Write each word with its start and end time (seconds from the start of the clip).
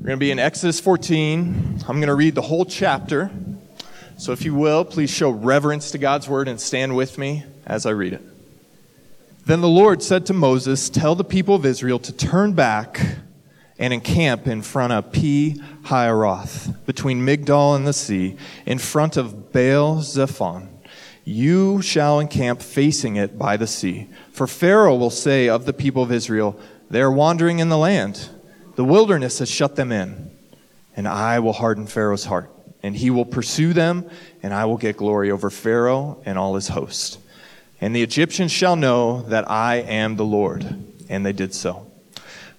We're 0.00 0.06
going 0.06 0.18
to 0.18 0.24
be 0.24 0.30
in 0.30 0.38
Exodus 0.38 0.80
14. 0.80 1.80
I'm 1.86 1.96
going 1.96 2.06
to 2.06 2.14
read 2.14 2.34
the 2.34 2.40
whole 2.40 2.64
chapter. 2.64 3.30
So 4.16 4.32
if 4.32 4.46
you 4.46 4.54
will, 4.54 4.82
please 4.82 5.10
show 5.10 5.28
reverence 5.28 5.90
to 5.90 5.98
God's 5.98 6.26
word 6.26 6.48
and 6.48 6.58
stand 6.58 6.96
with 6.96 7.18
me 7.18 7.44
as 7.66 7.84
I 7.84 7.90
read 7.90 8.14
it. 8.14 8.22
Then 9.44 9.60
the 9.60 9.68
Lord 9.68 10.02
said 10.02 10.24
to 10.26 10.32
Moses, 10.32 10.88
Tell 10.88 11.14
the 11.14 11.22
people 11.22 11.54
of 11.54 11.66
Israel 11.66 11.98
to 11.98 12.14
turn 12.14 12.54
back 12.54 12.98
and 13.78 13.92
encamp 13.92 14.46
in 14.46 14.62
front 14.62 14.94
of 14.94 15.12
Pi 15.12 15.56
Hahiroth, 15.82 16.86
between 16.86 17.20
Migdol 17.20 17.76
and 17.76 17.86
the 17.86 17.92
sea, 17.92 18.38
in 18.64 18.78
front 18.78 19.18
of 19.18 19.52
Baal 19.52 20.00
Zephon. 20.00 20.68
You 21.24 21.82
shall 21.82 22.20
encamp 22.20 22.62
facing 22.62 23.16
it 23.16 23.38
by 23.38 23.58
the 23.58 23.66
sea. 23.66 24.08
For 24.32 24.46
Pharaoh 24.46 24.96
will 24.96 25.10
say 25.10 25.46
of 25.50 25.66
the 25.66 25.74
people 25.74 26.02
of 26.02 26.10
Israel, 26.10 26.58
They 26.88 27.02
are 27.02 27.12
wandering 27.12 27.58
in 27.58 27.68
the 27.68 27.76
land. 27.76 28.30
The 28.80 28.84
wilderness 28.84 29.40
has 29.40 29.50
shut 29.50 29.76
them 29.76 29.92
in. 29.92 30.30
And 30.96 31.06
I 31.06 31.40
will 31.40 31.52
harden 31.52 31.86
Pharaoh's 31.86 32.24
heart, 32.24 32.50
and 32.82 32.96
he 32.96 33.10
will 33.10 33.26
pursue 33.26 33.74
them, 33.74 34.08
and 34.42 34.54
I 34.54 34.64
will 34.64 34.78
get 34.78 34.96
glory 34.96 35.30
over 35.30 35.50
Pharaoh 35.50 36.22
and 36.24 36.38
all 36.38 36.54
his 36.54 36.68
host. 36.68 37.18
And 37.82 37.94
the 37.94 38.02
Egyptians 38.02 38.52
shall 38.52 38.76
know 38.76 39.20
that 39.24 39.50
I 39.50 39.82
am 39.82 40.16
the 40.16 40.24
Lord. 40.24 40.82
And 41.10 41.26
they 41.26 41.34
did 41.34 41.52
so. 41.52 41.92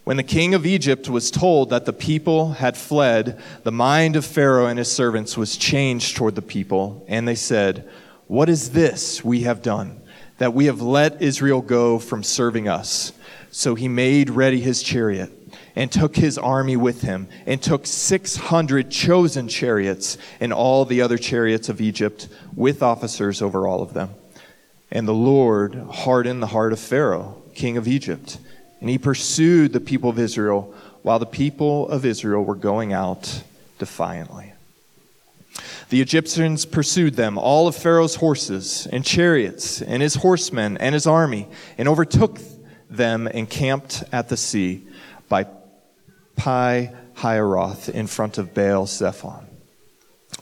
When 0.04 0.16
the 0.16 0.22
king 0.22 0.54
of 0.54 0.64
Egypt 0.64 1.10
was 1.10 1.32
told 1.32 1.72
that 1.72 1.86
the 1.86 1.92
people 1.92 2.52
had 2.52 2.78
fled, 2.78 3.42
the 3.64 3.72
mind 3.72 4.16
of 4.16 4.24
Pharaoh 4.24 4.68
and 4.68 4.78
his 4.78 4.92
servants 4.92 5.36
was 5.36 5.58
changed 5.58 6.16
toward 6.16 6.36
the 6.36 6.44
people, 6.44 7.04
and 7.08 7.28
they 7.28 7.34
said, 7.34 7.90
What 8.28 8.48
is 8.48 8.70
this 8.70 9.26
we 9.26 9.42
have 9.42 9.64
done, 9.64 10.00
that 10.38 10.54
we 10.54 10.66
have 10.66 10.84
let 10.84 11.20
Israel 11.20 11.64
go 11.64 11.98
from 11.98 12.22
serving 12.22 12.68
us? 12.68 13.12
So 13.50 13.74
he 13.74 13.88
made 13.88 14.30
ready 14.30 14.62
his 14.62 14.84
chariot 14.84 15.41
and 15.76 15.92
took 15.92 16.16
his 16.16 16.38
army 16.38 16.76
with 16.76 17.02
him, 17.02 17.28
and 17.46 17.62
took 17.62 17.86
600 17.86 18.90
chosen 18.90 19.48
chariots 19.48 20.18
and 20.40 20.52
all 20.52 20.86
the 20.86 21.02
other 21.02 21.18
chariots 21.18 21.70
of 21.70 21.82
Egypt, 21.82 22.28
with 22.56 22.84
officers 22.84 23.42
over 23.42 23.68
all 23.68 23.82
of 23.82 23.94
them. 23.94 24.10
And 24.92 25.08
the 25.08 25.14
Lord 25.14 25.76
hardened 25.76 26.42
the 26.42 26.48
heart 26.48 26.74
of 26.74 26.80
Pharaoh, 26.80 27.42
king 27.56 27.78
of 27.78 27.88
Egypt, 27.88 28.38
and 28.80 28.90
he 28.90 28.98
pursued 28.98 29.74
the 29.74 29.80
people 29.80 30.10
of 30.10 30.20
Israel 30.20 30.74
while 31.04 31.20
the 31.20 31.26
people 31.26 31.88
of 31.90 32.06
Israel 32.06 32.44
were 32.44 32.56
going 32.56 32.94
out 32.94 33.44
defiantly. 33.80 34.54
The 35.90 36.02
Egyptians 36.02 36.66
pursued 36.66 37.16
them, 37.16 37.38
all 37.38 37.68
of 37.68 37.76
Pharaoh's 37.76 38.16
horses 38.16 38.88
and 38.92 39.04
chariots, 39.04 39.82
and 39.82 40.02
his 40.02 40.16
horsemen 40.16 40.78
and 40.78 40.94
his 40.94 41.06
army, 41.06 41.48
and 41.78 41.90
overtook 41.90 42.40
them 42.90 43.28
and 43.28 43.50
camped 43.50 44.04
at 44.12 44.30
the 44.30 44.38
sea 44.38 44.88
by 45.28 45.46
Pi 46.36 46.94
Hahiroth 47.16 47.90
in 47.90 48.08
front 48.08 48.38
of 48.38 48.54
Baal 48.54 48.86
Zephon. 48.86 49.46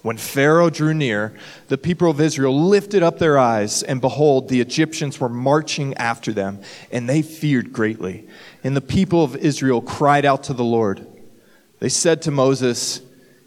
When 0.01 0.17
Pharaoh 0.17 0.69
drew 0.69 0.93
near, 0.93 1.35
the 1.67 1.77
people 1.77 2.09
of 2.09 2.21
Israel 2.21 2.67
lifted 2.67 3.03
up 3.03 3.19
their 3.19 3.37
eyes, 3.37 3.83
and 3.83 3.99
behold, 3.99 4.47
the 4.47 4.61
Egyptians 4.61 5.19
were 5.19 5.27
marching 5.27 5.93
after 5.95 6.31
them, 6.31 6.61
and 6.91 7.09
they 7.09 7.21
feared 7.21 7.73
greatly. 7.73 8.27
And 8.63 8.77
the 8.77 8.81
people 8.81 9.23
of 9.23 9.35
Israel 9.35 9.81
cried 9.81 10.23
out 10.23 10.43
to 10.43 10.53
the 10.53 10.63
Lord. 10.63 11.05
They 11.79 11.89
said 11.89 12.21
to 12.23 12.31
Moses, 12.31 13.01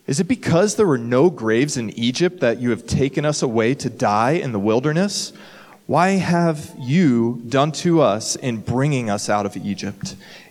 Is 0.07 0.21
it 0.21 0.29
because 0.29 0.75
there 0.75 0.87
were 0.87 0.99
no 0.99 1.31
graves 1.31 1.79
in 1.79 1.91
Egypt 1.91 2.41
that 2.41 2.61
you 2.61 2.69
have 2.71 2.87
taken 2.87 3.25
us 3.25 3.41
away 3.41 3.75
to 3.77 3.89
die 3.89 4.33
in 4.33 4.53
the 4.53 4.59
wilderness? 4.59 5.33
Why 5.87 6.11
have 6.11 6.75
you 6.79 7.43
done 7.49 7.73
to 7.73 8.03
us 8.03 8.37
in 8.37 8.59
bringing 8.59 9.11
us 9.11 9.29
out 9.29 9.47
of 9.47 9.57
Egypt? 9.57 10.17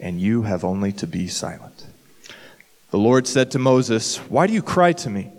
and 0.00 0.20
you 0.20 0.42
have 0.42 0.64
only 0.64 0.92
to 0.92 1.06
be 1.06 1.28
silent. 1.28 1.86
The 2.90 2.98
Lord 2.98 3.26
said 3.26 3.50
to 3.50 3.58
Moses, 3.58 4.16
Why 4.16 4.46
do 4.46 4.52
you 4.52 4.62
cry 4.62 4.92
to 4.94 5.10
me? 5.10 5.30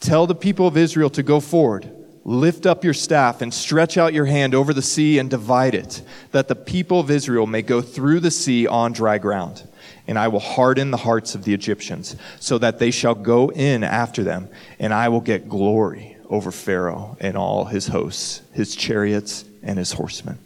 Tell 0.00 0.26
the 0.26 0.34
people 0.34 0.66
of 0.66 0.76
Israel 0.76 1.10
to 1.10 1.22
go 1.22 1.38
forward. 1.40 1.90
Lift 2.24 2.66
up 2.66 2.84
your 2.84 2.94
staff 2.94 3.42
and 3.42 3.52
stretch 3.52 3.98
out 3.98 4.12
your 4.12 4.26
hand 4.26 4.54
over 4.54 4.72
the 4.72 4.82
sea 4.82 5.18
and 5.18 5.28
divide 5.28 5.74
it, 5.74 6.02
that 6.30 6.48
the 6.48 6.54
people 6.54 7.00
of 7.00 7.10
Israel 7.10 7.46
may 7.46 7.62
go 7.62 7.82
through 7.82 8.20
the 8.20 8.30
sea 8.30 8.66
on 8.66 8.92
dry 8.92 9.18
ground. 9.18 9.68
And 10.06 10.18
I 10.18 10.28
will 10.28 10.40
harden 10.40 10.90
the 10.90 10.96
hearts 10.96 11.34
of 11.34 11.44
the 11.44 11.54
Egyptians, 11.54 12.16
so 12.40 12.58
that 12.58 12.78
they 12.78 12.90
shall 12.90 13.14
go 13.14 13.50
in 13.50 13.84
after 13.84 14.24
them, 14.24 14.48
and 14.78 14.94
I 14.94 15.08
will 15.08 15.20
get 15.20 15.48
glory 15.48 16.16
over 16.28 16.50
Pharaoh 16.50 17.16
and 17.20 17.36
all 17.36 17.66
his 17.66 17.88
hosts, 17.88 18.42
his 18.52 18.74
chariots, 18.74 19.44
and 19.62 19.78
his 19.78 19.92
horsemen. 19.92 20.38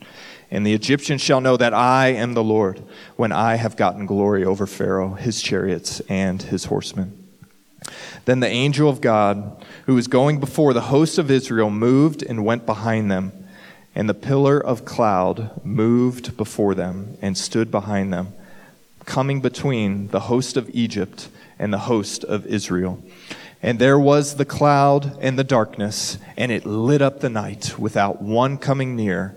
And 0.56 0.67
the 0.67 0.72
Egyptians 0.72 1.21
shall 1.21 1.43
know 1.43 1.59
that 1.59 1.75
I 1.75 2.15
am 2.15 2.33
the 2.33 2.43
Lord, 2.43 2.83
when 3.17 3.31
I 3.31 3.56
have 3.56 3.77
gotten 3.77 4.06
glory 4.06 4.43
over 4.43 4.67
Pharaoh, 4.67 5.12
his 5.12 5.43
chariots, 5.43 6.00
and 6.09 6.41
his 6.41 6.65
horsemen. 6.65 7.28
Then 8.25 8.41
the 8.41 8.49
angel 8.49 8.89
of 8.89 9.03
God, 9.03 9.62
who 9.84 9.94
was 9.94 10.09
going 10.09 10.41
before 10.41 10.72
the 10.72 10.81
host 10.81 11.19
of 11.19 11.31
Israel, 11.31 11.69
moved 11.69 12.22
and 12.22 12.43
went 12.43 12.65
behind 12.65 13.11
them. 13.11 13.33
And 13.94 14.09
the 14.09 14.15
pillar 14.15 14.59
of 14.59 14.87
cloud 14.87 15.62
moved 15.62 16.39
before 16.39 16.75
them 16.75 17.19
and 17.21 17.37
stood 17.37 17.71
behind 17.71 18.11
them, 18.11 18.33
coming 19.05 19.43
between 19.43 20.09
the 20.09 20.21
host 20.21 20.56
of 20.56 20.71
Egypt 20.73 21.28
and 21.59 21.71
the 21.71 21.81
host 21.81 22.25
of 22.25 22.47
Israel. 22.47 23.03
And 23.62 23.78
there 23.78 23.99
was 23.99 24.37
the 24.37 24.47
cloud 24.47 25.19
and 25.21 25.38
the 25.38 25.44
darkness, 25.44 26.17
and 26.34 26.50
it 26.50 26.65
lit 26.65 27.03
up 27.03 27.21
the 27.21 27.28
night 27.28 27.78
without 27.78 28.23
one 28.23 28.56
coming 28.56 28.97
near 28.97 29.37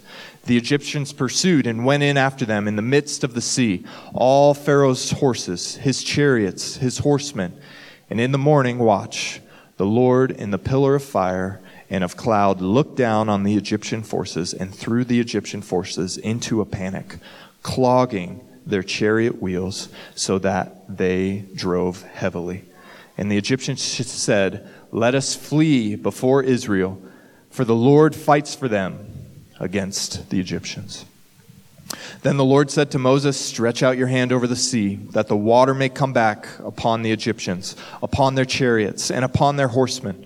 The 0.51 0.57
Egyptians 0.57 1.13
pursued 1.13 1.65
and 1.65 1.85
went 1.85 2.03
in 2.03 2.17
after 2.17 2.43
them 2.43 2.67
in 2.67 2.75
the 2.75 2.81
midst 2.81 3.23
of 3.23 3.35
the 3.35 3.39
sea, 3.39 3.85
all 4.13 4.53
Pharaoh's 4.53 5.11
horses, 5.11 5.77
his 5.77 6.03
chariots, 6.03 6.75
his 6.75 6.97
horsemen. 6.97 7.57
And 8.09 8.19
in 8.19 8.33
the 8.33 8.37
morning 8.37 8.77
watch, 8.77 9.39
the 9.77 9.85
Lord 9.85 10.29
in 10.29 10.51
the 10.51 10.57
pillar 10.57 10.95
of 10.95 11.05
fire 11.05 11.61
and 11.89 12.03
of 12.03 12.17
cloud 12.17 12.59
looked 12.59 12.97
down 12.97 13.29
on 13.29 13.43
the 13.43 13.55
Egyptian 13.55 14.03
forces 14.03 14.53
and 14.53 14.75
threw 14.75 15.05
the 15.05 15.21
Egyptian 15.21 15.61
forces 15.61 16.17
into 16.17 16.59
a 16.59 16.65
panic, 16.65 17.19
clogging 17.63 18.45
their 18.65 18.83
chariot 18.83 19.41
wheels 19.41 19.87
so 20.15 20.37
that 20.39 20.97
they 20.97 21.45
drove 21.55 22.01
heavily. 22.01 22.65
And 23.17 23.31
the 23.31 23.37
Egyptians 23.37 23.81
said, 23.81 24.69
Let 24.91 25.15
us 25.15 25.33
flee 25.33 25.95
before 25.95 26.43
Israel, 26.43 27.01
for 27.49 27.63
the 27.63 27.73
Lord 27.73 28.13
fights 28.13 28.53
for 28.53 28.67
them 28.67 29.10
against 29.61 30.29
the 30.31 30.39
Egyptians. 30.39 31.05
Then 32.23 32.37
the 32.37 32.45
Lord 32.45 32.71
said 32.71 32.91
to 32.91 32.99
Moses, 32.99 33.39
Stretch 33.39 33.83
out 33.83 33.97
your 33.97 34.07
hand 34.07 34.31
over 34.31 34.47
the 34.47 34.55
sea, 34.55 34.95
that 35.11 35.27
the 35.27 35.37
water 35.37 35.73
may 35.73 35.89
come 35.89 36.13
back 36.13 36.47
upon 36.59 37.03
the 37.03 37.11
Egyptians, 37.11 37.75
upon 38.01 38.35
their 38.35 38.45
chariots, 38.45 39.11
and 39.11 39.23
upon 39.23 39.55
their 39.55 39.69
horsemen. 39.69 40.25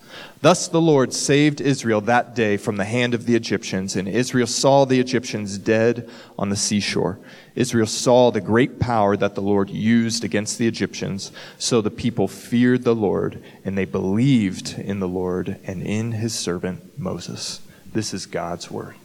Thus 0.41 0.67
the 0.67 0.81
Lord 0.81 1.13
saved 1.13 1.61
Israel 1.61 2.01
that 2.01 2.35
day 2.35 2.57
from 2.57 2.77
the 2.77 2.85
hand 2.85 3.13
of 3.13 3.25
the 3.25 3.35
Egyptians, 3.35 3.95
and 3.95 4.07
Israel 4.07 4.47
saw 4.47 4.85
the 4.85 4.99
Egyptians 4.99 5.57
dead 5.57 6.09
on 6.37 6.49
the 6.49 6.55
seashore. 6.55 7.19
Israel 7.53 7.85
saw 7.85 8.31
the 8.31 8.41
great 8.41 8.79
power 8.79 9.15
that 9.17 9.35
the 9.35 9.41
Lord 9.41 9.69
used 9.69 10.23
against 10.23 10.57
the 10.57 10.67
Egyptians. 10.67 11.31
So 11.59 11.81
the 11.81 11.91
people 11.91 12.27
feared 12.27 12.83
the 12.83 12.95
Lord, 12.95 13.43
and 13.63 13.77
they 13.77 13.85
believed 13.85 14.79
in 14.79 14.99
the 14.99 15.07
Lord 15.07 15.59
and 15.65 15.83
in 15.83 16.13
his 16.13 16.33
servant 16.33 16.97
Moses. 16.97 17.61
This 17.93 18.13
is 18.13 18.25
God's 18.25 18.71
word. 18.71 18.95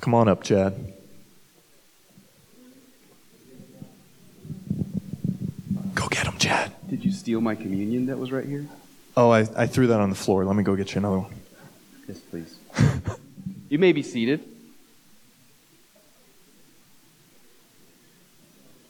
Come 0.00 0.14
on 0.14 0.28
up, 0.28 0.42
Chad. 0.42 0.94
Go 5.94 6.08
get 6.08 6.26
him, 6.26 6.38
Chad. 6.38 6.72
Did 6.88 7.04
you 7.04 7.12
steal 7.12 7.40
my 7.40 7.54
communion 7.54 8.06
that 8.06 8.18
was 8.18 8.32
right 8.32 8.46
here? 8.46 8.66
Oh, 9.16 9.30
I, 9.30 9.40
I 9.56 9.66
threw 9.66 9.88
that 9.88 10.00
on 10.00 10.10
the 10.10 10.16
floor. 10.16 10.44
Let 10.44 10.54
me 10.54 10.62
go 10.62 10.76
get 10.76 10.94
you 10.94 10.98
another 10.98 11.18
one. 11.18 11.34
Yes, 12.06 12.18
please. 12.20 12.56
you 13.68 13.78
may 13.78 13.92
be 13.92 14.02
seated. 14.02 14.44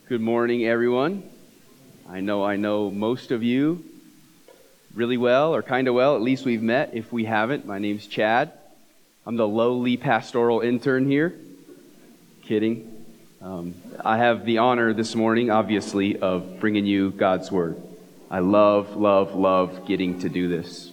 Good 0.08 0.20
morning, 0.20 0.66
everyone. 0.66 1.22
I 2.08 2.20
know 2.20 2.44
I 2.44 2.56
know 2.56 2.90
most 2.90 3.30
of 3.30 3.42
you 3.42 3.84
really 4.94 5.16
well, 5.16 5.54
or 5.54 5.62
kind 5.62 5.88
of 5.88 5.94
well. 5.94 6.16
At 6.16 6.22
least 6.22 6.44
we've 6.44 6.62
met. 6.62 6.90
If 6.92 7.12
we 7.12 7.24
haven't, 7.24 7.64
my 7.64 7.78
name's 7.78 8.06
Chad. 8.06 8.52
I'm 9.24 9.36
the 9.36 9.48
lowly 9.48 9.96
pastoral 9.96 10.60
intern 10.60 11.08
here. 11.08 11.34
Kidding. 12.42 13.04
Um, 13.40 13.74
I 14.04 14.18
have 14.18 14.44
the 14.44 14.58
honor 14.58 14.92
this 14.92 15.14
morning, 15.14 15.50
obviously, 15.50 16.18
of 16.18 16.60
bringing 16.60 16.84
you 16.84 17.10
God's 17.10 17.50
Word. 17.50 17.80
I 18.30 18.38
love, 18.38 18.96
love, 18.96 19.34
love 19.34 19.86
getting 19.86 20.20
to 20.20 20.28
do 20.28 20.48
this. 20.48 20.92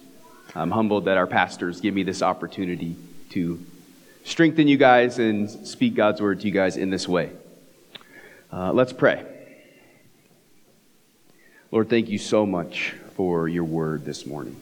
I'm 0.55 0.71
humbled 0.71 1.05
that 1.05 1.17
our 1.17 1.27
pastors 1.27 1.81
give 1.81 1.93
me 1.93 2.01
this 2.01 2.23
opportunity 2.23 2.95
to 3.29 3.63
strengthen 4.23 4.67
you 4.67 4.77
guys 4.77 5.19
and 5.19 5.67
speak 5.67 5.93
God's 5.93 6.19
word 6.19 6.39
to 6.39 6.47
you 6.47 6.51
guys 6.51 6.77
in 6.77 6.89
this 6.89 7.07
way. 7.07 7.31
Uh, 8.51 8.73
let's 8.73 8.91
pray. 8.91 9.23
Lord, 11.69 11.89
thank 11.89 12.09
you 12.09 12.17
so 12.17 12.45
much 12.45 12.95
for 13.15 13.47
your 13.47 13.65
word 13.65 14.03
this 14.03 14.25
morning. 14.25 14.55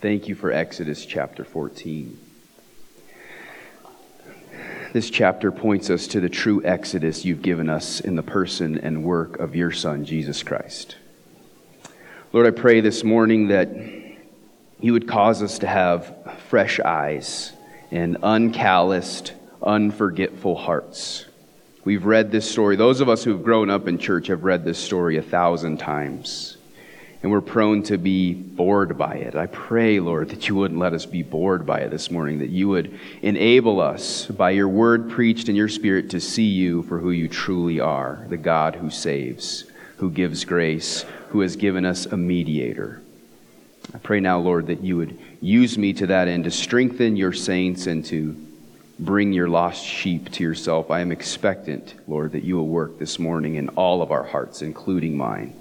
Thank 0.00 0.28
you 0.28 0.34
for 0.34 0.52
Exodus 0.52 1.06
chapter 1.06 1.42
14. 1.42 2.27
This 4.90 5.10
chapter 5.10 5.52
points 5.52 5.90
us 5.90 6.06
to 6.08 6.20
the 6.20 6.30
true 6.30 6.64
exodus 6.64 7.22
you've 7.22 7.42
given 7.42 7.68
us 7.68 8.00
in 8.00 8.16
the 8.16 8.22
person 8.22 8.78
and 8.78 9.04
work 9.04 9.38
of 9.38 9.54
your 9.54 9.70
Son, 9.70 10.06
Jesus 10.06 10.42
Christ. 10.42 10.96
Lord, 12.32 12.46
I 12.46 12.58
pray 12.58 12.80
this 12.80 13.04
morning 13.04 13.48
that 13.48 13.68
you 14.80 14.94
would 14.94 15.06
cause 15.06 15.42
us 15.42 15.58
to 15.58 15.66
have 15.66 16.16
fresh 16.48 16.80
eyes 16.80 17.52
and 17.90 18.16
uncalloused, 18.22 19.32
unforgetful 19.62 20.56
hearts. 20.56 21.26
We've 21.84 22.06
read 22.06 22.32
this 22.32 22.50
story. 22.50 22.76
Those 22.76 23.02
of 23.02 23.10
us 23.10 23.22
who've 23.24 23.42
grown 23.42 23.68
up 23.68 23.88
in 23.88 23.98
church 23.98 24.28
have 24.28 24.44
read 24.44 24.64
this 24.64 24.78
story 24.78 25.18
a 25.18 25.22
thousand 25.22 25.78
times 25.78 26.57
and 27.22 27.32
we're 27.32 27.40
prone 27.40 27.82
to 27.84 27.98
be 27.98 28.32
bored 28.32 28.96
by 28.96 29.14
it. 29.14 29.34
I 29.34 29.46
pray, 29.46 29.98
Lord, 29.98 30.28
that 30.28 30.48
you 30.48 30.54
wouldn't 30.54 30.78
let 30.78 30.92
us 30.92 31.04
be 31.04 31.22
bored 31.22 31.66
by 31.66 31.80
it 31.80 31.90
this 31.90 32.10
morning, 32.10 32.38
that 32.38 32.50
you 32.50 32.68
would 32.68 32.98
enable 33.22 33.80
us 33.80 34.26
by 34.26 34.50
your 34.50 34.68
word 34.68 35.10
preached 35.10 35.48
in 35.48 35.56
your 35.56 35.68
spirit 35.68 36.10
to 36.10 36.20
see 36.20 36.46
you 36.46 36.82
for 36.84 36.98
who 36.98 37.10
you 37.10 37.28
truly 37.28 37.80
are 37.80 38.24
the 38.28 38.36
God 38.36 38.76
who 38.76 38.90
saves, 38.90 39.64
who 39.96 40.10
gives 40.10 40.44
grace, 40.44 41.04
who 41.30 41.40
has 41.40 41.56
given 41.56 41.84
us 41.84 42.06
a 42.06 42.16
mediator. 42.16 43.02
I 43.92 43.98
pray 43.98 44.20
now, 44.20 44.38
Lord, 44.38 44.68
that 44.68 44.82
you 44.82 44.96
would 44.98 45.18
use 45.40 45.78
me 45.78 45.92
to 45.94 46.06
that 46.08 46.28
end 46.28 46.44
to 46.44 46.50
strengthen 46.50 47.16
your 47.16 47.32
saints 47.32 47.86
and 47.86 48.04
to 48.06 48.36
bring 48.98 49.32
your 49.32 49.48
lost 49.48 49.84
sheep 49.84 50.30
to 50.32 50.42
yourself. 50.42 50.90
I 50.90 51.00
am 51.00 51.10
expectant, 51.10 51.94
Lord, 52.06 52.32
that 52.32 52.44
you 52.44 52.56
will 52.56 52.66
work 52.66 52.98
this 52.98 53.18
morning 53.18 53.54
in 53.54 53.70
all 53.70 54.02
of 54.02 54.10
our 54.10 54.24
hearts, 54.24 54.62
including 54.62 55.16
mine. 55.16 55.54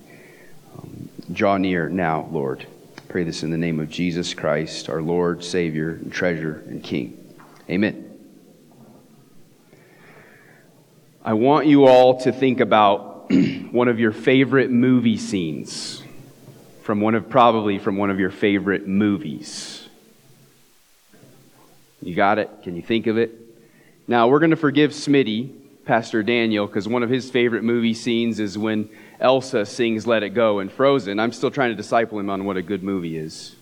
Um, 0.77 1.09
draw 1.31 1.57
near 1.57 1.89
now, 1.89 2.27
Lord. 2.31 2.65
Pray 3.09 3.23
this 3.23 3.43
in 3.43 3.51
the 3.51 3.57
name 3.57 3.79
of 3.79 3.89
Jesus 3.89 4.33
Christ, 4.33 4.89
our 4.89 5.01
Lord, 5.01 5.43
Savior, 5.43 5.91
and 5.91 6.11
treasure, 6.11 6.63
and 6.67 6.83
King. 6.83 7.35
Amen. 7.69 8.03
I 11.23 11.33
want 11.33 11.67
you 11.67 11.85
all 11.85 12.21
to 12.21 12.31
think 12.31 12.59
about 12.59 13.31
one 13.71 13.87
of 13.87 13.99
your 13.99 14.11
favorite 14.11 14.71
movie 14.71 15.17
scenes 15.17 16.01
from 16.83 17.01
one 17.01 17.15
of 17.15 17.29
probably 17.29 17.79
from 17.79 17.97
one 17.97 18.09
of 18.09 18.19
your 18.19 18.31
favorite 18.31 18.87
movies. 18.87 19.89
You 22.01 22.15
got 22.15 22.39
it? 22.39 22.49
Can 22.63 22.75
you 22.77 22.81
think 22.81 23.07
of 23.07 23.17
it? 23.17 23.31
Now, 24.07 24.29
we're 24.29 24.39
going 24.39 24.51
to 24.51 24.55
forgive 24.55 24.91
Smitty, 24.91 25.51
Pastor 25.83 26.23
Daniel, 26.23 26.65
because 26.65 26.87
one 26.87 27.03
of 27.03 27.09
his 27.09 27.29
favorite 27.29 27.63
movie 27.63 27.93
scenes 27.93 28.39
is 28.39 28.57
when 28.57 28.89
Elsa 29.19 29.65
sings 29.65 30.05
Let 30.05 30.21
It 30.23 30.29
Go 30.29 30.59
in 30.59 30.69
Frozen. 30.69 31.19
I'm 31.19 31.31
still 31.31 31.49
trying 31.49 31.71
to 31.71 31.75
disciple 31.75 32.19
him 32.19 32.29
on 32.29 32.45
what 32.45 32.55
a 32.55 32.61
good 32.61 32.83
movie 32.83 33.17
is. 33.17 33.55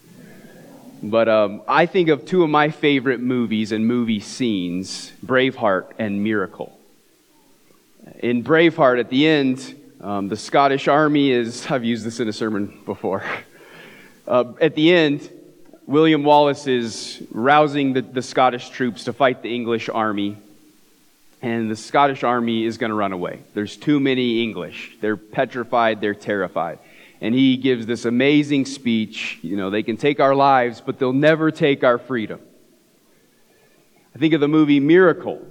But 1.02 1.30
um, 1.30 1.62
I 1.68 1.86
think 1.86 2.10
of 2.10 2.26
two 2.26 2.44
of 2.44 2.50
my 2.50 2.70
favorite 2.70 3.22
movies 3.22 3.72
and 3.72 3.88
movie 3.88 4.20
scenes 4.20 5.12
Braveheart 5.26 5.94
and 5.98 6.24
Miracle. 6.24 6.78
In 8.20 8.44
Braveheart, 8.44 9.00
at 9.00 9.10
the 9.10 9.28
end, 9.28 9.82
um, 10.02 10.28
the 10.28 10.38
Scottish 10.38 10.88
army 10.88 11.32
is, 11.32 11.66
I've 11.72 11.86
used 11.86 12.06
this 12.06 12.20
in 12.20 12.28
a 12.28 12.34
sermon 12.34 12.82
before. 12.86 13.24
Uh, 14.28 14.54
at 14.60 14.74
the 14.74 14.92
end, 14.92 15.30
William 15.86 16.24
Wallace 16.24 16.66
is 16.66 17.22
rousing 17.30 17.94
the, 17.94 18.02
the 18.02 18.24
Scottish 18.24 18.70
troops 18.72 19.04
to 19.04 19.14
fight 19.14 19.44
the 19.44 19.54
English 19.54 19.88
army 19.88 20.36
and 21.46 21.70
the 21.70 21.76
Scottish 21.76 22.24
army 22.24 22.66
is 22.66 22.80
going 22.80 22.90
to 22.90 22.96
run 22.96 23.14
away. 23.14 23.44
There's 23.54 23.78
too 23.78 24.00
many 24.00 24.42
English. 24.42 24.98
They're 25.00 25.16
petrified, 25.16 26.02
they're 26.02 26.16
terrified. 26.16 26.80
And 27.22 27.36
he 27.36 27.56
gives 27.56 27.86
this 27.86 28.06
amazing 28.06 28.66
speech. 28.66 29.38
You 29.44 29.56
know, 29.56 29.70
they 29.70 29.84
can 29.84 29.96
take 29.96 30.20
our 30.20 30.34
lives, 30.34 30.82
but 30.82 30.98
they'll 30.98 31.14
never 31.14 31.52
take 31.52 31.84
our 31.84 32.00
freedom. 32.00 32.40
I 34.16 34.18
think 34.18 34.34
of 34.34 34.42
the 34.42 34.48
movie 34.48 34.80
Miracle. 34.80 35.46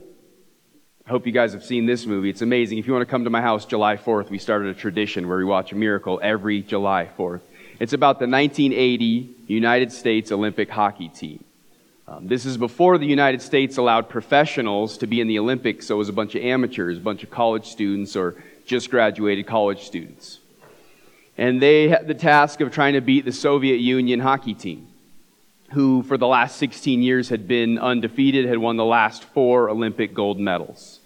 I 1.07 1.11
hope 1.11 1.27
you 1.27 1.33
guys 1.33 1.53
have 1.53 1.65
seen 1.65 1.87
this 1.87 2.07
movie. 2.07 2.29
It's 2.29 2.43
amazing. 2.43 2.79
If 2.79 2.89
you 2.89 2.93
want 2.93 3.07
to 3.07 3.11
come 3.11 3.23
to 3.23 3.31
my 3.31 3.43
house 3.43 3.65
July 3.65 3.97
4th, 3.97 4.31
we 4.31 4.39
started 4.39 4.75
a 4.77 4.79
tradition 4.79 5.29
where 5.29 5.39
we 5.39 5.45
watch 5.45 5.71
a 5.71 5.77
miracle 5.77 6.19
every 6.23 6.63
July 6.63 7.09
4th. 7.17 7.43
It's 7.79 7.93
about 7.93 8.19
the 8.19 8.27
1980 8.27 9.37
United 9.47 9.93
States 9.93 10.33
Olympic 10.33 10.71
hockey 10.71 11.09
team. 11.09 11.45
Um, 12.07 12.27
this 12.29 12.45
is 12.45 12.59
before 12.59 12.99
the 12.99 13.07
United 13.07 13.41
States 13.41 13.79
allowed 13.79 14.11
professionals 14.11 14.99
to 14.99 15.07
be 15.07 15.23
in 15.23 15.27
the 15.27 15.39
Olympics, 15.39 15.87
so 15.87 15.95
it 15.95 15.99
was 15.99 16.11
a 16.11 16.13
bunch 16.13 16.35
of 16.35 16.43
amateurs, 16.43 16.99
a 16.99 17.01
bunch 17.01 17.23
of 17.23 17.31
college 17.31 17.67
students, 17.67 18.15
or 18.15 18.43
just 18.67 18.91
graduated 18.91 19.47
college 19.47 19.85
students. 19.85 20.41
And 21.39 21.63
they 21.63 21.89
had 21.89 22.07
the 22.07 22.15
task 22.15 22.61
of 22.61 22.71
trying 22.71 22.93
to 22.93 23.01
beat 23.01 23.25
the 23.25 23.33
Soviet 23.33 23.77
Union 23.77 24.21
hockey 24.21 24.53
team, 24.53 24.87
who 25.73 26.03
for 26.03 26.19
the 26.19 26.27
last 26.27 26.59
16 26.59 27.03
years 27.03 27.31
had 27.31 27.49
been 27.49 27.79
undefeated, 27.79 28.45
had 28.45 28.59
won 28.59 28.77
the 28.77 28.85
last 28.85 29.25
four 29.25 29.71
Olympic 29.71 30.13
gold 30.13 30.39
medals. 30.39 31.01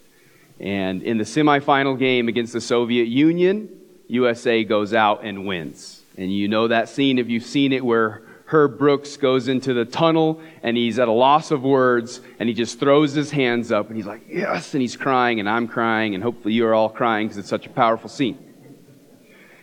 And 0.58 1.04
in 1.04 1.16
the 1.16 1.24
semifinal 1.24 1.96
game 1.96 2.26
against 2.26 2.52
the 2.52 2.60
Soviet 2.60 3.06
Union, 3.06 3.68
USA 4.08 4.64
goes 4.64 4.92
out 4.92 5.24
and 5.24 5.46
wins. 5.46 6.02
And 6.16 6.34
you 6.34 6.48
know 6.48 6.66
that 6.66 6.88
scene 6.88 7.18
if 7.18 7.28
you've 7.28 7.44
seen 7.44 7.72
it 7.72 7.84
where 7.84 8.22
Herb 8.50 8.78
Brooks 8.78 9.18
goes 9.18 9.46
into 9.48 9.74
the 9.74 9.84
tunnel 9.84 10.40
and 10.62 10.74
he's 10.74 10.98
at 10.98 11.06
a 11.06 11.12
loss 11.12 11.50
of 11.50 11.62
words 11.62 12.22
and 12.38 12.48
he 12.48 12.54
just 12.54 12.80
throws 12.80 13.12
his 13.12 13.30
hands 13.30 13.70
up 13.70 13.88
and 13.88 13.96
he's 13.96 14.06
like, 14.06 14.22
Yes! 14.26 14.72
And 14.72 14.80
he's 14.80 14.96
crying 14.96 15.38
and 15.38 15.48
I'm 15.48 15.68
crying 15.68 16.14
and 16.14 16.22
hopefully 16.22 16.54
you 16.54 16.66
are 16.66 16.74
all 16.74 16.88
crying 16.88 17.26
because 17.26 17.36
it's 17.36 17.48
such 17.48 17.66
a 17.66 17.70
powerful 17.70 18.08
scene. 18.08 18.38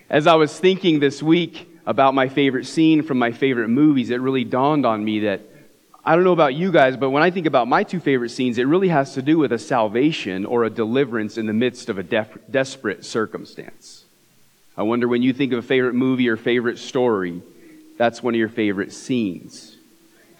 As 0.07 0.27
I 0.27 0.35
was 0.35 0.57
thinking 0.59 0.99
this 0.99 1.23
week 1.23 1.67
about 1.87 2.13
my 2.13 2.29
favorite 2.29 2.67
scene 2.67 3.01
from 3.01 3.17
my 3.17 3.31
favorite 3.31 3.69
movies, 3.69 4.11
it 4.11 4.21
really 4.21 4.43
dawned 4.43 4.85
on 4.85 5.03
me 5.03 5.21
that 5.21 5.41
I 6.03 6.13
don't 6.13 6.23
know 6.23 6.33
about 6.33 6.53
you 6.53 6.71
guys, 6.71 6.95
but 6.95 7.09
when 7.09 7.23
I 7.23 7.31
think 7.31 7.47
about 7.47 7.67
my 7.67 7.83
two 7.83 7.99
favorite 7.99 8.29
scenes, 8.29 8.59
it 8.59 8.67
really 8.67 8.89
has 8.89 9.15
to 9.15 9.23
do 9.23 9.39
with 9.39 9.51
a 9.51 9.57
salvation 9.57 10.45
or 10.45 10.63
a 10.63 10.69
deliverance 10.69 11.39
in 11.39 11.47
the 11.47 11.53
midst 11.53 11.89
of 11.89 11.97
a 11.97 12.03
def- 12.03 12.37
desperate 12.51 13.03
circumstance. 13.03 14.05
I 14.77 14.83
wonder 14.83 15.07
when 15.07 15.23
you 15.23 15.33
think 15.33 15.53
of 15.53 15.57
a 15.57 15.67
favorite 15.67 15.95
movie 15.95 16.29
or 16.29 16.37
favorite 16.37 16.77
story, 16.77 17.41
that's 17.97 18.21
one 18.21 18.33
of 18.33 18.39
your 18.39 18.49
favorite 18.49 18.91
scenes. 18.91 19.75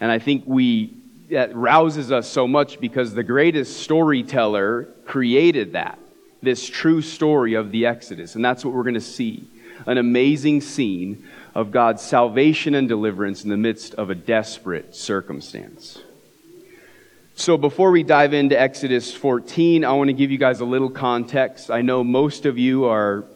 And 0.00 0.10
I 0.10 0.18
think 0.18 0.44
we, 0.46 0.94
that 1.30 1.54
rouses 1.54 2.12
us 2.12 2.28
so 2.28 2.46
much 2.46 2.80
because 2.80 3.14
the 3.14 3.22
greatest 3.22 3.80
storyteller 3.80 4.88
created 5.06 5.72
that, 5.72 5.98
this 6.42 6.68
true 6.68 7.00
story 7.00 7.54
of 7.54 7.72
the 7.72 7.86
Exodus. 7.86 8.34
And 8.34 8.44
that's 8.44 8.64
what 8.64 8.74
we're 8.74 8.82
going 8.82 8.94
to 8.94 9.00
see 9.00 9.48
an 9.86 9.98
amazing 9.98 10.60
scene 10.60 11.26
of 11.54 11.70
God's 11.70 12.02
salvation 12.02 12.74
and 12.74 12.88
deliverance 12.88 13.44
in 13.44 13.50
the 13.50 13.56
midst 13.56 13.94
of 13.94 14.10
a 14.10 14.14
desperate 14.14 14.94
circumstance. 14.94 15.98
So, 17.34 17.58
before 17.58 17.90
we 17.90 18.02
dive 18.02 18.32
into 18.32 18.58
Exodus 18.58 19.12
14, 19.12 19.84
I 19.84 19.92
want 19.92 20.08
to 20.08 20.14
give 20.14 20.30
you 20.30 20.38
guys 20.38 20.60
a 20.60 20.64
little 20.64 20.88
context. 20.88 21.70
I 21.70 21.82
know 21.82 22.02
most 22.02 22.46
of 22.46 22.56
you 22.56 22.86
are 22.86 23.26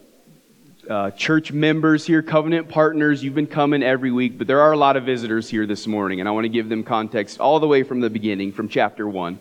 uh, 0.89 1.11
church 1.11 1.53
members 1.53 2.07
here, 2.07 2.23
covenant 2.23 2.69
partners. 2.69 3.23
You've 3.23 3.35
been 3.35 3.47
coming 3.47 3.83
every 3.83 4.11
week, 4.13 4.39
but 4.39 4.47
there 4.47 4.61
are 4.61 4.73
a 4.73 4.77
lot 4.77 4.97
of 4.97 5.05
visitors 5.05 5.49
here 5.49 5.67
this 5.67 5.87
morning, 5.87 6.21
and 6.21 6.29
I 6.29 6.33
want 6.33 6.45
to 6.45 6.49
give 6.49 6.69
them 6.69 6.85
context 6.85 7.41
all 7.41 7.61
the 7.61 7.67
way 7.67 7.83
from 7.83 8.01
the 8.01 8.11
beginning, 8.11 8.53
from 8.53 8.69
chapter 8.69 9.09
1. 9.09 9.39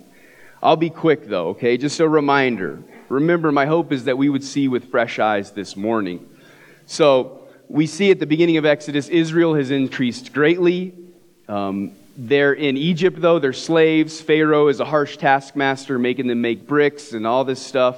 I'll 0.62 0.76
be 0.76 0.90
quick, 0.90 1.28
though, 1.28 1.50
okay? 1.50 1.78
Just 1.78 2.00
a 2.00 2.10
reminder. 2.10 2.84
Remember, 3.08 3.52
my 3.52 3.66
hope 3.66 3.92
is 3.92 4.06
that 4.06 4.18
we 4.18 4.30
would 4.30 4.44
see 4.44 4.68
with 4.68 4.92
fresh 4.92 5.20
eyes 5.20 5.52
this 5.52 5.76
morning. 5.76 6.28
So, 6.86 7.48
we 7.68 7.86
see 7.86 8.10
at 8.12 8.20
the 8.20 8.26
beginning 8.26 8.58
of 8.58 8.66
Exodus, 8.66 9.08
Israel 9.08 9.54
has 9.54 9.72
increased 9.72 10.34
greatly. 10.34 10.94
Um, 11.48 11.92
they're 12.18 12.54
in 12.54 12.76
Egypt, 12.76 13.22
though. 13.22 13.40
They're 13.40 13.54
slaves. 13.54 14.20
Pharaoh 14.20 14.68
is 14.68 14.80
a 14.80 14.86
harsh 14.86 15.18
taskmaster, 15.18 15.98
making 16.00 16.28
them 16.28 16.42
make 16.42 16.68
bricks 16.68 17.14
and 17.14 17.26
all 17.26 17.46
this 17.46 17.66
stuff. 17.66 17.98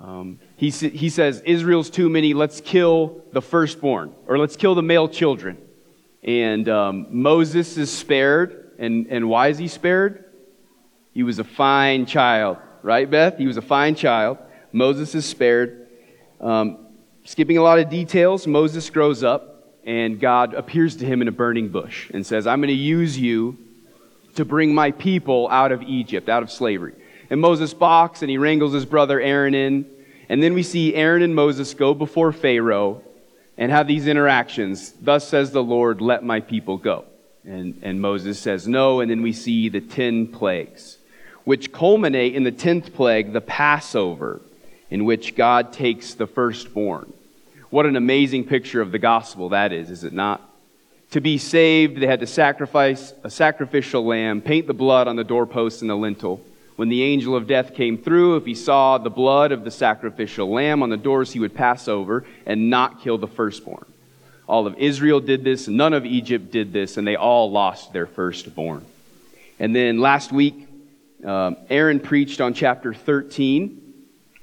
Um, 0.00 0.40
he, 0.70 0.88
he 0.88 1.08
says, 1.08 1.40
Israel's 1.44 1.90
too 1.90 2.08
many. 2.08 2.34
Let's 2.34 2.60
kill 2.60 3.22
the 3.32 3.42
firstborn, 3.42 4.14
or 4.26 4.38
let's 4.38 4.56
kill 4.56 4.74
the 4.74 4.82
male 4.82 5.08
children. 5.08 5.58
And 6.22 6.68
um, 6.68 7.06
Moses 7.10 7.76
is 7.76 7.92
spared. 7.92 8.72
And, 8.78 9.06
and 9.06 9.28
why 9.28 9.48
is 9.48 9.58
he 9.58 9.68
spared? 9.68 10.24
He 11.12 11.22
was 11.22 11.38
a 11.38 11.44
fine 11.44 12.06
child, 12.06 12.58
right, 12.82 13.08
Beth? 13.08 13.38
He 13.38 13.46
was 13.46 13.56
a 13.56 13.62
fine 13.62 13.94
child. 13.94 14.38
Moses 14.72 15.14
is 15.14 15.24
spared. 15.24 15.86
Um, 16.40 16.88
skipping 17.24 17.56
a 17.56 17.62
lot 17.62 17.78
of 17.78 17.88
details, 17.88 18.48
Moses 18.48 18.90
grows 18.90 19.22
up 19.22 19.76
and 19.84 20.18
God 20.18 20.54
appears 20.54 20.96
to 20.96 21.06
him 21.06 21.22
in 21.22 21.28
a 21.28 21.32
burning 21.32 21.68
bush 21.68 22.10
and 22.10 22.26
says, 22.26 22.46
I'm 22.46 22.60
going 22.60 22.68
to 22.68 22.74
use 22.74 23.16
you 23.16 23.56
to 24.34 24.44
bring 24.44 24.74
my 24.74 24.90
people 24.90 25.48
out 25.50 25.70
of 25.70 25.82
Egypt, 25.82 26.28
out 26.28 26.42
of 26.42 26.50
slavery. 26.50 26.94
And 27.30 27.40
Moses 27.40 27.72
balks 27.72 28.22
and 28.22 28.30
he 28.30 28.38
wrangles 28.38 28.72
his 28.72 28.84
brother 28.84 29.20
Aaron 29.20 29.54
in. 29.54 29.86
And 30.34 30.42
then 30.42 30.52
we 30.52 30.64
see 30.64 30.96
Aaron 30.96 31.22
and 31.22 31.32
Moses 31.32 31.72
go 31.74 31.94
before 31.94 32.32
Pharaoh 32.32 33.02
and 33.56 33.70
have 33.70 33.86
these 33.86 34.08
interactions. 34.08 34.92
Thus 35.00 35.28
says 35.28 35.52
the 35.52 35.62
Lord, 35.62 36.00
let 36.00 36.24
my 36.24 36.40
people 36.40 36.76
go. 36.76 37.04
And, 37.44 37.78
and 37.84 38.00
Moses 38.00 38.40
says 38.40 38.66
no. 38.66 38.98
And 38.98 39.08
then 39.08 39.22
we 39.22 39.32
see 39.32 39.68
the 39.68 39.80
ten 39.80 40.26
plagues, 40.26 40.98
which 41.44 41.70
culminate 41.70 42.34
in 42.34 42.42
the 42.42 42.50
tenth 42.50 42.92
plague, 42.94 43.32
the 43.32 43.40
Passover, 43.40 44.40
in 44.90 45.04
which 45.04 45.36
God 45.36 45.72
takes 45.72 46.14
the 46.14 46.26
firstborn 46.26 47.12
what 47.74 47.86
an 47.86 47.96
amazing 47.96 48.44
picture 48.44 48.80
of 48.80 48.92
the 48.92 49.00
gospel 49.00 49.48
that 49.48 49.72
is, 49.72 49.90
is 49.90 50.04
it 50.04 50.12
not? 50.12 50.40
To 51.10 51.20
be 51.20 51.38
saved, 51.38 52.00
they 52.00 52.06
had 52.06 52.20
to 52.20 52.26
sacrifice 52.26 53.12
a 53.24 53.30
sacrificial 53.30 54.06
lamb, 54.06 54.42
paint 54.42 54.68
the 54.68 54.72
blood 54.72 55.08
on 55.08 55.16
the 55.16 55.24
doorpost 55.24 55.80
and 55.80 55.90
the 55.90 55.96
lintel. 55.96 56.40
When 56.76 56.88
the 56.88 57.02
angel 57.02 57.36
of 57.36 57.46
death 57.46 57.74
came 57.74 57.98
through, 57.98 58.36
if 58.36 58.44
he 58.44 58.54
saw 58.54 58.98
the 58.98 59.10
blood 59.10 59.52
of 59.52 59.64
the 59.64 59.70
sacrificial 59.70 60.50
lamb 60.50 60.82
on 60.82 60.90
the 60.90 60.96
doors, 60.96 61.32
he 61.32 61.40
would 61.40 61.54
pass 61.54 61.86
over 61.86 62.24
and 62.46 62.68
not 62.68 63.00
kill 63.00 63.16
the 63.18 63.28
firstborn. 63.28 63.84
All 64.48 64.66
of 64.66 64.76
Israel 64.78 65.20
did 65.20 65.44
this, 65.44 65.68
none 65.68 65.92
of 65.92 66.04
Egypt 66.04 66.50
did 66.50 66.72
this, 66.72 66.96
and 66.96 67.06
they 67.06 67.16
all 67.16 67.50
lost 67.50 67.92
their 67.92 68.06
firstborn. 68.06 68.84
And 69.58 69.74
then 69.74 70.00
last 70.00 70.32
week, 70.32 70.66
um, 71.24 71.56
Aaron 71.70 72.00
preached 72.00 72.40
on 72.40 72.54
chapter 72.54 72.92
13 72.92 73.80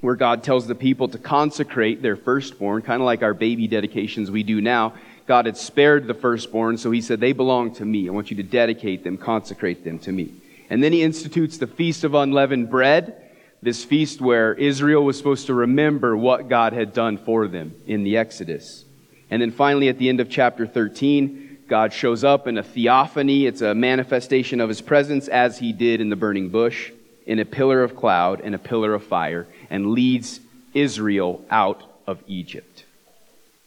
where 0.02 0.16
God 0.16 0.42
tells 0.42 0.66
the 0.66 0.74
people 0.74 1.08
to 1.08 1.18
consecrate 1.18 2.02
their 2.02 2.16
firstborn, 2.16 2.82
kind 2.82 3.00
of 3.00 3.06
like 3.06 3.22
our 3.22 3.34
baby 3.34 3.68
dedications 3.68 4.30
we 4.30 4.42
do 4.42 4.60
now. 4.60 4.94
God 5.26 5.46
had 5.46 5.56
spared 5.56 6.08
the 6.08 6.14
firstborn, 6.14 6.76
so 6.76 6.90
he 6.90 7.00
said, 7.00 7.20
They 7.20 7.32
belong 7.32 7.72
to 7.76 7.84
me. 7.84 8.08
I 8.08 8.12
want 8.12 8.30
you 8.30 8.36
to 8.38 8.42
dedicate 8.42 9.04
them, 9.04 9.16
consecrate 9.16 9.84
them 9.84 10.00
to 10.00 10.10
me. 10.10 10.32
And 10.72 10.82
then 10.82 10.94
he 10.94 11.02
institutes 11.02 11.58
the 11.58 11.66
Feast 11.66 12.02
of 12.02 12.14
Unleavened 12.14 12.70
Bread, 12.70 13.14
this 13.60 13.84
feast 13.84 14.22
where 14.22 14.54
Israel 14.54 15.04
was 15.04 15.18
supposed 15.18 15.48
to 15.48 15.54
remember 15.54 16.16
what 16.16 16.48
God 16.48 16.72
had 16.72 16.94
done 16.94 17.18
for 17.18 17.46
them 17.46 17.74
in 17.86 18.04
the 18.04 18.16
Exodus. 18.16 18.86
And 19.30 19.42
then 19.42 19.50
finally, 19.50 19.90
at 19.90 19.98
the 19.98 20.08
end 20.08 20.18
of 20.20 20.30
chapter 20.30 20.66
13, 20.66 21.58
God 21.68 21.92
shows 21.92 22.24
up 22.24 22.46
in 22.46 22.56
a 22.56 22.62
theophany. 22.62 23.44
It's 23.44 23.60
a 23.60 23.74
manifestation 23.74 24.62
of 24.62 24.70
his 24.70 24.80
presence 24.80 25.28
as 25.28 25.58
he 25.58 25.74
did 25.74 26.00
in 26.00 26.08
the 26.08 26.16
burning 26.16 26.48
bush, 26.48 26.90
in 27.26 27.38
a 27.38 27.44
pillar 27.44 27.82
of 27.82 27.94
cloud 27.94 28.40
and 28.40 28.54
a 28.54 28.58
pillar 28.58 28.94
of 28.94 29.04
fire 29.04 29.46
and 29.68 29.90
leads 29.90 30.40
Israel 30.72 31.44
out 31.50 31.82
of 32.06 32.22
Egypt. 32.26 32.84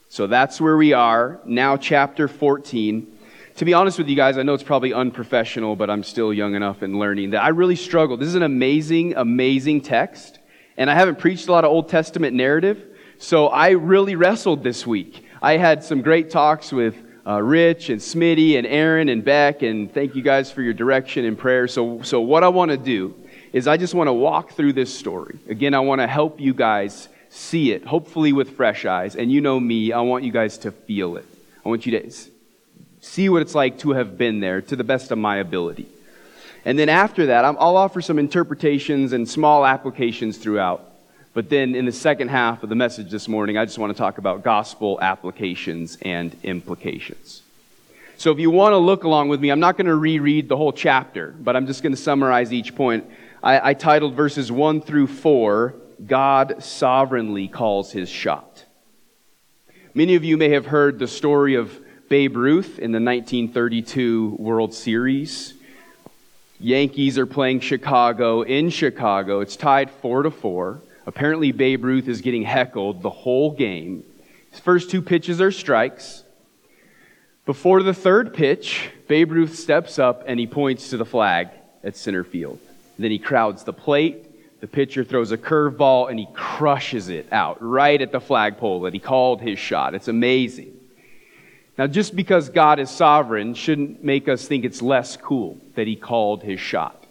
So 0.10 0.26
that's 0.26 0.60
where 0.60 0.76
we 0.76 0.94
are. 0.94 1.40
Now, 1.46 1.78
chapter 1.78 2.28
14. 2.28 3.15
To 3.58 3.64
be 3.64 3.74
honest 3.74 3.98
with 3.98 4.10
you 4.10 4.18
guys, 4.18 4.38
I 4.38 4.44
know 4.44 4.54
it's 4.54 4.64
probably 4.64 4.94
unprofessional, 4.94 5.78
but 5.78 5.90
I'm 5.90 6.04
still 6.04 6.34
young 6.34 6.56
enough 6.56 6.82
and 6.82 7.00
learning 7.00 7.30
that 7.30 7.42
I 7.42 7.50
really 7.50 7.78
struggle. 7.78 8.18
This 8.18 8.28
is 8.28 8.36
an 8.36 8.44
amazing, 8.44 9.16
amazing 9.16 9.80
text. 9.80 10.40
And 10.76 10.92
I 10.92 10.94
haven't 10.94 11.20
preached 11.20 11.48
a 11.48 11.54
lot 11.54 11.64
of 11.64 11.72
Old 11.72 11.88
Testament 11.88 12.36
narrative. 12.36 12.84
So 13.18 13.48
I 13.48 13.70
really 13.70 14.18
wrestled 14.18 14.62
this 14.62 14.86
week. 14.86 15.26
I 15.42 15.56
had 15.56 15.86
some 15.86 16.02
great 16.02 16.30
talks 16.30 16.74
with 16.74 16.96
uh, 17.26 17.42
Rich 17.42 17.90
and 17.90 18.02
Smitty 18.02 18.58
and 18.58 18.68
Aaron 18.68 19.08
and 19.08 19.24
Beck, 19.24 19.62
and 19.62 19.92
thank 19.94 20.16
you 20.16 20.22
guys 20.22 20.52
for 20.52 20.62
your 20.62 20.74
direction 20.74 21.24
and 21.24 21.38
prayer. 21.38 21.70
So, 21.70 22.02
so 22.02 22.20
what 22.20 22.44
I 22.44 22.50
want 22.50 22.72
to 22.72 22.78
do 22.78 23.16
is 23.54 23.70
I 23.70 23.78
just 23.78 23.94
want 23.94 24.10
to 24.10 24.14
walk 24.14 24.52
through 24.52 24.74
this 24.74 24.94
story. 24.94 25.40
Again, 25.48 25.74
I 25.74 25.80
want 25.80 26.02
to 26.02 26.08
help 26.08 26.42
you 26.42 26.54
guys 26.54 27.08
see 27.30 27.72
it, 27.72 27.86
hopefully 27.86 28.34
with 28.34 28.58
fresh 28.58 28.84
eyes. 28.84 29.16
And 29.16 29.32
you 29.32 29.40
know 29.40 29.62
me, 29.62 29.94
I 29.94 30.02
want 30.02 30.26
you 30.26 30.34
guys 30.34 30.58
to 30.60 30.74
feel 30.74 31.16
it. 31.16 31.26
I 31.66 31.70
want 31.70 31.86
you 31.86 31.94
to 31.94 32.04
see 33.06 33.30
what 33.30 33.42
it's 33.42 33.56
like 33.56 33.78
to 33.80 33.92
have 33.92 34.18
been 34.18 34.40
there 34.40 34.62
to 34.62 34.76
the 34.76 34.84
best 34.84 35.12
of 35.12 35.18
my 35.18 35.38
ability. 35.38 35.88
And 36.66 36.78
then 36.80 36.90
after 36.90 37.28
that, 37.28 37.46
I'll 37.46 37.78
offer 37.78 38.02
some 38.02 38.18
interpretations 38.18 39.14
and 39.14 39.30
small 39.30 39.66
applications 39.66 40.38
throughout. 40.38 40.92
But 41.36 41.50
then 41.50 41.76
in 41.76 41.86
the 41.86 41.92
second 41.92 42.30
half 42.30 42.64
of 42.64 42.70
the 42.70 42.76
message 42.76 43.12
this 43.12 43.28
morning, 43.28 43.58
I 43.58 43.66
just 43.66 43.78
want 43.78 43.96
to 43.96 43.98
talk 43.98 44.18
about 44.18 44.44
gospel 44.44 44.98
applications 45.02 45.98
and 46.02 46.36
implications. 46.44 47.44
So 48.18 48.32
if 48.32 48.40
you 48.40 48.50
want 48.50 48.72
to 48.74 48.78
look 48.78 49.04
along 49.04 49.30
with 49.30 49.40
me, 49.40 49.50
I'm 49.50 49.60
not 49.60 49.78
going 49.78 49.88
to 49.88 49.96
reread 49.96 50.50
the 50.50 50.58
whole 50.58 50.74
chapter, 50.74 51.36
but 51.40 51.56
I'm 51.56 51.68
just 51.68 51.84
going 51.84 51.94
to 51.94 52.02
summarize 52.02 52.52
each 52.52 52.74
point. 52.74 53.06
I, 53.44 53.70
I 53.70 53.74
titled 53.76 54.16
verses 54.16 54.52
1 54.52 54.82
through 54.82 55.08
4, 55.08 55.76
God 56.08 56.64
Sovereignly 56.64 57.50
Calls 57.50 57.92
His 57.92 58.10
Shot. 58.10 58.66
Many 59.94 60.16
of 60.16 60.24
you 60.24 60.38
may 60.38 60.50
have 60.50 60.66
heard 60.66 60.98
the 60.98 61.08
story 61.08 61.56
of 61.56 61.85
Babe 62.08 62.38
Ruth 62.38 62.78
in 62.78 62.92
the 62.92 63.00
1932 63.00 64.36
World 64.38 64.76
Series. 64.76 65.56
Yankees 66.60 67.18
are 67.18 67.26
playing 67.26 67.62
Chicago 67.62 68.44
in 68.44 68.70
Chicago. 68.70 69.40
It's 69.40 69.56
tied 69.56 69.90
4 69.90 70.24
to 70.24 70.32
4. 70.32 70.82
Apparently, 71.08 71.52
Babe 71.52 71.84
Ruth 71.84 72.08
is 72.08 72.22
getting 72.22 72.44
heckled 72.44 73.02
the 73.02 73.10
whole 73.10 73.52
game. 73.52 74.04
His 74.52 74.60
first 74.60 74.92
two 74.92 75.02
pitches 75.02 75.42
are 75.42 75.52
strikes. 75.52 76.24
Before 77.48 77.82
the 77.82 77.94
third 77.94 78.36
pitch, 78.36 78.92
Babe 79.08 79.32
Ruth 79.32 79.56
steps 79.56 79.98
up 79.98 80.26
and 80.28 80.40
he 80.40 80.46
points 80.46 80.92
to 80.92 80.98
the 80.98 81.06
flag 81.06 81.50
at 81.84 81.98
center 81.98 82.24
field. 82.24 82.60
Then 83.00 83.10
he 83.10 83.20
crowds 83.20 83.64
the 83.64 83.74
plate. 83.74 84.62
The 84.62 84.68
pitcher 84.68 85.04
throws 85.04 85.32
a 85.32 85.40
curveball 85.40 86.12
and 86.12 86.20
he 86.20 86.28
crushes 86.36 87.10
it 87.10 87.28
out 87.32 87.58
right 87.62 88.00
at 88.00 88.12
the 88.12 88.22
flagpole 88.22 88.82
that 88.82 88.94
he 88.94 89.00
called 89.00 89.42
his 89.42 89.58
shot. 89.58 89.96
It's 89.96 90.08
amazing. 90.08 90.74
Now, 91.78 91.88
just 91.88 92.16
because 92.16 92.50
God 92.50 92.80
is 92.80 92.90
sovereign 92.90 93.54
shouldn't 93.54 94.04
make 94.04 94.30
us 94.30 94.48
think 94.48 94.64
it's 94.64 94.82
less 94.82 95.18
cool 95.18 95.58
that 95.76 95.88
he 95.88 95.96
called 95.96 96.42
his 96.42 96.60
shot. 96.60 97.04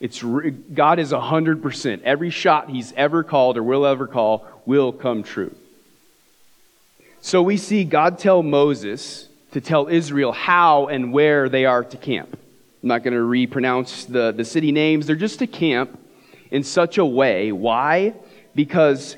It's, 0.00 0.22
God 0.22 0.98
is 0.98 1.12
100%. 1.12 2.02
Every 2.02 2.30
shot 2.30 2.70
he's 2.70 2.92
ever 2.92 3.22
called 3.22 3.56
or 3.58 3.62
will 3.62 3.84
ever 3.84 4.06
call 4.06 4.46
will 4.64 4.92
come 4.92 5.22
true. 5.22 5.54
So 7.20 7.42
we 7.42 7.56
see 7.56 7.84
God 7.84 8.18
tell 8.18 8.42
Moses 8.42 9.28
to 9.52 9.60
tell 9.60 9.88
Israel 9.88 10.32
how 10.32 10.86
and 10.86 11.12
where 11.12 11.48
they 11.48 11.64
are 11.64 11.82
to 11.84 11.96
camp. 11.96 12.38
I'm 12.82 12.88
not 12.88 13.02
going 13.02 13.14
to 13.14 13.22
repronounce 13.22 14.04
the, 14.04 14.32
the 14.32 14.44
city 14.44 14.72
names. 14.72 15.06
They're 15.06 15.16
just 15.16 15.40
to 15.40 15.46
camp 15.46 15.98
in 16.50 16.62
such 16.62 16.96
a 16.96 17.04
way. 17.04 17.50
Why? 17.50 18.14
Because 18.54 19.16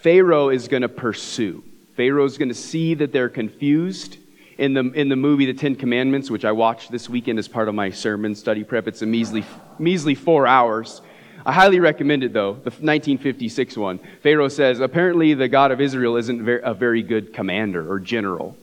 Pharaoh 0.00 0.48
is 0.48 0.68
going 0.68 0.82
to 0.82 0.88
pursue. 0.88 1.62
Pharaoh 1.98 2.26
is 2.26 2.38
going 2.38 2.48
to 2.48 2.54
see 2.54 2.94
that 2.94 3.10
they're 3.12 3.28
confused. 3.28 4.18
In 4.56 4.72
the, 4.72 4.92
in 4.92 5.08
the 5.08 5.16
movie 5.16 5.46
The 5.46 5.54
Ten 5.54 5.74
Commandments, 5.74 6.30
which 6.30 6.44
I 6.44 6.52
watched 6.52 6.92
this 6.92 7.08
weekend 7.08 7.40
as 7.40 7.48
part 7.48 7.68
of 7.68 7.74
my 7.74 7.90
sermon 7.90 8.36
study 8.36 8.62
prep, 8.62 8.86
it's 8.86 9.02
a 9.02 9.06
measly, 9.06 9.44
measly 9.80 10.14
four 10.14 10.46
hours. 10.46 11.02
I 11.44 11.52
highly 11.52 11.80
recommend 11.80 12.22
it, 12.22 12.32
though, 12.32 12.52
the 12.52 12.70
1956 12.70 13.76
one. 13.76 13.98
Pharaoh 14.22 14.46
says, 14.46 14.78
apparently 14.78 15.34
the 15.34 15.48
God 15.48 15.72
of 15.72 15.80
Israel 15.80 16.14
isn't 16.14 16.48
a 16.48 16.72
very 16.72 17.02
good 17.02 17.32
commander 17.32 17.90
or 17.90 17.98
general. 17.98 18.56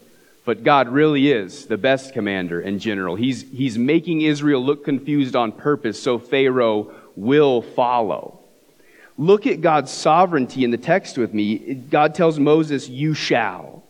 But 0.45 0.63
God 0.63 0.87
really 0.87 1.29
is 1.29 1.65
the 1.65 1.77
best 1.77 2.13
commander 2.13 2.61
and 2.61 2.79
general. 2.79 3.17
He's, 3.17 3.41
he's 3.51 3.77
making 3.77 4.21
Israel 4.21 4.63
look 4.63 4.85
confused 4.85 5.35
on 5.35 5.51
purpose 5.51 6.01
so 6.01 6.19
Pharaoh 6.19 6.93
will 7.17 7.61
follow. 7.61 8.34
Look 9.17 9.47
at 9.47 9.61
God's 9.61 9.91
sovereignty 9.91 10.63
in 10.63 10.71
the 10.71 10.77
text 10.77 11.17
with 11.17 11.33
me. 11.33 11.75
God 11.75 12.15
tells 12.15 12.39
Moses, 12.39 12.89
You 12.89 13.13
shall. 13.13 13.83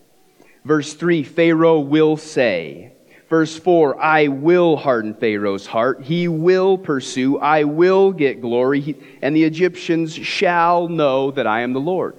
Verse 0.63 0.93
3, 0.93 1.23
Pharaoh 1.23 1.79
will 1.79 2.17
say. 2.17 2.91
Verse 3.29 3.57
4, 3.57 3.99
I 3.99 4.27
will 4.27 4.77
harden 4.77 5.15
Pharaoh's 5.15 5.65
heart. 5.65 6.03
He 6.03 6.27
will 6.27 6.77
pursue. 6.77 7.39
I 7.39 7.63
will 7.63 8.11
get 8.11 8.41
glory. 8.41 8.95
and 9.21 9.35
the 9.35 9.43
Egyptians 9.43 10.13
shall 10.13 10.87
know 10.87 11.31
that 11.31 11.47
I 11.47 11.61
am 11.61 11.73
the 11.73 11.79
Lord. 11.79 12.15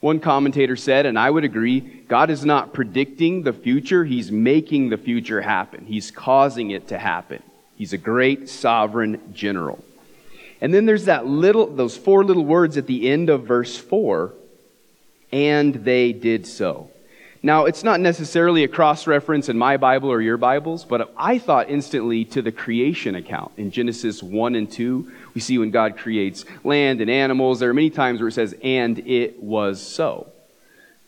One 0.00 0.20
commentator 0.20 0.76
said, 0.76 1.04
and 1.04 1.18
I 1.18 1.30
would 1.30 1.44
agree, 1.44 1.80
God 1.80 2.30
is 2.30 2.44
not 2.44 2.72
predicting 2.72 3.42
the 3.42 3.52
future, 3.52 4.04
He's 4.04 4.30
making 4.30 4.88
the 4.88 4.98
future 4.98 5.40
happen. 5.40 5.84
He's 5.84 6.10
causing 6.10 6.70
it 6.70 6.88
to 6.88 6.98
happen. 6.98 7.42
He's 7.76 7.92
a 7.92 7.98
great 7.98 8.48
sovereign 8.48 9.32
general. 9.34 9.82
And 10.60 10.72
then 10.72 10.86
there's 10.86 11.04
that 11.04 11.26
little, 11.26 11.66
those 11.66 11.96
four 11.96 12.24
little 12.24 12.44
words 12.44 12.76
at 12.76 12.86
the 12.86 13.08
end 13.08 13.30
of 13.30 13.44
verse 13.44 13.76
4 13.76 14.32
and 15.32 15.74
they 15.74 16.12
did 16.12 16.46
so. 16.46 16.90
Now, 17.42 17.66
it's 17.66 17.84
not 17.84 18.00
necessarily 18.00 18.64
a 18.64 18.68
cross 18.68 19.06
reference 19.06 19.48
in 19.48 19.58
my 19.58 19.76
Bible 19.76 20.10
or 20.10 20.20
your 20.20 20.36
Bibles, 20.36 20.84
but 20.84 21.12
I 21.16 21.38
thought 21.38 21.68
instantly 21.68 22.24
to 22.26 22.42
the 22.42 22.50
creation 22.50 23.14
account. 23.14 23.52
In 23.56 23.70
Genesis 23.70 24.22
1 24.22 24.54
and 24.54 24.70
2, 24.70 25.12
we 25.34 25.40
see 25.40 25.58
when 25.58 25.70
God 25.70 25.96
creates 25.96 26.44
land 26.64 27.00
and 27.00 27.10
animals, 27.10 27.60
there 27.60 27.70
are 27.70 27.74
many 27.74 27.90
times 27.90 28.20
where 28.20 28.28
it 28.28 28.32
says, 28.32 28.56
and 28.62 28.98
it 29.00 29.40
was 29.42 29.80
so. 29.80 30.32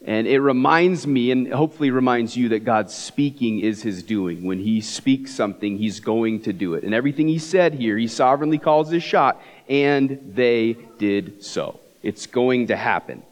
And 0.09 0.27
it 0.27 0.41
reminds 0.41 1.07
me, 1.07 1.31
and 1.33 1.53
hopefully 1.53 1.91
reminds 1.91 2.35
you, 2.35 2.49
that 2.49 2.65
God's 2.65 2.95
speaking 2.95 3.61
is 3.61 3.83
his 3.83 4.03
doing. 4.03 4.43
When 4.43 4.59
he 4.59 4.81
speaks 4.81 5.35
something, 5.35 5.77
he's 5.77 6.01
going 6.01 6.41
to 6.45 6.55
do 6.55 6.73
it. 6.73 6.83
And 6.83 6.95
everything 6.95 7.29
he 7.29 7.39
said 7.39 7.75
here, 7.75 7.99
he 7.99 8.09
sovereignly 8.09 8.57
calls 8.57 8.91
his 8.91 9.03
shot, 9.03 9.39
and 9.69 10.33
they 10.35 10.79
did 10.97 11.45
so. 11.45 11.79
It's 12.03 12.25
going 12.25 12.69
to 12.69 12.77
happen. 12.77 13.23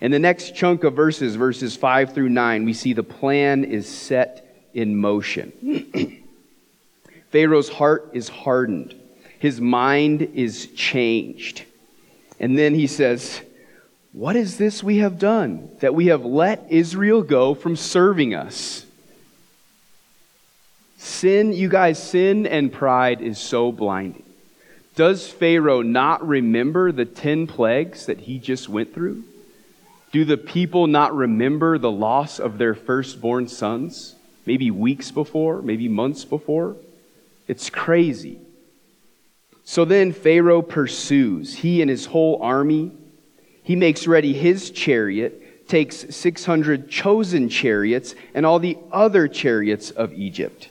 In 0.00 0.12
the 0.12 0.20
next 0.20 0.54
chunk 0.54 0.84
of 0.84 0.94
verses, 0.94 1.34
verses 1.34 1.74
5 1.74 2.14
through 2.14 2.28
9, 2.28 2.64
we 2.64 2.74
see 2.74 2.92
the 2.92 3.02
plan 3.02 3.64
is 3.64 3.88
set 3.88 4.68
in 4.72 4.96
motion. 4.96 6.22
Pharaoh's 7.30 7.68
heart 7.68 8.08
is 8.12 8.28
hardened, 8.28 8.94
his 9.40 9.60
mind 9.60 10.22
is 10.22 10.68
changed. 10.76 11.64
And 12.38 12.56
then 12.56 12.76
he 12.76 12.86
says, 12.86 13.42
What 14.12 14.34
is 14.34 14.58
this 14.58 14.82
we 14.82 14.98
have 14.98 15.18
done, 15.18 15.70
that 15.80 15.94
we 15.94 16.06
have 16.06 16.24
let 16.24 16.66
Israel 16.68 17.22
go 17.22 17.54
from 17.54 17.76
serving 17.76 18.34
us? 18.34 18.84
Sin, 20.98 21.52
you 21.52 21.68
guys, 21.68 22.02
sin 22.02 22.46
and 22.46 22.72
pride 22.72 23.22
is 23.22 23.38
so 23.38 23.70
blinding. 23.70 24.24
Does 24.96 25.28
Pharaoh 25.28 25.82
not 25.82 26.26
remember 26.26 26.92
the 26.92 27.04
10 27.04 27.46
plagues 27.46 28.06
that 28.06 28.20
he 28.20 28.38
just 28.38 28.68
went 28.68 28.92
through? 28.92 29.22
Do 30.12 30.24
the 30.24 30.36
people 30.36 30.88
not 30.88 31.14
remember 31.14 31.78
the 31.78 31.90
loss 31.90 32.40
of 32.40 32.58
their 32.58 32.74
firstborn 32.74 33.46
sons? 33.46 34.16
Maybe 34.44 34.70
weeks 34.72 35.12
before, 35.12 35.62
maybe 35.62 35.88
months 35.88 36.24
before? 36.24 36.76
It's 37.46 37.70
crazy. 37.70 38.40
So 39.64 39.84
then 39.84 40.12
Pharaoh 40.12 40.62
pursues. 40.62 41.54
He 41.54 41.80
and 41.80 41.88
his 41.88 42.06
whole 42.06 42.42
army. 42.42 42.90
He 43.70 43.76
makes 43.76 44.08
ready 44.08 44.32
his 44.32 44.72
chariot, 44.72 45.68
takes 45.68 46.04
600 46.16 46.90
chosen 46.90 47.48
chariots, 47.48 48.16
and 48.34 48.44
all 48.44 48.58
the 48.58 48.76
other 48.90 49.28
chariots 49.28 49.92
of 49.92 50.12
Egypt. 50.12 50.68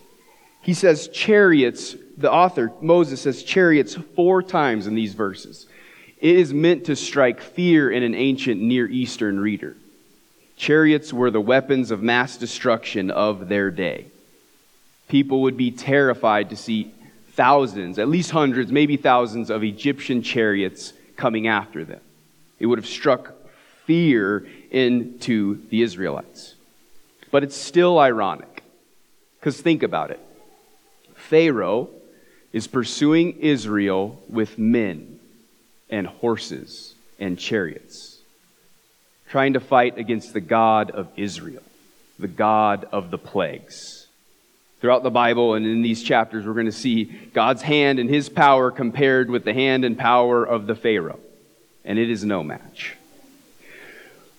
He 0.61 0.73
says 0.73 1.07
chariots, 1.07 1.95
the 2.17 2.29
author, 2.29 2.73
Moses 2.81 3.21
says 3.21 3.43
chariots 3.43 3.95
four 4.17 4.43
times 4.43 4.85
in 4.85 4.95
these 4.95 5.13
verses. 5.13 5.65
It 6.19 6.35
is 6.35 6.53
meant 6.53 6.87
to 6.87 6.95
strike 6.97 7.39
fear 7.39 7.89
in 7.89 8.03
an 8.03 8.15
ancient 8.15 8.59
Near 8.59 8.89
Eastern 8.89 9.39
reader. 9.39 9.77
Chariots 10.57 11.13
were 11.13 11.31
the 11.31 11.39
weapons 11.39 11.91
of 11.91 12.03
mass 12.03 12.35
destruction 12.35 13.11
of 13.11 13.47
their 13.47 13.71
day. 13.71 14.07
People 15.07 15.43
would 15.43 15.55
be 15.55 15.71
terrified 15.71 16.49
to 16.49 16.57
see 16.57 16.93
thousands, 17.29 17.97
at 17.97 18.09
least 18.09 18.31
hundreds, 18.31 18.73
maybe 18.73 18.97
thousands 18.97 19.49
of 19.49 19.63
Egyptian 19.63 20.21
chariots 20.21 20.91
coming 21.15 21.47
after 21.47 21.85
them. 21.85 22.01
It 22.59 22.65
would 22.65 22.79
have 22.79 22.87
struck 22.87 23.33
fear 23.85 24.45
into 24.71 25.61
the 25.69 25.81
Israelites. 25.81 26.55
But 27.31 27.43
it's 27.43 27.55
still 27.55 27.99
ironic. 27.99 28.63
Because 29.39 29.59
think 29.61 29.83
about 29.83 30.11
it 30.11 30.19
Pharaoh 31.15 31.89
is 32.51 32.67
pursuing 32.67 33.39
Israel 33.39 34.21
with 34.27 34.57
men 34.57 35.19
and 35.89 36.07
horses 36.07 36.93
and 37.19 37.37
chariots, 37.37 38.17
trying 39.29 39.53
to 39.53 39.59
fight 39.59 39.97
against 39.97 40.33
the 40.33 40.41
God 40.41 40.91
of 40.91 41.07
Israel, 41.15 41.63
the 42.17 42.27
God 42.27 42.87
of 42.91 43.11
the 43.11 43.17
plagues. 43.17 44.07
Throughout 44.81 45.03
the 45.03 45.11
Bible 45.11 45.55
and 45.55 45.65
in 45.65 45.81
these 45.81 46.01
chapters, 46.01 46.45
we're 46.45 46.53
going 46.53 46.65
to 46.65 46.71
see 46.71 47.05
God's 47.33 47.61
hand 47.61 47.99
and 47.99 48.09
his 48.09 48.29
power 48.29 48.71
compared 48.71 49.29
with 49.29 49.43
the 49.43 49.53
hand 49.53 49.83
and 49.83 49.97
power 49.97 50.43
of 50.43 50.67
the 50.67 50.75
Pharaoh. 50.75 51.19
And 51.85 51.97
it 51.97 52.09
is 52.09 52.23
no 52.23 52.43
match. 52.43 52.95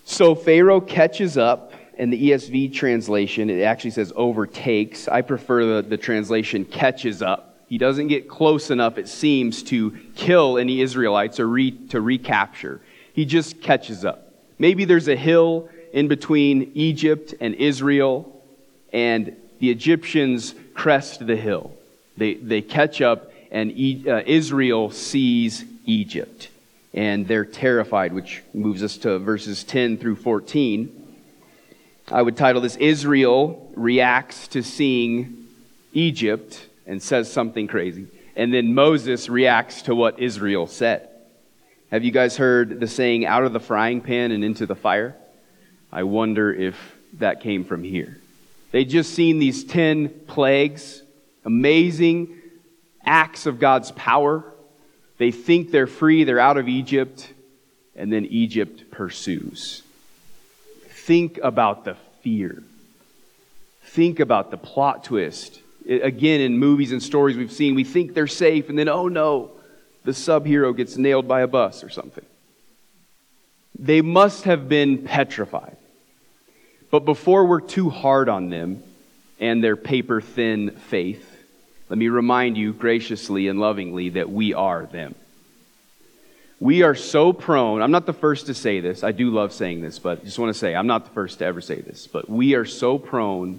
So 0.05 0.35
Pharaoh 0.35 0.81
catches 0.81 1.37
up, 1.39 1.73
and 1.97 2.13
the 2.13 2.31
ESV 2.31 2.73
translation, 2.73 3.51
it 3.51 3.63
actually 3.63 3.91
says 3.91 4.13
overtakes. 4.17 5.07
I 5.07 5.21
prefer 5.21 5.83
the, 5.83 5.89
the 5.89 5.97
translation 5.97 6.65
catches 6.65 7.23
up 7.23 7.51
he 7.71 7.79
doesn't 7.79 8.09
get 8.09 8.29
close 8.29 8.73
enough, 8.73 8.99
it 8.99 9.07
seems, 9.07 9.63
to 9.65 9.93
kill 10.17 10.59
any 10.59 10.81
Israelites 10.81 11.39
or 11.39 11.47
re, 11.47 11.71
to 11.91 12.01
recapture. 12.01 12.81
He 13.13 13.25
just 13.25 13.63
catches 13.63 14.05
up. 14.05 14.35
Maybe 14.59 14.85
there's 14.85 15.07
a 15.07 15.15
hill 15.15 15.69
in 15.93 16.09
between 16.09 16.73
Egypt 16.75 17.33
and 17.41 17.55
Israel, 17.55 18.43
and 18.93 19.37
the 19.61 19.71
Egyptians 19.71 20.53
crest 20.75 21.25
the 21.25 21.37
hill. 21.37 21.71
They, 22.17 22.35
they 22.35 22.61
catch 22.61 23.01
up, 23.01 23.31
and 23.53 23.71
e, 23.71 24.05
uh, 24.11 24.23
Israel 24.27 24.91
sees 24.91 25.65
Egypt. 25.87 26.49
And 26.93 27.29
they're 27.29 27.45
terrified, 27.45 28.13
which 28.13 28.43
moves 28.53 28.83
us 28.83 28.97
to 28.99 29.19
verses 29.19 29.63
10 29.65 29.99
through 29.99 30.17
14. 30.17 30.97
I 32.11 32.23
would 32.23 32.37
title 32.37 32.61
this 32.61 32.77
Israel 32.77 33.71
Reacts 33.77 34.49
to 34.49 34.63
Seeing 34.63 35.47
Egypt 35.93 36.67
and 36.87 37.01
says 37.01 37.33
something 37.33 37.69
crazy. 37.69 38.09
And 38.35 38.53
then 38.53 38.75
Moses 38.75 39.29
reacts 39.29 39.83
to 39.83 39.95
what 39.95 40.19
Israel 40.19 40.67
said. 40.67 41.09
Have 41.91 42.05
you 42.05 42.11
guys 42.11 42.37
heard 42.37 42.81
the 42.81 42.87
saying, 42.87 43.27
out 43.27 43.45
of 43.45 43.53
the 43.53 43.61
frying 43.61 44.01
pan 44.01 44.33
and 44.33 44.45
into 44.45 44.67
the 44.67 44.77
fire? 44.77 45.17
I 45.93 46.05
wonder 46.05 46.53
if 46.53 46.77
that 47.19 47.41
came 47.41 47.65
from 47.65 47.83
here. 47.83 48.21
They 48.71 48.85
just 48.85 49.15
seen 49.15 49.39
these 49.41 49.65
10 49.65 50.09
plagues, 50.27 51.03
amazing 51.45 52.37
acts 53.05 53.47
of 53.47 53.59
God's 53.59 53.91
power. 53.93 54.45
They 55.21 55.33
think 55.33 55.71
they're 55.71 55.87
free, 55.87 56.25
they're 56.25 56.41
out 56.41 56.57
of 56.57 56.67
Egypt, 56.67 57.31
and 57.95 58.11
then 58.11 58.25
Egypt 58.25 58.91
pursues. 58.91 59.83
Think 60.89 61.39
about 61.43 61.85
the 61.85 61.95
fear. 62.23 62.63
Think 63.85 64.19
about 64.19 64.51
the 64.51 64.57
plot 64.57 65.05
twist 65.05 65.61
again 65.87 66.41
in 66.41 66.57
movies 66.57 66.91
and 66.91 67.03
stories 67.03 67.37
we've 67.37 67.53
seen, 67.53 67.75
we 67.75 67.85
think 67.85 68.15
they're 68.15 68.27
safe, 68.27 68.71
and 68.71 68.79
then, 68.79 68.89
oh 68.89 69.09
no, 69.09 69.51
the 70.05 70.15
sub 70.15 70.47
hero 70.47 70.73
gets 70.73 70.97
nailed 70.97 71.29
by 71.29 71.43
a 71.43 71.47
bus 71.47 71.85
or 71.85 71.91
something. 71.91 72.25
They 73.79 74.01
must 74.01 74.45
have 74.45 74.71
been 74.71 75.05
petrified. 75.05 75.77
But 76.91 77.05
before 77.05 77.45
we're 77.45 77.61
too 77.61 77.91
hard 77.91 78.31
on 78.31 78.49
them 78.49 78.83
and 79.39 79.63
their 79.63 79.77
paper 79.77 80.23
thin 80.23 80.71
faith, 80.71 81.30
let 81.91 81.99
me 81.99 82.09
remind 82.09 82.57
you 82.57 82.73
graciously 82.73 83.49
and 83.49 83.59
lovingly 83.59 84.11
that 84.11 84.31
we 84.31 84.55
are 84.55 84.87
them. 84.87 85.17
We 86.61 86.83
are 86.83 86.95
so 86.95 87.33
prone, 87.33 87.83
I'm 87.83 87.91
not 87.91 88.07
the 88.07 88.13
first 88.13 88.47
to 88.47 88.55
say 88.55 88.79
this, 88.79 89.03
I 89.03 89.11
do 89.13 89.31
love 89.31 89.53
saying 89.53 89.81
this, 89.81 89.99
but 89.99 90.25
just 90.25 90.39
want 90.39 90.55
to 90.55 90.59
say, 90.59 90.75
I'm 90.75 90.87
not 90.87 91.05
the 91.05 91.11
first 91.11 91.41
to 91.41 91.47
ever 91.47 91.61
say 91.61 91.81
this, 91.81 92.07
but 92.07 92.31
we 92.31 92.55
are 92.55 92.65
so 92.65 92.97
prone 92.97 93.59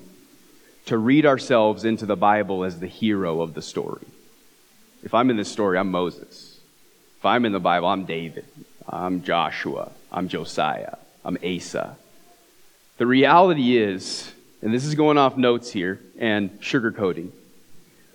to 0.85 0.97
read 0.97 1.25
ourselves 1.25 1.83
into 1.83 2.05
the 2.05 2.15
Bible 2.15 2.63
as 2.63 2.79
the 2.79 2.87
hero 2.87 3.41
of 3.41 3.53
the 3.53 3.61
story. 3.61 4.07
If 5.03 5.13
I'm 5.13 5.29
in 5.29 5.35
this 5.35 5.51
story, 5.51 5.77
I'm 5.77 5.91
Moses. 5.91 6.57
If 7.17 7.25
I'm 7.25 7.43
in 7.43 7.51
the 7.51 7.59
Bible, 7.59 7.87
I'm 7.87 8.05
David. 8.05 8.45
I'm 8.87 9.23
Joshua. 9.23 9.91
I'm 10.11 10.29
Josiah. 10.29 10.95
I'm 11.25 11.37
Asa. 11.43 11.97
The 12.97 13.07
reality 13.07 13.77
is, 13.77 14.31
and 14.61 14.73
this 14.73 14.85
is 14.85 14.95
going 14.95 15.17
off 15.17 15.35
notes 15.35 15.71
here 15.71 15.99
and 16.17 16.61
sugarcoating, 16.61 17.31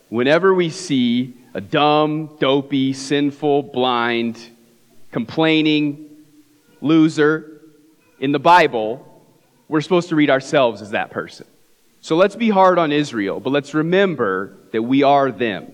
whenever 0.09 0.55
we 0.55 0.71
see 0.71 1.35
a 1.55 1.61
dumb, 1.61 2.37
dopey, 2.39 2.93
sinful, 2.93 3.65
blind, 3.65 4.39
complaining 5.11 6.11
loser 6.81 7.61
in 8.21 8.33
the 8.33 8.39
Bible, 8.39 9.25
we're 9.69 9.81
supposed 9.81 10.11
to 10.11 10.17
read 10.17 10.31
ourselves 10.31 10.83
as 10.83 10.91
that 10.91 11.11
person. 11.11 11.47
So 12.01 12.17
let's 12.17 12.37
be 12.37 12.51
hard 12.51 12.79
on 12.79 12.93
Israel, 12.93 13.41
but 13.41 13.51
let's 13.51 13.75
remember 13.75 14.57
that 14.73 14.83
we 14.83 15.03
are 15.03 15.33
them. 15.33 15.73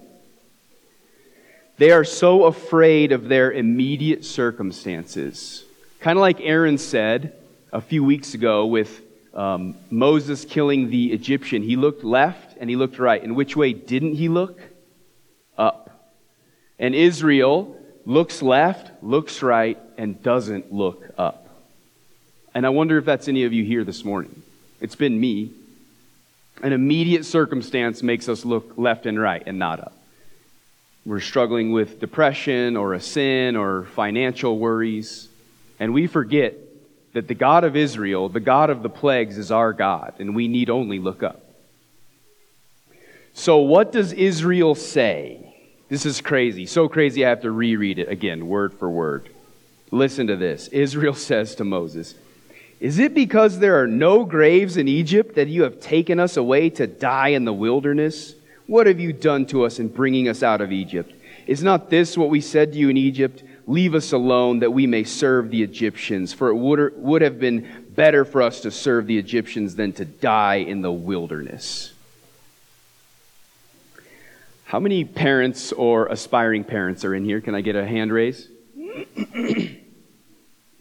They 1.78 1.90
are 1.90 2.04
so 2.04 2.44
afraid 2.44 3.12
of 3.12 3.28
their 3.28 3.50
immediate 3.50 4.24
circumstances. 4.24 5.64
Kind 6.00 6.16
of 6.16 6.20
like 6.20 6.40
Aaron 6.40 6.78
said 6.78 7.34
a 7.72 7.80
few 7.80 8.04
weeks 8.04 8.34
ago 8.34 8.66
with 8.66 9.00
um, 9.34 9.76
Moses 9.90 10.44
killing 10.44 10.90
the 10.90 11.12
Egyptian. 11.12 11.62
He 11.62 11.76
looked 11.76 12.04
left 12.04 12.51
and 12.62 12.70
he 12.70 12.76
looked 12.76 13.00
right. 13.00 13.20
And 13.20 13.34
which 13.34 13.56
way 13.56 13.72
didn't 13.72 14.14
he 14.14 14.28
look? 14.28 14.60
Up. 15.58 15.90
And 16.78 16.94
Israel 16.94 17.76
looks 18.06 18.40
left, 18.40 19.02
looks 19.02 19.42
right, 19.42 19.78
and 19.98 20.22
doesn't 20.22 20.72
look 20.72 21.12
up. 21.18 21.48
And 22.54 22.64
I 22.64 22.68
wonder 22.68 22.98
if 22.98 23.04
that's 23.04 23.26
any 23.26 23.42
of 23.42 23.52
you 23.52 23.64
here 23.64 23.82
this 23.82 24.04
morning. 24.04 24.44
It's 24.80 24.94
been 24.94 25.20
me. 25.20 25.50
An 26.62 26.72
immediate 26.72 27.24
circumstance 27.24 28.00
makes 28.00 28.28
us 28.28 28.44
look 28.44 28.74
left 28.76 29.06
and 29.06 29.18
right 29.18 29.42
and 29.44 29.58
not 29.58 29.80
up. 29.80 29.96
We're 31.04 31.18
struggling 31.18 31.72
with 31.72 31.98
depression 31.98 32.76
or 32.76 32.94
a 32.94 33.00
sin 33.00 33.56
or 33.56 33.86
financial 33.86 34.56
worries, 34.56 35.26
and 35.80 35.92
we 35.92 36.06
forget 36.06 36.54
that 37.12 37.26
the 37.26 37.34
God 37.34 37.64
of 37.64 37.74
Israel, 37.74 38.28
the 38.28 38.38
God 38.38 38.70
of 38.70 38.84
the 38.84 38.88
plagues, 38.88 39.36
is 39.36 39.50
our 39.50 39.72
God, 39.72 40.14
and 40.20 40.36
we 40.36 40.46
need 40.46 40.70
only 40.70 41.00
look 41.00 41.24
up. 41.24 41.40
So, 43.34 43.58
what 43.58 43.92
does 43.92 44.12
Israel 44.12 44.74
say? 44.74 45.54
This 45.88 46.06
is 46.06 46.20
crazy. 46.20 46.64
So 46.64 46.88
crazy, 46.88 47.24
I 47.24 47.28
have 47.28 47.42
to 47.42 47.50
reread 47.50 47.98
it 47.98 48.08
again, 48.08 48.46
word 48.46 48.72
for 48.72 48.88
word. 48.88 49.28
Listen 49.90 50.26
to 50.28 50.36
this. 50.36 50.68
Israel 50.68 51.14
says 51.28 51.54
to 51.56 51.64
Moses, 51.64 52.14
Is 52.80 52.98
it 52.98 53.14
because 53.14 53.58
there 53.58 53.80
are 53.80 53.86
no 53.86 54.24
graves 54.24 54.76
in 54.76 54.88
Egypt 54.88 55.34
that 55.34 55.48
you 55.48 55.62
have 55.64 55.80
taken 55.80 56.18
us 56.18 56.36
away 56.36 56.70
to 56.70 56.86
die 56.86 57.28
in 57.28 57.44
the 57.44 57.52
wilderness? 57.52 58.34
What 58.66 58.86
have 58.86 59.00
you 59.00 59.12
done 59.12 59.44
to 59.46 59.64
us 59.64 59.78
in 59.78 59.88
bringing 59.88 60.28
us 60.28 60.42
out 60.42 60.60
of 60.60 60.72
Egypt? 60.72 61.12
Is 61.46 61.62
not 61.62 61.90
this 61.90 62.16
what 62.16 62.30
we 62.30 62.40
said 62.40 62.72
to 62.72 62.78
you 62.78 62.88
in 62.88 62.96
Egypt? 62.96 63.42
Leave 63.66 63.94
us 63.94 64.12
alone 64.12 64.60
that 64.60 64.70
we 64.70 64.86
may 64.86 65.04
serve 65.04 65.50
the 65.50 65.62
Egyptians, 65.62 66.32
for 66.32 66.48
it 66.48 66.54
would, 66.54 66.92
would 66.96 67.22
have 67.22 67.38
been 67.38 67.86
better 67.90 68.24
for 68.24 68.42
us 68.42 68.60
to 68.60 68.70
serve 68.70 69.06
the 69.06 69.18
Egyptians 69.18 69.74
than 69.74 69.92
to 69.92 70.04
die 70.04 70.56
in 70.56 70.80
the 70.80 70.92
wilderness. 70.92 71.91
How 74.72 74.80
many 74.80 75.04
parents 75.04 75.70
or 75.70 76.06
aspiring 76.06 76.64
parents 76.64 77.04
are 77.04 77.14
in 77.14 77.26
here? 77.26 77.42
Can 77.42 77.54
I 77.54 77.60
get 77.60 77.76
a 77.76 77.86
hand 77.86 78.10
raise? 78.10 78.48
a 78.74 79.78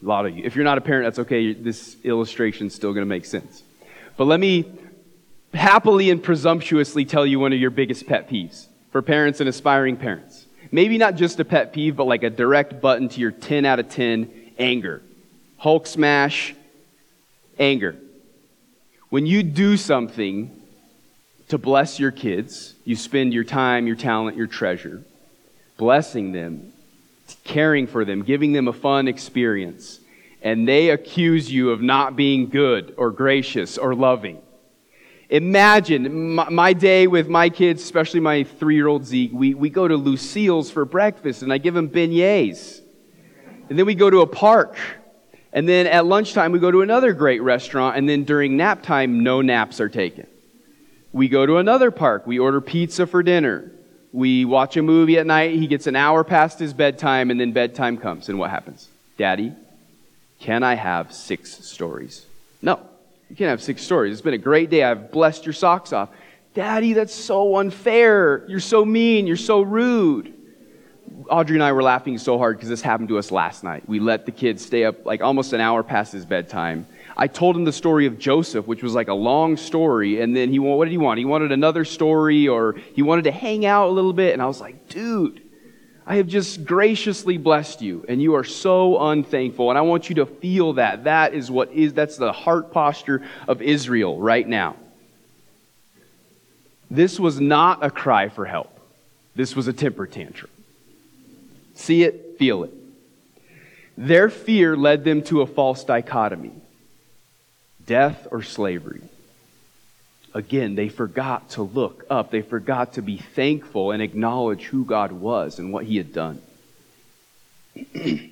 lot 0.00 0.24
of 0.24 0.34
you. 0.34 0.42
If 0.46 0.56
you're 0.56 0.64
not 0.64 0.78
a 0.78 0.80
parent, 0.80 1.04
that's 1.04 1.18
okay. 1.18 1.52
This 1.52 1.98
illustration's 2.02 2.74
still 2.74 2.94
going 2.94 3.02
to 3.02 3.08
make 3.08 3.26
sense. 3.26 3.62
But 4.16 4.28
let 4.28 4.40
me 4.40 4.64
happily 5.52 6.08
and 6.08 6.22
presumptuously 6.22 7.04
tell 7.04 7.26
you 7.26 7.38
one 7.38 7.52
of 7.52 7.58
your 7.58 7.68
biggest 7.68 8.06
pet 8.06 8.30
peeves 8.30 8.64
for 8.92 9.02
parents 9.02 9.40
and 9.40 9.48
aspiring 9.50 9.98
parents. 9.98 10.46
Maybe 10.70 10.96
not 10.96 11.16
just 11.16 11.38
a 11.38 11.44
pet 11.44 11.74
peeve, 11.74 11.94
but 11.94 12.06
like 12.06 12.22
a 12.22 12.30
direct 12.30 12.80
button 12.80 13.10
to 13.10 13.20
your 13.20 13.30
10 13.30 13.66
out 13.66 13.78
of 13.78 13.90
10 13.90 14.52
anger. 14.58 15.02
Hulk 15.58 15.86
smash, 15.86 16.54
anger. 17.58 17.96
When 19.10 19.26
you 19.26 19.42
do 19.42 19.76
something 19.76 20.61
to 21.52 21.58
bless 21.58 21.98
your 21.98 22.10
kids, 22.10 22.74
you 22.84 22.96
spend 22.96 23.32
your 23.32 23.44
time, 23.44 23.86
your 23.86 23.96
talent, 23.96 24.36
your 24.36 24.46
treasure, 24.46 25.02
blessing 25.78 26.32
them, 26.32 26.72
caring 27.44 27.86
for 27.86 28.04
them, 28.04 28.22
giving 28.22 28.52
them 28.52 28.68
a 28.68 28.72
fun 28.72 29.08
experience, 29.08 30.00
and 30.42 30.68
they 30.68 30.90
accuse 30.90 31.50
you 31.50 31.70
of 31.70 31.80
not 31.80 32.16
being 32.16 32.48
good 32.48 32.94
or 32.98 33.10
gracious 33.10 33.78
or 33.78 33.94
loving 33.94 34.42
Imagine 35.32 36.34
my, 36.34 36.74
day 36.74 37.06
with 37.06 37.26
my 37.26 37.48
kids, 37.48 37.82
especially 37.82 38.20
my 38.20 38.44
three 38.44 38.74
year 38.74 38.86
old 38.86 39.06
Zeke. 39.06 39.30
We, 39.32 39.54
we 39.54 39.70
go 39.70 39.88
to 39.88 39.96
Lucille's 39.96 40.70
for 40.70 40.84
breakfast 40.84 41.40
and 41.40 41.50
I 41.50 41.56
give 41.56 41.74
him 41.74 41.88
beignets. 41.88 42.82
And 43.70 43.78
then 43.78 43.86
we 43.86 43.94
go 43.94 44.10
to 44.10 44.20
a 44.20 44.26
park. 44.26 44.76
And 45.54 45.66
then 45.66 45.86
at 45.86 46.04
lunchtime, 46.04 46.52
we 46.52 46.58
go 46.58 46.70
to 46.70 46.82
another 46.82 47.14
great 47.14 47.40
restaurant. 47.40 47.96
And 47.96 48.06
then 48.06 48.24
during 48.24 48.58
nap 48.58 48.82
time, 48.82 49.22
no 49.24 49.40
naps 49.40 49.80
are 49.80 49.88
taken. 49.88 50.26
We 51.12 51.28
go 51.28 51.44
to 51.44 51.58
another 51.58 51.90
park. 51.90 52.26
We 52.26 52.38
order 52.38 52.60
pizza 52.60 53.06
for 53.06 53.22
dinner. 53.22 53.70
We 54.12 54.44
watch 54.44 54.76
a 54.76 54.82
movie 54.82 55.18
at 55.18 55.26
night. 55.26 55.52
He 55.52 55.66
gets 55.66 55.86
an 55.86 55.96
hour 55.96 56.24
past 56.24 56.58
his 56.58 56.72
bedtime, 56.72 57.30
and 57.30 57.40
then 57.40 57.52
bedtime 57.52 57.98
comes. 57.98 58.28
And 58.28 58.38
what 58.38 58.50
happens? 58.50 58.88
Daddy, 59.16 59.52
can 60.40 60.62
I 60.62 60.74
have 60.74 61.12
six 61.12 61.64
stories? 61.64 62.26
No. 62.60 62.80
You 63.30 63.36
can't 63.36 63.50
have 63.50 63.62
six 63.62 63.82
stories. 63.82 64.12
It's 64.12 64.20
been 64.20 64.34
a 64.34 64.38
great 64.38 64.68
day. 64.68 64.82
I've 64.84 65.10
blessed 65.10 65.46
your 65.46 65.54
socks 65.54 65.92
off. 65.92 66.10
Daddy, 66.54 66.92
that's 66.92 67.14
so 67.14 67.56
unfair. 67.56 68.44
You're 68.46 68.60
so 68.60 68.84
mean. 68.84 69.26
You're 69.26 69.36
so 69.36 69.62
rude. 69.62 70.34
Audrey 71.28 71.56
and 71.56 71.62
I 71.62 71.72
were 71.72 71.82
laughing 71.82 72.18
so 72.18 72.36
hard 72.36 72.56
because 72.56 72.68
this 72.68 72.82
happened 72.82 73.08
to 73.08 73.18
us 73.18 73.30
last 73.30 73.64
night. 73.64 73.88
We 73.88 74.00
let 74.00 74.26
the 74.26 74.32
kid 74.32 74.60
stay 74.60 74.84
up 74.84 75.06
like 75.06 75.22
almost 75.22 75.52
an 75.54 75.60
hour 75.60 75.82
past 75.82 76.12
his 76.12 76.26
bedtime. 76.26 76.86
I 77.16 77.26
told 77.26 77.56
him 77.56 77.64
the 77.64 77.72
story 77.72 78.06
of 78.06 78.18
Joseph, 78.18 78.66
which 78.66 78.82
was 78.82 78.94
like 78.94 79.08
a 79.08 79.14
long 79.14 79.56
story, 79.56 80.20
and 80.20 80.34
then 80.34 80.50
he 80.50 80.58
what 80.58 80.84
did 80.84 80.92
he 80.92 80.98
want? 80.98 81.18
He 81.18 81.24
wanted 81.24 81.52
another 81.52 81.84
story, 81.84 82.48
or 82.48 82.74
he 82.94 83.02
wanted 83.02 83.24
to 83.24 83.32
hang 83.32 83.66
out 83.66 83.88
a 83.88 83.92
little 83.92 84.12
bit, 84.12 84.32
and 84.32 84.40
I 84.40 84.46
was 84.46 84.60
like, 84.60 84.88
dude, 84.88 85.42
I 86.06 86.16
have 86.16 86.26
just 86.26 86.64
graciously 86.64 87.36
blessed 87.36 87.82
you, 87.82 88.04
and 88.08 88.20
you 88.20 88.34
are 88.34 88.44
so 88.44 88.98
unthankful. 89.10 89.70
And 89.70 89.78
I 89.78 89.82
want 89.82 90.08
you 90.08 90.16
to 90.16 90.26
feel 90.26 90.74
that. 90.74 91.04
That 91.04 91.34
is 91.34 91.50
what 91.50 91.70
is, 91.72 91.94
that's 91.94 92.16
the 92.16 92.32
heart 92.32 92.72
posture 92.72 93.22
of 93.46 93.62
Israel 93.62 94.18
right 94.18 94.46
now. 94.46 94.76
This 96.90 97.20
was 97.20 97.40
not 97.40 97.84
a 97.84 97.90
cry 97.90 98.28
for 98.28 98.44
help, 98.44 98.78
this 99.34 99.54
was 99.54 99.68
a 99.68 99.72
temper 99.72 100.06
tantrum. 100.06 100.50
See 101.74 102.02
it, 102.02 102.36
feel 102.38 102.64
it. 102.64 102.72
Their 103.96 104.30
fear 104.30 104.76
led 104.76 105.04
them 105.04 105.22
to 105.24 105.42
a 105.42 105.46
false 105.46 105.84
dichotomy 105.84 106.52
death 107.86 108.26
or 108.30 108.42
slavery. 108.42 109.02
Again, 110.34 110.74
they 110.74 110.88
forgot 110.88 111.50
to 111.50 111.62
look 111.62 112.04
up. 112.08 112.30
They 112.30 112.42
forgot 112.42 112.94
to 112.94 113.02
be 113.02 113.18
thankful 113.18 113.90
and 113.90 114.02
acknowledge 114.02 114.64
who 114.64 114.84
God 114.84 115.12
was 115.12 115.58
and 115.58 115.72
what 115.72 115.84
He 115.84 115.98
had 115.98 116.12
done. 116.12 116.40
it 117.74 118.30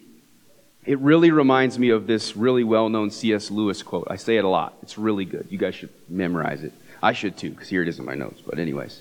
really 0.84 1.30
reminds 1.30 1.78
me 1.78 1.90
of 1.90 2.06
this 2.06 2.36
really 2.36 2.64
well 2.64 2.88
known 2.88 3.10
C.S. 3.10 3.50
Lewis 3.50 3.82
quote. 3.82 4.06
I 4.10 4.16
say 4.16 4.36
it 4.36 4.44
a 4.44 4.48
lot. 4.48 4.74
It's 4.82 4.96
really 4.96 5.26
good. 5.26 5.46
You 5.50 5.58
guys 5.58 5.74
should 5.74 5.90
memorize 6.08 6.64
it. 6.64 6.72
I 7.02 7.12
should 7.12 7.36
too, 7.36 7.50
because 7.50 7.68
here 7.68 7.82
it 7.82 7.88
is 7.88 7.98
in 7.98 8.04
my 8.04 8.14
notes. 8.14 8.40
But, 8.40 8.58
anyways, 8.58 9.00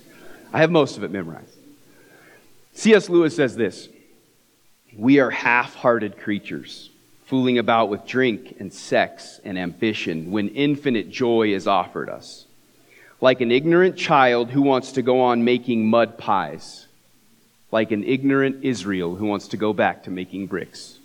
I 0.52 0.60
have 0.60 0.70
most 0.70 0.96
of 0.96 1.04
it 1.04 1.10
memorized. 1.10 1.54
C.S. 2.74 3.08
Lewis 3.08 3.34
says 3.34 3.56
this 3.56 3.88
We 4.96 5.20
are 5.20 5.30
half 5.30 5.74
hearted 5.74 6.18
creatures, 6.18 6.90
fooling 7.30 7.56
about 7.56 7.88
with 7.88 8.04
drink 8.04 8.56
and 8.60 8.70
sex 8.72 9.40
and 9.44 9.58
ambition 9.58 10.30
when 10.30 10.48
infinite 10.48 11.08
joy 11.10 11.54
is 11.54 11.66
offered 11.66 12.10
us 12.10 12.44
like 13.20 13.40
an 13.40 13.52
ignorant 13.52 13.96
child 13.96 14.50
who 14.50 14.62
wants 14.62 14.92
to 14.92 15.02
go 15.02 15.20
on 15.20 15.44
making 15.44 15.86
mud 15.86 16.16
pies, 16.16 16.86
like 17.70 17.90
an 17.90 18.04
ignorant 18.04 18.64
Israel 18.64 19.14
who 19.14 19.26
wants 19.26 19.48
to 19.48 19.56
go 19.56 19.72
back 19.72 20.04
to 20.04 20.10
making 20.10 20.46
bricks. 20.46 20.98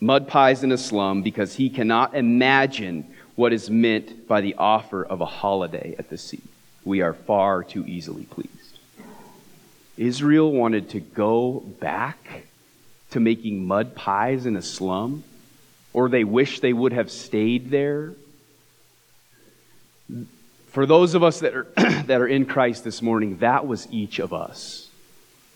Mud 0.00 0.28
pies 0.28 0.62
in 0.62 0.72
a 0.72 0.78
slum 0.78 1.22
because 1.22 1.54
he 1.54 1.70
cannot 1.70 2.14
imagine 2.14 3.06
what 3.36 3.52
is 3.52 3.70
meant 3.70 4.26
by 4.26 4.40
the 4.40 4.54
offer 4.54 5.04
of 5.04 5.20
a 5.20 5.26
holiday 5.26 5.94
at 5.98 6.08
the 6.08 6.18
sea. 6.18 6.40
We 6.84 7.00
are 7.00 7.14
far 7.14 7.62
too 7.62 7.84
easily 7.86 8.24
pleased. 8.24 8.50
Israel 9.96 10.50
wanted 10.50 10.90
to 10.90 11.00
go 11.00 11.60
back 11.80 12.44
to 13.14 13.20
making 13.20 13.66
mud 13.66 13.96
pies 13.96 14.46
in 14.46 14.54
a 14.54 14.62
slum, 14.62 15.24
or 15.92 16.08
they 16.08 16.22
wish 16.22 16.60
they 16.60 16.72
would 16.72 16.92
have 16.92 17.10
stayed 17.10 17.70
there 17.70 18.14
for 20.74 20.86
those 20.86 21.14
of 21.14 21.22
us 21.22 21.38
that 21.38 21.54
are, 21.54 21.68
that 22.06 22.20
are 22.20 22.26
in 22.26 22.46
Christ 22.46 22.82
this 22.82 23.00
morning, 23.00 23.38
that 23.38 23.64
was 23.64 23.86
each 23.92 24.18
of 24.18 24.32
us 24.32 24.88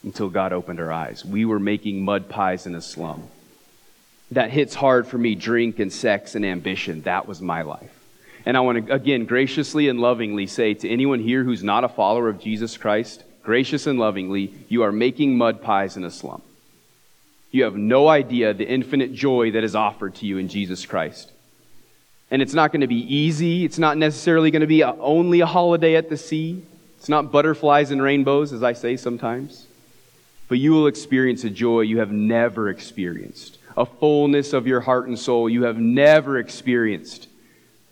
until 0.04 0.28
God 0.28 0.52
opened 0.52 0.78
our 0.78 0.92
eyes. 0.92 1.24
We 1.24 1.44
were 1.44 1.58
making 1.58 2.04
mud 2.04 2.28
pies 2.28 2.66
in 2.66 2.76
a 2.76 2.80
slum. 2.80 3.24
That 4.30 4.52
hits 4.52 4.76
hard 4.76 5.08
for 5.08 5.18
me 5.18 5.34
drink 5.34 5.80
and 5.80 5.92
sex 5.92 6.36
and 6.36 6.46
ambition. 6.46 7.02
That 7.02 7.26
was 7.26 7.40
my 7.40 7.62
life. 7.62 7.90
And 8.46 8.56
I 8.56 8.60
want 8.60 8.86
to, 8.86 8.94
again, 8.94 9.24
graciously 9.24 9.88
and 9.88 9.98
lovingly 9.98 10.46
say 10.46 10.74
to 10.74 10.88
anyone 10.88 11.18
here 11.18 11.42
who's 11.42 11.64
not 11.64 11.82
a 11.82 11.88
follower 11.88 12.28
of 12.28 12.38
Jesus 12.38 12.76
Christ, 12.76 13.24
gracious 13.42 13.88
and 13.88 13.98
lovingly, 13.98 14.54
you 14.68 14.84
are 14.84 14.92
making 14.92 15.36
mud 15.36 15.62
pies 15.62 15.96
in 15.96 16.04
a 16.04 16.12
slum. 16.12 16.42
You 17.50 17.64
have 17.64 17.76
no 17.76 18.08
idea 18.08 18.52
the 18.52 18.68
infinite 18.68 19.14
joy 19.14 19.52
that 19.52 19.64
is 19.64 19.74
offered 19.74 20.14
to 20.16 20.26
you 20.26 20.38
in 20.38 20.48
Jesus 20.48 20.84
Christ. 20.84 21.32
And 22.30 22.42
it's 22.42 22.52
not 22.52 22.72
going 22.72 22.82
to 22.82 22.86
be 22.86 23.14
easy. 23.14 23.64
It's 23.64 23.78
not 23.78 23.96
necessarily 23.96 24.50
going 24.50 24.60
to 24.60 24.66
be 24.66 24.82
a, 24.82 24.92
only 24.92 25.40
a 25.40 25.46
holiday 25.46 25.96
at 25.96 26.10
the 26.10 26.16
sea. 26.16 26.62
It's 26.98 27.08
not 27.08 27.32
butterflies 27.32 27.90
and 27.90 28.02
rainbows, 28.02 28.52
as 28.52 28.62
I 28.62 28.74
say 28.74 28.96
sometimes. 28.96 29.66
But 30.48 30.58
you 30.58 30.72
will 30.72 30.86
experience 30.86 31.44
a 31.44 31.50
joy 31.50 31.82
you 31.82 32.00
have 32.00 32.12
never 32.12 32.68
experienced, 32.68 33.58
a 33.76 33.86
fullness 33.86 34.52
of 34.52 34.66
your 34.66 34.80
heart 34.80 35.08
and 35.08 35.18
soul 35.18 35.48
you 35.48 35.62
have 35.64 35.78
never 35.78 36.38
experienced 36.38 37.28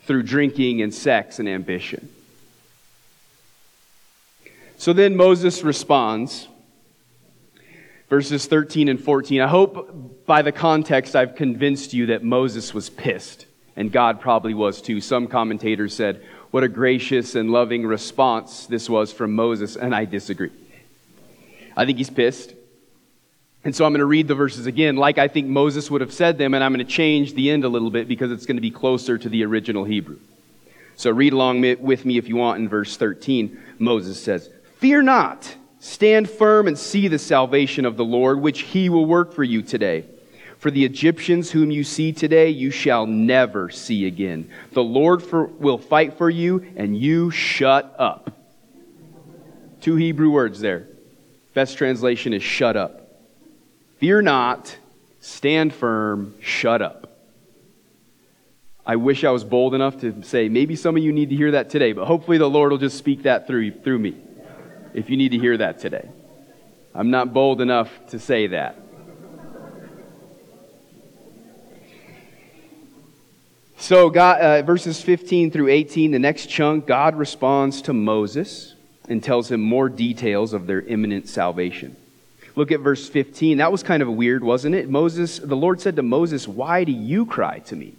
through 0.02 0.22
drinking 0.22 0.82
and 0.82 0.92
sex 0.92 1.38
and 1.38 1.48
ambition. 1.48 2.10
So 4.78 4.92
then 4.92 5.16
Moses 5.16 5.62
responds, 5.62 6.48
verses 8.08 8.46
13 8.46 8.88
and 8.88 9.02
14. 9.02 9.40
I 9.40 9.48
hope 9.48 10.26
by 10.26 10.42
the 10.42 10.52
context 10.52 11.16
I've 11.16 11.34
convinced 11.34 11.94
you 11.94 12.06
that 12.06 12.22
Moses 12.22 12.72
was 12.72 12.90
pissed 12.90 13.46
and 13.76 13.92
God 13.92 14.20
probably 14.20 14.54
was 14.54 14.80
too. 14.80 15.00
Some 15.00 15.26
commentators 15.26 15.94
said, 15.94 16.22
What 16.50 16.64
a 16.64 16.68
gracious 16.68 17.34
and 17.34 17.50
loving 17.50 17.86
response 17.86 18.66
this 18.66 18.88
was 18.88 19.12
from 19.12 19.34
Moses, 19.34 19.76
and 19.76 19.94
I 19.94 20.06
disagree. 20.06 20.50
I 21.76 21.84
think 21.84 21.98
he's 21.98 22.10
pissed. 22.10 22.54
And 23.64 23.74
so 23.74 23.84
I'm 23.84 23.92
going 23.92 23.98
to 23.98 24.06
read 24.06 24.28
the 24.28 24.34
verses 24.34 24.66
again, 24.66 24.96
like 24.96 25.18
I 25.18 25.26
think 25.26 25.48
Moses 25.48 25.90
would 25.90 26.00
have 26.00 26.12
said 26.12 26.38
them, 26.38 26.54
and 26.54 26.62
I'm 26.62 26.72
going 26.72 26.86
to 26.86 26.90
change 26.90 27.34
the 27.34 27.50
end 27.50 27.64
a 27.64 27.68
little 27.68 27.90
bit 27.90 28.06
because 28.06 28.30
it's 28.30 28.46
going 28.46 28.56
to 28.56 28.62
be 28.62 28.70
closer 28.70 29.18
to 29.18 29.28
the 29.28 29.44
original 29.44 29.84
Hebrew. 29.84 30.18
So 30.94 31.10
read 31.10 31.32
along 31.32 31.62
with 31.80 32.04
me 32.04 32.16
if 32.16 32.28
you 32.28 32.36
want 32.36 32.60
in 32.60 32.68
verse 32.68 32.96
13. 32.96 33.60
Moses 33.78 34.22
says, 34.22 34.48
Fear 34.78 35.02
not, 35.02 35.56
stand 35.86 36.28
firm 36.28 36.66
and 36.66 36.78
see 36.78 37.08
the 37.08 37.18
salvation 37.18 37.84
of 37.84 37.96
the 37.96 38.04
Lord, 38.04 38.40
which 38.40 38.62
he 38.62 38.88
will 38.88 39.06
work 39.06 39.32
for 39.32 39.44
you 39.44 39.62
today. 39.62 40.04
For 40.58 40.70
the 40.70 40.84
Egyptians 40.84 41.50
whom 41.50 41.70
you 41.70 41.84
see 41.84 42.12
today, 42.12 42.48
you 42.48 42.70
shall 42.70 43.06
never 43.06 43.70
see 43.70 44.06
again. 44.06 44.50
The 44.72 44.82
Lord 44.82 45.22
for, 45.22 45.44
will 45.44 45.78
fight 45.78 46.14
for 46.14 46.28
you, 46.28 46.66
and 46.76 46.98
you 46.98 47.30
shut 47.30 47.94
up. 47.98 48.32
Two 49.80 49.96
Hebrew 49.96 50.30
words 50.30 50.60
there. 50.60 50.88
Best 51.54 51.78
translation 51.78 52.32
is 52.32 52.42
shut 52.42 52.76
up. 52.76 53.08
Fear 53.98 54.22
not, 54.22 54.76
stand 55.20 55.72
firm, 55.72 56.34
shut 56.40 56.82
up. 56.82 57.12
I 58.84 58.96
wish 58.96 59.24
I 59.24 59.30
was 59.30 59.44
bold 59.44 59.74
enough 59.74 60.00
to 60.00 60.22
say, 60.22 60.48
maybe 60.48 60.74
some 60.74 60.96
of 60.96 61.02
you 61.02 61.12
need 61.12 61.30
to 61.30 61.36
hear 61.36 61.52
that 61.52 61.70
today, 61.70 61.92
but 61.92 62.06
hopefully 62.06 62.38
the 62.38 62.50
Lord 62.50 62.72
will 62.72 62.78
just 62.78 62.98
speak 62.98 63.22
that 63.22 63.46
through, 63.46 63.72
through 63.72 63.98
me 63.98 64.16
if 64.96 65.10
you 65.10 65.16
need 65.16 65.28
to 65.28 65.38
hear 65.38 65.56
that 65.58 65.78
today. 65.78 66.08
I'm 66.94 67.10
not 67.10 67.32
bold 67.34 67.60
enough 67.60 67.90
to 68.08 68.18
say 68.18 68.46
that. 68.48 68.76
So, 73.78 74.08
God, 74.08 74.40
uh, 74.40 74.62
verses 74.62 75.02
15 75.02 75.50
through 75.50 75.68
18, 75.68 76.10
the 76.10 76.18
next 76.18 76.46
chunk, 76.46 76.86
God 76.86 77.14
responds 77.14 77.82
to 77.82 77.92
Moses 77.92 78.74
and 79.08 79.22
tells 79.22 79.50
him 79.50 79.60
more 79.60 79.90
details 79.90 80.54
of 80.54 80.66
their 80.66 80.80
imminent 80.80 81.28
salvation. 81.28 81.94
Look 82.56 82.72
at 82.72 82.80
verse 82.80 83.06
15. 83.06 83.58
That 83.58 83.70
was 83.70 83.82
kind 83.82 84.02
of 84.02 84.08
weird, 84.08 84.42
wasn't 84.42 84.74
it? 84.74 84.88
Moses, 84.88 85.38
the 85.38 85.54
Lord 85.54 85.80
said 85.82 85.94
to 85.96 86.02
Moses, 86.02 86.48
Why 86.48 86.84
do 86.84 86.92
you 86.92 87.26
cry 87.26 87.58
to 87.60 87.76
me? 87.76 87.94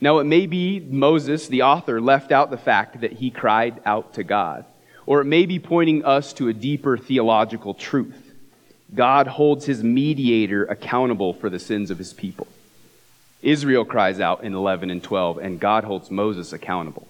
Now, 0.00 0.18
it 0.18 0.24
may 0.24 0.46
be 0.46 0.80
Moses, 0.80 1.46
the 1.46 1.62
author, 1.62 2.00
left 2.00 2.32
out 2.32 2.50
the 2.50 2.58
fact 2.58 3.02
that 3.02 3.12
he 3.12 3.30
cried 3.30 3.80
out 3.86 4.14
to 4.14 4.24
God, 4.24 4.64
or 5.06 5.20
it 5.20 5.24
may 5.24 5.46
be 5.46 5.58
pointing 5.58 6.04
us 6.04 6.32
to 6.34 6.48
a 6.48 6.52
deeper 6.52 6.96
theological 6.96 7.74
truth. 7.74 8.32
God 8.94 9.26
holds 9.26 9.64
his 9.64 9.82
mediator 9.82 10.64
accountable 10.64 11.32
for 11.32 11.48
the 11.48 11.58
sins 11.58 11.90
of 11.90 11.98
his 11.98 12.12
people. 12.12 12.46
Israel 13.40 13.84
cries 13.84 14.20
out 14.20 14.44
in 14.44 14.54
11 14.54 14.90
and 14.90 15.02
12, 15.02 15.38
and 15.38 15.58
God 15.58 15.84
holds 15.84 16.10
Moses 16.10 16.52
accountable. 16.52 17.08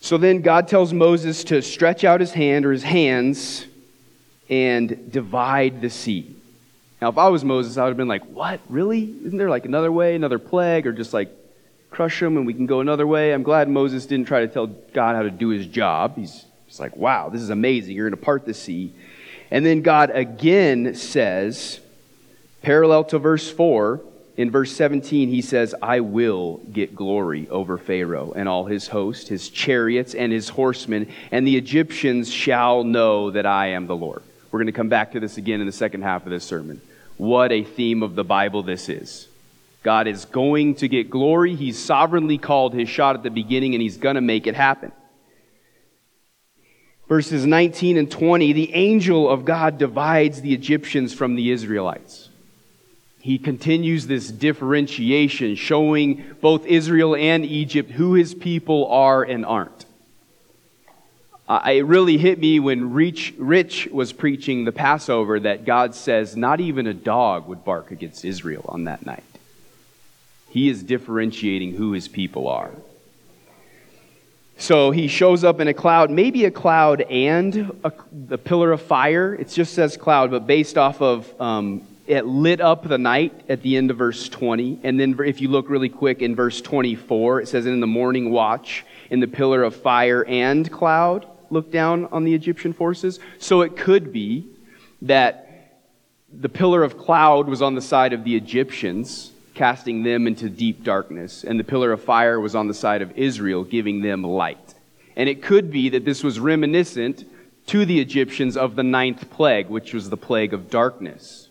So 0.00 0.18
then 0.18 0.42
God 0.42 0.68
tells 0.68 0.92
Moses 0.92 1.44
to 1.44 1.62
stretch 1.62 2.04
out 2.04 2.20
his 2.20 2.32
hand 2.32 2.66
or 2.66 2.72
his 2.72 2.82
hands 2.82 3.64
and 4.50 5.10
divide 5.10 5.80
the 5.80 5.88
sea. 5.88 6.36
Now, 7.00 7.08
if 7.08 7.16
I 7.16 7.28
was 7.28 7.42
Moses, 7.42 7.78
I 7.78 7.84
would 7.84 7.90
have 7.90 7.96
been 7.96 8.08
like, 8.08 8.24
What? 8.26 8.60
Really? 8.68 9.02
Isn't 9.02 9.38
there 9.38 9.48
like 9.48 9.64
another 9.64 9.90
way, 9.90 10.14
another 10.14 10.38
plague, 10.38 10.86
or 10.86 10.92
just 10.92 11.14
like 11.14 11.30
crush 11.94 12.20
them 12.20 12.36
and 12.36 12.46
we 12.46 12.54
can 12.54 12.66
go 12.66 12.80
another 12.80 13.06
way? 13.06 13.32
I'm 13.32 13.42
glad 13.42 13.68
Moses 13.68 14.06
didn't 14.06 14.26
try 14.26 14.40
to 14.40 14.48
tell 14.48 14.66
God 14.66 15.16
how 15.16 15.22
to 15.22 15.30
do 15.30 15.48
his 15.48 15.66
job. 15.66 16.16
He's 16.16 16.44
just 16.66 16.80
like, 16.80 16.96
Wow, 16.96 17.28
this 17.28 17.40
is 17.40 17.50
amazing. 17.50 17.94
You're 17.94 18.08
going 18.08 18.18
to 18.18 18.24
part 18.24 18.44
the 18.44 18.54
sea. 18.54 18.92
And 19.50 19.64
then 19.64 19.82
God 19.82 20.10
again 20.10 20.94
says, 20.94 21.80
parallel 22.62 23.04
to 23.04 23.18
verse 23.18 23.48
4, 23.50 24.00
in 24.36 24.50
verse 24.50 24.74
17, 24.74 25.28
he 25.28 25.42
says, 25.42 25.76
I 25.80 26.00
will 26.00 26.56
get 26.72 26.96
glory 26.96 27.48
over 27.48 27.78
Pharaoh 27.78 28.32
and 28.34 28.48
all 28.48 28.64
his 28.64 28.88
host, 28.88 29.28
his 29.28 29.48
chariots, 29.48 30.14
and 30.14 30.32
his 30.32 30.48
horsemen, 30.48 31.08
and 31.30 31.46
the 31.46 31.56
Egyptians 31.56 32.32
shall 32.32 32.82
know 32.82 33.30
that 33.30 33.46
I 33.46 33.68
am 33.68 33.86
the 33.86 33.94
Lord. 33.94 34.22
We're 34.50 34.58
going 34.58 34.66
to 34.66 34.72
come 34.72 34.88
back 34.88 35.12
to 35.12 35.20
this 35.20 35.38
again 35.38 35.60
in 35.60 35.66
the 35.66 35.72
second 35.72 36.02
half 36.02 36.24
of 36.24 36.30
this 36.30 36.44
sermon. 36.44 36.80
What 37.16 37.52
a 37.52 37.62
theme 37.62 38.02
of 38.02 38.16
the 38.16 38.24
Bible 38.24 38.64
this 38.64 38.88
is. 38.88 39.28
God 39.84 40.08
is 40.08 40.24
going 40.24 40.76
to 40.76 40.88
get 40.88 41.10
glory. 41.10 41.54
He's 41.54 41.78
sovereignly 41.78 42.38
called 42.38 42.72
his 42.72 42.88
shot 42.88 43.14
at 43.14 43.22
the 43.22 43.30
beginning, 43.30 43.74
and 43.74 43.82
he's 43.82 43.98
going 43.98 44.14
to 44.14 44.22
make 44.22 44.46
it 44.46 44.56
happen. 44.56 44.90
Verses 47.06 47.44
19 47.44 47.98
and 47.98 48.10
20 48.10 48.54
the 48.54 48.74
angel 48.74 49.28
of 49.28 49.44
God 49.44 49.76
divides 49.76 50.40
the 50.40 50.54
Egyptians 50.54 51.12
from 51.12 51.36
the 51.36 51.50
Israelites. 51.50 52.30
He 53.20 53.38
continues 53.38 54.06
this 54.06 54.30
differentiation, 54.30 55.54
showing 55.54 56.34
both 56.40 56.66
Israel 56.66 57.14
and 57.14 57.44
Egypt 57.44 57.90
who 57.90 58.14
his 58.14 58.34
people 58.34 58.86
are 58.90 59.22
and 59.22 59.44
aren't. 59.44 59.84
Uh, 61.46 61.60
it 61.66 61.84
really 61.84 62.16
hit 62.16 62.38
me 62.38 62.58
when 62.58 62.94
Rich, 62.94 63.34
Rich 63.36 63.88
was 63.92 64.14
preaching 64.14 64.64
the 64.64 64.72
Passover 64.72 65.38
that 65.40 65.66
God 65.66 65.94
says 65.94 66.36
not 66.36 66.60
even 66.60 66.86
a 66.86 66.94
dog 66.94 67.48
would 67.48 67.66
bark 67.66 67.90
against 67.90 68.24
Israel 68.24 68.64
on 68.66 68.84
that 68.84 69.04
night. 69.04 69.24
He 70.54 70.68
is 70.68 70.84
differentiating 70.84 71.72
who 71.72 71.90
his 71.94 72.06
people 72.06 72.46
are. 72.46 72.70
So 74.56 74.92
he 74.92 75.08
shows 75.08 75.42
up 75.42 75.58
in 75.58 75.66
a 75.66 75.74
cloud, 75.74 76.12
maybe 76.12 76.44
a 76.44 76.52
cloud 76.52 77.00
and 77.00 77.76
a, 77.82 77.92
the 78.12 78.38
pillar 78.38 78.70
of 78.70 78.80
fire. 78.80 79.34
It 79.34 79.48
just 79.48 79.74
says 79.74 79.96
cloud, 79.96 80.30
but 80.30 80.46
based 80.46 80.78
off 80.78 81.02
of 81.02 81.40
um, 81.40 81.82
it 82.06 82.24
lit 82.24 82.60
up 82.60 82.86
the 82.86 82.98
night 82.98 83.34
at 83.48 83.62
the 83.62 83.76
end 83.76 83.90
of 83.90 83.96
verse 83.96 84.28
20. 84.28 84.78
And 84.84 85.00
then 85.00 85.18
if 85.26 85.40
you 85.40 85.48
look 85.48 85.68
really 85.68 85.88
quick 85.88 86.22
in 86.22 86.36
verse 86.36 86.60
24, 86.60 87.40
it 87.40 87.48
says, 87.48 87.66
In 87.66 87.80
the 87.80 87.88
morning 87.88 88.30
watch, 88.30 88.84
in 89.10 89.18
the 89.18 89.26
pillar 89.26 89.64
of 89.64 89.74
fire 89.74 90.24
and 90.24 90.70
cloud 90.70 91.26
look 91.50 91.72
down 91.72 92.04
on 92.12 92.22
the 92.22 92.32
Egyptian 92.32 92.72
forces. 92.72 93.18
So 93.40 93.62
it 93.62 93.76
could 93.76 94.12
be 94.12 94.46
that 95.02 95.80
the 96.32 96.48
pillar 96.48 96.84
of 96.84 96.96
cloud 96.96 97.48
was 97.48 97.60
on 97.60 97.74
the 97.74 97.82
side 97.82 98.12
of 98.12 98.22
the 98.22 98.36
Egyptians, 98.36 99.32
casting 99.54 100.02
them 100.02 100.26
into 100.26 100.48
deep 100.48 100.84
darkness, 100.84 101.44
and 101.44 101.58
the 101.58 101.64
pillar 101.64 101.92
of 101.92 102.02
fire 102.02 102.40
was 102.40 102.54
on 102.54 102.68
the 102.68 102.74
side 102.74 103.02
of 103.02 103.16
Israel, 103.16 103.64
giving 103.64 104.02
them 104.02 104.24
light. 104.24 104.74
And 105.16 105.28
it 105.28 105.42
could 105.42 105.70
be 105.70 105.90
that 105.90 106.04
this 106.04 106.24
was 106.24 106.40
reminiscent 106.40 107.24
to 107.68 107.84
the 107.86 108.00
Egyptians 108.00 108.56
of 108.56 108.76
the 108.76 108.82
ninth 108.82 109.30
plague, 109.30 109.68
which 109.68 109.94
was 109.94 110.10
the 110.10 110.16
plague 110.16 110.52
of 110.52 110.70
darkness. 110.70 111.48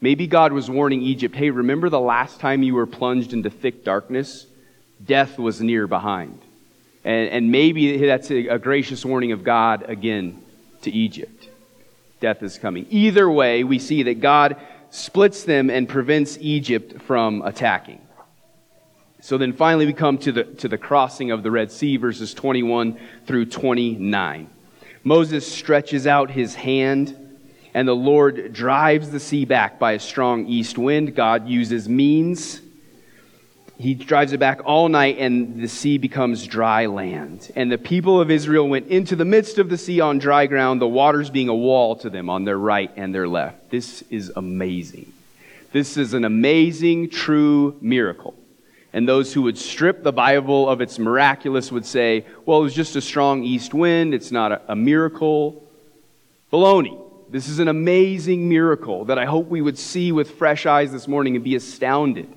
Maybe 0.00 0.26
God 0.26 0.52
was 0.52 0.68
warning 0.68 1.02
Egypt, 1.02 1.34
hey, 1.34 1.50
remember 1.50 1.88
the 1.88 2.00
last 2.00 2.40
time 2.40 2.62
you 2.62 2.74
were 2.74 2.86
plunged 2.86 3.32
into 3.32 3.50
thick 3.50 3.84
darkness? 3.84 4.46
Death 5.04 5.38
was 5.38 5.60
near 5.60 5.86
behind. 5.86 6.38
And, 7.04 7.28
and 7.30 7.50
maybe 7.50 8.04
that's 8.06 8.30
a, 8.30 8.48
a 8.48 8.58
gracious 8.58 9.04
warning 9.04 9.32
of 9.32 9.42
God 9.42 9.84
again 9.88 10.42
to 10.82 10.90
Egypt. 10.90 11.48
Death 12.20 12.42
is 12.42 12.58
coming. 12.58 12.86
Either 12.90 13.28
way, 13.28 13.64
we 13.64 13.78
see 13.78 14.04
that 14.04 14.20
God 14.20 14.56
splits 14.92 15.44
them 15.44 15.70
and 15.70 15.88
prevents 15.88 16.36
Egypt 16.38 17.00
from 17.02 17.40
attacking. 17.42 17.98
So 19.22 19.38
then 19.38 19.54
finally 19.54 19.86
we 19.86 19.94
come 19.94 20.18
to 20.18 20.32
the, 20.32 20.44
to 20.44 20.68
the 20.68 20.76
crossing 20.76 21.30
of 21.30 21.42
the 21.42 21.50
Red 21.50 21.72
Sea, 21.72 21.96
verses 21.96 22.34
21 22.34 22.98
through 23.26 23.46
29. 23.46 24.50
Moses 25.02 25.50
stretches 25.50 26.06
out 26.06 26.30
his 26.30 26.54
hand, 26.54 27.16
and 27.72 27.88
the 27.88 27.96
Lord 27.96 28.52
drives 28.52 29.10
the 29.10 29.18
sea 29.18 29.46
back 29.46 29.78
by 29.78 29.92
a 29.92 29.98
strong 29.98 30.46
east 30.46 30.76
wind. 30.76 31.16
God 31.16 31.48
uses 31.48 31.88
means 31.88 32.60
he 33.82 33.94
drives 33.94 34.32
it 34.32 34.38
back 34.38 34.60
all 34.64 34.88
night, 34.88 35.18
and 35.18 35.60
the 35.60 35.68
sea 35.68 35.98
becomes 35.98 36.46
dry 36.46 36.86
land. 36.86 37.50
And 37.56 37.70
the 37.70 37.78
people 37.78 38.20
of 38.20 38.30
Israel 38.30 38.68
went 38.68 38.86
into 38.88 39.16
the 39.16 39.24
midst 39.24 39.58
of 39.58 39.68
the 39.68 39.76
sea 39.76 40.00
on 40.00 40.18
dry 40.18 40.46
ground, 40.46 40.80
the 40.80 40.86
waters 40.86 41.30
being 41.30 41.48
a 41.48 41.54
wall 41.54 41.96
to 41.96 42.08
them 42.08 42.30
on 42.30 42.44
their 42.44 42.58
right 42.58 42.90
and 42.96 43.14
their 43.14 43.26
left. 43.26 43.70
This 43.70 44.02
is 44.08 44.30
amazing. 44.36 45.12
This 45.72 45.96
is 45.96 46.14
an 46.14 46.24
amazing, 46.24 47.10
true 47.10 47.76
miracle. 47.80 48.34
And 48.92 49.08
those 49.08 49.32
who 49.32 49.42
would 49.42 49.58
strip 49.58 50.02
the 50.02 50.12
Bible 50.12 50.68
of 50.68 50.80
its 50.80 50.98
miraculous 50.98 51.72
would 51.72 51.86
say, 51.86 52.24
well, 52.46 52.60
it 52.60 52.64
was 52.64 52.74
just 52.74 52.94
a 52.94 53.00
strong 53.00 53.42
east 53.42 53.74
wind. 53.74 54.14
It's 54.14 54.30
not 54.30 54.52
a, 54.52 54.62
a 54.68 54.76
miracle. 54.76 55.66
Baloney. 56.52 57.00
This 57.30 57.48
is 57.48 57.58
an 57.58 57.68
amazing 57.68 58.48
miracle 58.48 59.06
that 59.06 59.18
I 59.18 59.24
hope 59.24 59.48
we 59.48 59.62
would 59.62 59.78
see 59.78 60.12
with 60.12 60.32
fresh 60.32 60.66
eyes 60.66 60.92
this 60.92 61.08
morning 61.08 61.34
and 61.34 61.42
be 61.42 61.56
astounded. 61.56 62.28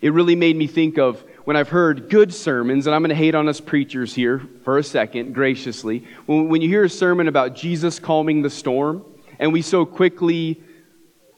It 0.00 0.12
really 0.12 0.36
made 0.36 0.56
me 0.56 0.66
think 0.66 0.98
of 0.98 1.22
when 1.44 1.56
I've 1.56 1.68
heard 1.68 2.08
good 2.08 2.32
sermons, 2.32 2.86
and 2.86 2.94
I'm 2.94 3.02
going 3.02 3.10
to 3.10 3.14
hate 3.14 3.34
on 3.34 3.48
us 3.48 3.60
preachers 3.60 4.14
here 4.14 4.40
for 4.64 4.78
a 4.78 4.84
second, 4.84 5.34
graciously. 5.34 6.06
When, 6.26 6.62
you 6.62 6.68
hear 6.68 6.84
a 6.84 6.90
sermon 6.90 7.28
about 7.28 7.54
Jesus 7.54 7.98
calming 7.98 8.42
the 8.42 8.50
storm, 8.50 9.04
and 9.38 9.52
we 9.52 9.62
so 9.62 9.84
quickly 9.84 10.62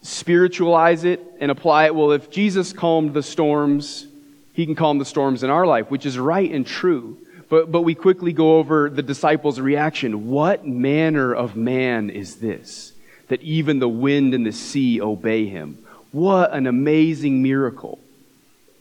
spiritualize 0.03 1.05
it 1.05 1.20
and 1.40 1.51
apply 1.51 1.87
it, 1.87 1.94
well, 1.94 2.12
if 2.12 2.31
Jesus 2.31 2.72
calmed 2.72 3.14
the 3.14 3.22
storms, 3.22 4.07
he 4.53 4.66
can 4.66 4.75
calm 4.75 4.98
the 4.98 5.05
storms 5.05 5.42
in 5.42 5.51
our 5.51 5.66
life, 5.66 5.90
which 5.90 6.07
is 6.07 6.18
right 6.18 6.51
and 6.51 6.66
true. 6.66 7.16
But, 7.48 7.70
but 7.70 7.83
we 7.83 7.94
quickly 7.94 8.33
go 8.33 8.59
over 8.59 8.90
the 8.90 9.03
disciples' 9.03 9.61
reaction. 9.61 10.29
What 10.29 10.66
manner 10.66 11.35
of 11.35 11.57
man 11.57 12.11
is 12.11 12.37
this, 12.37 12.92
that 13.29 13.42
even 13.42 13.79
the 13.79 13.88
wind 13.88 14.35
and 14.35 14.46
the 14.46 14.53
sea 14.53 15.01
obey 15.01 15.46
him? 15.46 15.85
What 16.12 16.53
an 16.53 16.66
amazing 16.66 17.42
miracle. 17.42 17.98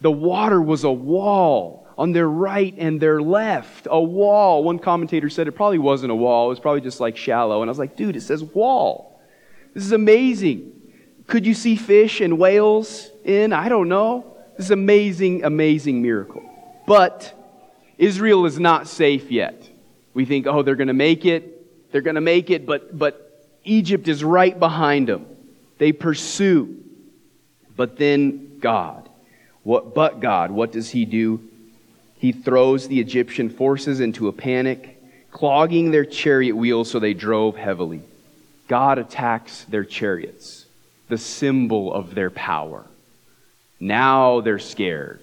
The 0.01 0.11
water 0.11 0.61
was 0.61 0.83
a 0.83 0.91
wall 0.91 1.87
on 1.97 2.11
their 2.11 2.27
right 2.27 2.73
and 2.77 2.99
their 2.99 3.21
left. 3.21 3.87
A 3.89 4.01
wall. 4.01 4.63
One 4.63 4.79
commentator 4.79 5.29
said 5.29 5.47
it 5.47 5.53
probably 5.53 5.77
wasn't 5.77 6.11
a 6.11 6.15
wall, 6.15 6.47
it 6.47 6.49
was 6.49 6.59
probably 6.59 6.81
just 6.81 6.99
like 6.99 7.15
shallow. 7.15 7.61
And 7.61 7.69
I 7.69 7.71
was 7.71 7.79
like, 7.79 7.95
dude, 7.95 8.15
it 8.15 8.21
says 8.21 8.43
wall. 8.43 9.21
This 9.73 9.85
is 9.85 9.91
amazing. 9.91 10.73
Could 11.27 11.45
you 11.45 11.53
see 11.53 11.75
fish 11.75 12.19
and 12.19 12.37
whales 12.37 13.09
in? 13.23 13.53
I 13.53 13.69
don't 13.69 13.87
know. 13.87 14.35
This 14.57 14.65
is 14.65 14.71
amazing, 14.71 15.45
amazing 15.45 16.01
miracle. 16.01 16.43
But 16.85 17.33
Israel 17.97 18.45
is 18.45 18.59
not 18.59 18.87
safe 18.87 19.31
yet. 19.31 19.69
We 20.13 20.25
think, 20.25 20.47
oh, 20.47 20.61
they're 20.61 20.75
going 20.75 20.87
to 20.87 20.93
make 20.93 21.25
it. 21.25 21.91
They're 21.91 22.01
going 22.01 22.15
to 22.15 22.21
make 22.21 22.49
it, 22.49 22.65
but, 22.65 22.97
but 22.97 23.47
Egypt 23.63 24.07
is 24.07 24.23
right 24.23 24.57
behind 24.57 25.07
them. 25.07 25.25
They 25.77 25.91
pursue. 25.91 26.83
But 27.75 27.97
then 27.97 28.59
God. 28.59 29.09
What, 29.63 29.93
but 29.93 30.19
God, 30.19 30.51
what 30.51 30.71
does 30.71 30.89
He 30.89 31.05
do? 31.05 31.41
He 32.17 32.31
throws 32.31 32.87
the 32.87 32.99
Egyptian 32.99 33.49
forces 33.49 33.99
into 33.99 34.27
a 34.27 34.33
panic, 34.33 35.01
clogging 35.31 35.91
their 35.91 36.05
chariot 36.05 36.55
wheels 36.55 36.91
so 36.91 36.99
they 36.99 37.13
drove 37.13 37.55
heavily. 37.55 38.01
God 38.67 38.99
attacks 38.99 39.63
their 39.65 39.83
chariots, 39.83 40.65
the 41.09 41.17
symbol 41.17 41.93
of 41.93 42.15
their 42.15 42.29
power. 42.29 42.85
Now 43.79 44.41
they're 44.41 44.59
scared. 44.59 45.19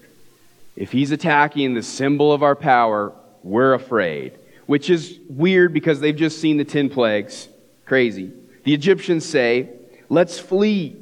If 0.75 0.91
he's 0.91 1.11
attacking 1.11 1.73
the 1.73 1.83
symbol 1.83 2.31
of 2.33 2.43
our 2.43 2.55
power, 2.55 3.13
we're 3.43 3.73
afraid. 3.73 4.33
Which 4.65 4.89
is 4.89 5.17
weird 5.29 5.73
because 5.73 5.99
they've 5.99 6.15
just 6.15 6.39
seen 6.39 6.57
the 6.57 6.65
10 6.65 6.89
plagues. 6.89 7.47
Crazy. 7.85 8.31
The 8.65 8.73
Egyptians 8.73 9.25
say, 9.25 9.69
Let's 10.09 10.37
flee 10.37 10.97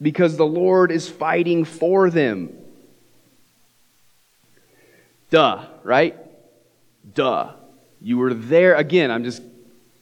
because 0.00 0.36
the 0.36 0.46
Lord 0.46 0.90
is 0.90 1.08
fighting 1.08 1.64
for 1.64 2.10
them. 2.10 2.56
Duh, 5.30 5.64
right? 5.82 6.16
Duh. 7.14 7.52
You 8.00 8.18
were 8.18 8.34
there. 8.34 8.74
Again, 8.74 9.10
I'm 9.10 9.24
just 9.24 9.42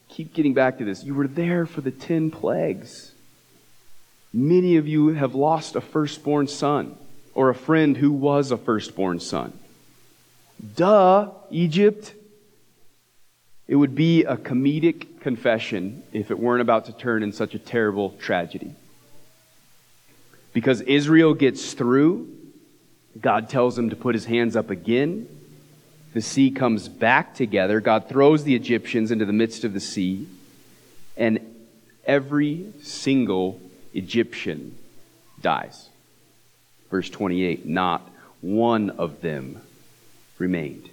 keep 0.09 0.33
getting 0.33 0.53
back 0.53 0.77
to 0.77 0.85
this. 0.85 1.03
You 1.03 1.15
were 1.15 1.27
there 1.27 1.65
for 1.65 1.81
the 1.81 1.91
10 1.91 2.31
plagues. 2.31 3.11
Many 4.33 4.75
of 4.75 4.87
you 4.87 5.09
have 5.09 5.33
lost 5.33 5.75
a 5.75 5.81
firstborn 5.81 6.47
son 6.47 6.97
or 7.33 7.49
a 7.49 7.55
friend 7.55 7.95
who 7.95 8.11
was 8.11 8.51
a 8.51 8.57
firstborn 8.57 9.19
son. 9.19 9.57
Duh, 10.75 11.31
Egypt. 11.51 12.13
It 13.67 13.75
would 13.75 13.95
be 13.95 14.23
a 14.23 14.37
comedic 14.37 15.21
confession 15.21 16.03
if 16.13 16.29
it 16.31 16.37
weren't 16.37 16.61
about 16.61 16.85
to 16.85 16.93
turn 16.93 17.23
in 17.23 17.31
such 17.31 17.55
a 17.55 17.59
terrible 17.59 18.11
tragedy. 18.11 18.75
Because 20.55 20.79
Israel 20.79 21.33
gets 21.33 21.73
through, 21.73 22.29
God 23.19 23.49
tells 23.49 23.77
him 23.77 23.89
to 23.89 23.95
put 23.97 24.15
his 24.15 24.23
hands 24.23 24.55
up 24.55 24.69
again. 24.69 25.27
The 26.13 26.21
sea 26.21 26.49
comes 26.49 26.87
back 26.87 27.35
together. 27.35 27.81
God 27.81 28.07
throws 28.07 28.45
the 28.45 28.55
Egyptians 28.55 29.11
into 29.11 29.25
the 29.25 29.33
midst 29.33 29.65
of 29.65 29.73
the 29.73 29.81
sea. 29.81 30.29
And 31.17 31.41
every 32.05 32.71
single 32.81 33.59
Egyptian 33.93 34.77
dies. 35.41 35.89
Verse 36.89 37.09
28 37.09 37.65
Not 37.65 38.09
one 38.39 38.91
of 38.91 39.19
them 39.19 39.61
remained. 40.39 40.89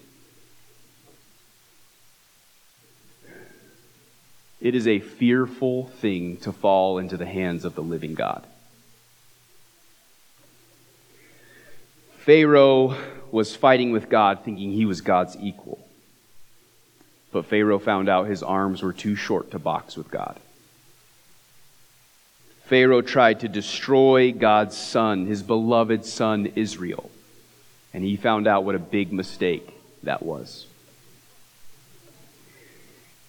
It 4.61 4.75
is 4.75 4.89
a 4.89 4.99
fearful 4.99 5.87
thing 6.01 6.39
to 6.39 6.51
fall 6.51 6.99
into 6.99 7.17
the 7.17 7.27
hands 7.27 7.65
of 7.65 7.77
the 7.77 7.83
living 7.83 8.15
God. 8.15 8.45
Pharaoh 12.25 12.97
was 13.33 13.57
fighting 13.57 13.91
with 13.91 14.09
God 14.09 14.45
thinking 14.45 14.71
he 14.71 14.85
was 14.85 15.01
God's 15.01 15.37
equal. 15.41 15.81
But 17.33 17.47
Pharaoh 17.47 17.81
found 17.81 18.09
out 18.09 18.29
his 18.29 18.45
arms 18.45 18.81
were 18.81 18.93
too 18.93 19.17
short 19.17 19.51
to 19.51 19.59
box 19.59 19.97
with 19.97 20.09
God. 20.09 20.39
Pharaoh 22.67 23.03
tried 23.03 23.41
to 23.41 23.49
destroy 23.49 24.31
God's 24.31 24.77
son, 24.77 25.27
his 25.27 25.43
beloved 25.43 26.05
son 26.05 26.53
Israel. 26.55 27.11
And 27.93 28.05
he 28.05 28.17
found 28.17 28.47
out 28.47 28.63
what 28.63 28.77
a 28.77 28.79
big 28.79 29.13
mistake 29.13 29.75
that 30.05 30.23
was. 30.23 30.67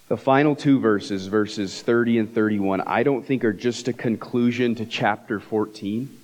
The 0.08 0.18
final 0.18 0.56
two 0.56 0.80
verses, 0.80 1.26
verses 1.26 1.82
30 1.82 2.20
and 2.20 2.36
31, 2.36 2.82
I 2.82 3.02
don't 3.02 3.26
think 3.26 3.44
are 3.44 3.54
just 3.54 3.88
a 3.88 3.94
conclusion 3.94 4.76
to 4.76 4.86
chapter 4.86 5.40
14 5.40 6.20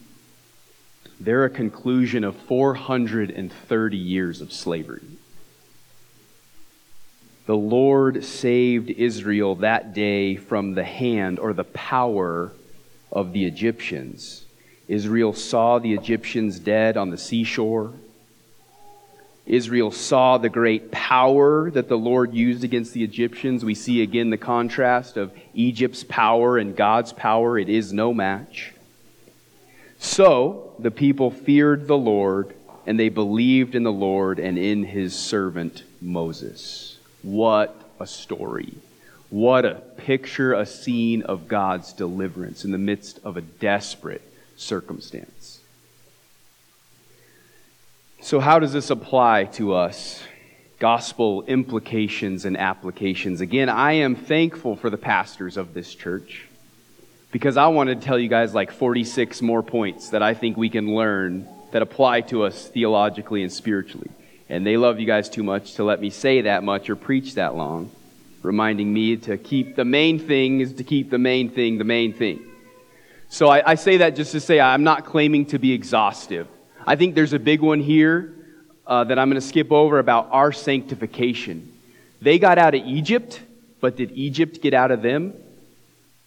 they're 1.19 1.45
a 1.45 1.49
conclusion 1.49 2.23
of 2.23 2.36
430 2.36 3.97
years 3.97 4.41
of 4.41 4.53
slavery. 4.53 5.03
The 7.45 7.58
Lord 7.58 8.23
saved 8.23 8.89
Israel 8.89 9.55
that 9.55 9.93
day 9.93 10.36
from 10.36 10.75
the 10.75 10.84
hand 10.84 11.39
or 11.39 11.51
the 11.51 11.63
power 11.63 12.51
of 13.12 13.34
the 13.34 13.45
Egyptians. 13.45 14.45
Israel 14.88 15.34
saw 15.34 15.79
the 15.79 15.93
Egyptians 15.93 16.60
dead 16.60 16.95
on 16.95 17.10
the 17.10 17.17
seashore. 17.17 17.93
Israel 19.45 19.89
saw 19.89 20.38
the 20.38 20.47
great 20.47 20.91
power 20.91 21.71
that 21.71 21.89
the 21.89 21.97
Lord 21.97 22.34
used 22.36 22.63
against 22.63 22.93
the 22.93 23.03
Egyptians. 23.03 23.65
We 23.65 23.73
see 23.73 24.03
again 24.03 24.29
the 24.29 24.38
contrast 24.38 25.17
of 25.17 25.32
Egypt's 25.55 26.03
power 26.03 26.60
and 26.60 26.75
God's 26.75 27.13
power. 27.13 27.58
It 27.58 27.67
is 27.67 27.91
no 27.91 28.13
match. 28.13 28.73
So 30.10 30.74
the 30.80 30.89
people 30.89 31.30
feared 31.30 31.88
the 31.88 31.95
Lord, 31.95 32.56
and 32.88 33.00
they 33.00 33.10
believed 33.10 33.76
in 33.76 33.84
the 33.84 33.91
Lord 33.91 34.39
and 34.39 34.58
in 34.58 34.84
his 34.84 35.13
servant 35.13 35.84
Moses. 36.02 36.98
What 37.22 37.80
a 38.00 38.08
story. 38.08 38.74
What 39.30 39.65
a 39.65 39.76
picture, 39.76 40.54
a 40.54 40.65
scene 40.65 41.22
of 41.22 41.48
God's 41.48 41.93
deliverance 41.93 42.65
in 42.65 42.72
the 42.72 42.80
midst 42.80 43.19
of 43.24 43.38
a 43.38 43.41
desperate 43.41 44.24
circumstance. 44.58 45.60
So, 48.19 48.39
how 48.39 48.58
does 48.58 48.74
this 48.74 48.89
apply 48.89 49.43
to 49.54 49.76
us? 49.76 50.24
Gospel 50.80 51.43
implications 51.43 52.45
and 52.45 52.58
applications. 52.58 53.41
Again, 53.41 53.69
I 53.69 53.91
am 53.91 54.15
thankful 54.15 54.76
for 54.76 54.89
the 54.89 54.98
pastors 54.98 55.56
of 55.56 55.76
this 55.76 55.93
church 55.93 56.48
because 57.32 57.58
I 57.58 57.68
want 57.68 57.89
to 57.89 57.96
tell 57.96 58.18
you 58.18 58.28
guys 58.28 58.54
like 58.54 58.72
46 58.72 59.42
more 59.42 59.62
points 59.62 60.10
that 60.10 60.24
I 60.24 60.34
think 60.34 60.58
we 60.58 60.70
can 60.70 60.96
learn 60.96 61.48
that 61.72 61.82
apply 61.82 62.22
to 62.22 62.44
us 62.44 62.68
theologically 62.68 63.44
and 63.44 63.52
spiritually. 63.52 64.10
And 64.50 64.65
they 64.65 64.78
love 64.78 65.00
you 65.00 65.06
guys 65.06 65.30
too 65.30 65.44
much 65.44 65.76
to 65.76 65.84
let 65.84 66.02
me 66.02 66.10
say 66.10 66.42
that 66.42 66.63
much 66.63 66.89
or 66.89 66.96
preach 66.96 67.36
that 67.36 67.56
long, 67.56 67.92
reminding 68.42 68.92
me 68.92 69.18
to 69.18 69.38
keep 69.38 69.76
the 69.76 69.86
main 69.86 70.18
thing 70.18 70.62
is 70.62 70.74
to 70.74 70.84
keep 70.84 71.12
the 71.12 71.20
main 71.20 71.50
thing 71.50 71.78
the 71.78 71.84
main 71.84 72.13
thing. 72.13 72.44
So 73.30 73.48
I, 73.48 73.72
I 73.72 73.76
say 73.76 73.98
that 73.98 74.15
just 74.15 74.32
to 74.32 74.39
say 74.39 74.60
I'm 74.60 74.84
not 74.84 75.06
claiming 75.06 75.46
to 75.48 75.60
be 75.60 75.72
exhaustive. 75.72 76.48
I 76.88 76.96
think 76.96 77.13
there's 77.13 77.34
a 77.34 77.39
big 77.39 77.62
one 77.62 77.80
here 77.80 78.34
uh, 78.88 79.04
that 79.04 79.20
I'm 79.20 79.30
going 79.30 79.39
to 79.39 79.48
skip 79.48 79.72
over 79.72 80.00
about 80.00 80.30
our 80.32 80.52
sanctification. 80.52 81.72
They 82.20 82.39
got 82.39 82.58
out 82.58 82.74
of 82.74 82.84
Egypt, 82.88 83.39
but 83.80 83.96
did 83.96 84.12
Egypt 84.13 84.62
get 84.63 84.74
out 84.74 84.89
of 84.89 85.04
them? 85.04 85.36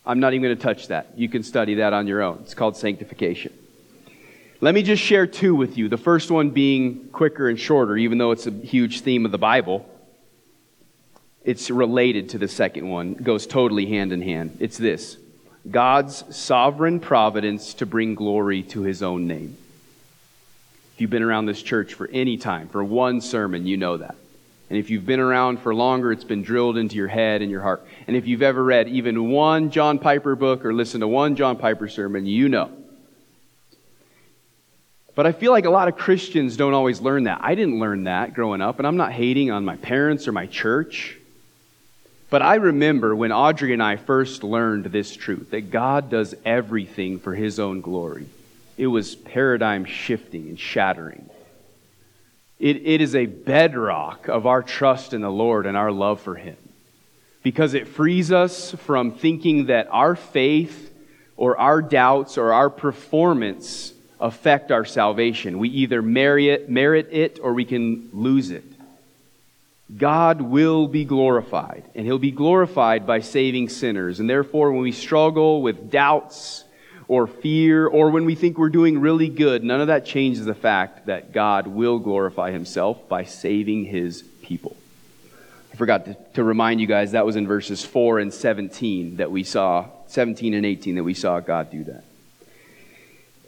I'm 0.04 0.20
not 0.20 0.32
even 0.32 0.42
going 0.42 0.56
to 0.56 0.62
touch 0.62 0.88
that. 0.88 1.12
You 1.16 1.28
can 1.28 1.42
study 1.42 1.76
that 1.76 1.92
on 1.92 2.06
your 2.06 2.22
own. 2.22 2.38
It's 2.42 2.54
called 2.54 2.76
sanctification. 2.76 3.52
Let 4.60 4.74
me 4.74 4.82
just 4.82 5.02
share 5.02 5.26
two 5.26 5.54
with 5.54 5.76
you. 5.76 5.88
The 5.88 5.96
first 5.96 6.30
one 6.30 6.50
being 6.50 7.08
quicker 7.08 7.48
and 7.48 7.58
shorter, 7.58 7.96
even 7.96 8.18
though 8.18 8.30
it's 8.30 8.46
a 8.46 8.50
huge 8.50 9.00
theme 9.00 9.24
of 9.24 9.32
the 9.32 9.38
Bible. 9.38 9.88
It's 11.44 11.70
related 11.70 12.30
to 12.30 12.38
the 12.38 12.46
second 12.46 12.88
one, 12.88 13.12
it 13.12 13.24
goes 13.24 13.46
totally 13.46 13.86
hand 13.86 14.12
in 14.12 14.22
hand. 14.22 14.56
It's 14.60 14.78
this 14.78 15.16
God's 15.68 16.24
sovereign 16.34 17.00
providence 17.00 17.74
to 17.74 17.86
bring 17.86 18.14
glory 18.14 18.62
to 18.64 18.82
his 18.82 19.02
own 19.02 19.26
name. 19.26 19.56
If 20.94 21.00
you've 21.00 21.10
been 21.10 21.22
around 21.22 21.46
this 21.46 21.62
church 21.62 21.94
for 21.94 22.08
any 22.08 22.36
time, 22.36 22.68
for 22.68 22.84
one 22.84 23.20
sermon, 23.20 23.66
you 23.66 23.76
know 23.76 23.96
that. 23.96 24.14
And 24.68 24.78
if 24.78 24.90
you've 24.90 25.06
been 25.06 25.20
around 25.20 25.58
for 25.58 25.74
longer, 25.74 26.12
it's 26.12 26.24
been 26.24 26.42
drilled 26.42 26.76
into 26.76 26.96
your 26.96 27.08
head 27.08 27.42
and 27.42 27.50
your 27.50 27.62
heart. 27.62 27.84
And 28.06 28.16
if 28.16 28.26
you've 28.26 28.42
ever 28.42 28.62
read 28.62 28.88
even 28.88 29.30
one 29.30 29.70
John 29.70 29.98
Piper 29.98 30.34
book 30.34 30.64
or 30.64 30.72
listened 30.72 31.02
to 31.02 31.08
one 31.08 31.36
John 31.36 31.56
Piper 31.56 31.88
sermon, 31.88 32.26
you 32.26 32.48
know. 32.48 32.70
But 35.14 35.26
I 35.26 35.32
feel 35.32 35.52
like 35.52 35.66
a 35.66 35.70
lot 35.70 35.88
of 35.88 35.96
Christians 35.96 36.56
don't 36.56 36.74
always 36.74 37.00
learn 37.00 37.24
that. 37.24 37.40
I 37.42 37.54
didn't 37.54 37.78
learn 37.78 38.04
that 38.04 38.34
growing 38.34 38.62
up, 38.62 38.78
and 38.78 38.86
I'm 38.86 38.96
not 38.96 39.12
hating 39.12 39.50
on 39.50 39.64
my 39.64 39.76
parents 39.76 40.26
or 40.26 40.32
my 40.32 40.46
church. 40.46 41.18
But 42.30 42.40
I 42.40 42.54
remember 42.54 43.14
when 43.14 43.30
Audrey 43.30 43.74
and 43.74 43.82
I 43.82 43.96
first 43.96 44.42
learned 44.42 44.86
this 44.86 45.14
truth 45.14 45.50
that 45.50 45.70
God 45.70 46.08
does 46.08 46.34
everything 46.46 47.18
for 47.18 47.34
His 47.34 47.60
own 47.60 47.82
glory. 47.82 48.26
It 48.78 48.86
was 48.86 49.14
paradigm 49.14 49.84
shifting 49.84 50.48
and 50.48 50.58
shattering. 50.58 51.28
It, 52.58 52.76
it 52.76 53.00
is 53.02 53.14
a 53.14 53.26
bedrock 53.26 54.28
of 54.28 54.46
our 54.46 54.62
trust 54.62 55.12
in 55.12 55.20
the 55.20 55.30
Lord 55.30 55.66
and 55.66 55.76
our 55.76 55.92
love 55.92 56.22
for 56.22 56.36
Him 56.36 56.56
because 57.42 57.74
it 57.74 57.88
frees 57.88 58.30
us 58.30 58.72
from 58.72 59.12
thinking 59.12 59.66
that 59.66 59.88
our 59.90 60.14
faith 60.16 60.92
or 61.36 61.58
our 61.58 61.82
doubts 61.82 62.38
or 62.38 62.52
our 62.52 62.70
performance 62.70 63.92
affect 64.20 64.70
our 64.70 64.84
salvation. 64.84 65.58
We 65.58 65.68
either 65.70 66.00
merit, 66.00 66.70
merit 66.70 67.08
it 67.10 67.40
or 67.42 67.52
we 67.52 67.64
can 67.64 68.10
lose 68.12 68.50
it. 68.50 68.64
God 69.94 70.40
will 70.40 70.86
be 70.86 71.04
glorified, 71.04 71.84
and 71.94 72.06
He'll 72.06 72.18
be 72.18 72.30
glorified 72.30 73.06
by 73.06 73.20
saving 73.20 73.68
sinners. 73.68 74.20
And 74.20 74.30
therefore, 74.30 74.72
when 74.72 74.82
we 74.82 74.92
struggle 74.92 75.60
with 75.60 75.90
doubts 75.90 76.64
or 77.08 77.26
fear, 77.26 77.86
or 77.86 78.10
when 78.10 78.24
we 78.24 78.34
think 78.34 78.56
we're 78.56 78.70
doing 78.70 79.00
really 79.00 79.28
good, 79.28 79.62
none 79.62 79.80
of 79.80 79.88
that 79.88 80.06
changes 80.06 80.46
the 80.46 80.54
fact 80.54 81.06
that 81.06 81.32
God 81.32 81.66
will 81.66 81.98
glorify 81.98 82.52
Himself 82.52 83.06
by 83.08 83.24
saving 83.24 83.84
His 83.84 84.22
people. 84.42 84.76
I 85.72 85.74
forgot 85.76 86.04
to, 86.04 86.16
to 86.34 86.44
remind 86.44 86.82
you 86.82 86.86
guys 86.86 87.12
that 87.12 87.24
was 87.24 87.36
in 87.36 87.46
verses 87.46 87.82
4 87.82 88.18
and 88.18 88.32
17 88.32 89.16
that 89.16 89.30
we 89.30 89.42
saw, 89.42 89.86
17 90.06 90.52
and 90.52 90.66
18 90.66 90.96
that 90.96 91.02
we 91.02 91.14
saw 91.14 91.40
God 91.40 91.70
do 91.70 91.84
that. 91.84 92.04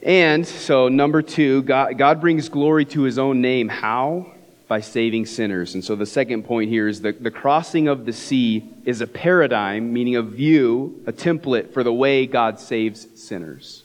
And 0.01 0.45
so, 0.45 0.87
number 0.87 1.21
two, 1.21 1.61
God, 1.61 1.97
God 1.99 2.21
brings 2.21 2.49
glory 2.49 2.85
to 2.85 3.03
his 3.03 3.19
own 3.19 3.41
name. 3.41 3.69
How? 3.69 4.31
By 4.67 4.81
saving 4.81 5.27
sinners. 5.27 5.75
And 5.75 5.85
so, 5.85 5.95
the 5.95 6.07
second 6.07 6.45
point 6.45 6.71
here 6.71 6.87
is 6.87 7.01
that 7.01 7.21
the 7.21 7.29
crossing 7.29 7.87
of 7.87 8.05
the 8.05 8.13
sea 8.13 8.67
is 8.85 9.01
a 9.01 9.07
paradigm, 9.07 9.93
meaning 9.93 10.15
a 10.15 10.23
view, 10.23 11.03
a 11.05 11.13
template 11.13 11.73
for 11.73 11.83
the 11.83 11.93
way 11.93 12.25
God 12.25 12.59
saves 12.59 13.07
sinners. 13.21 13.83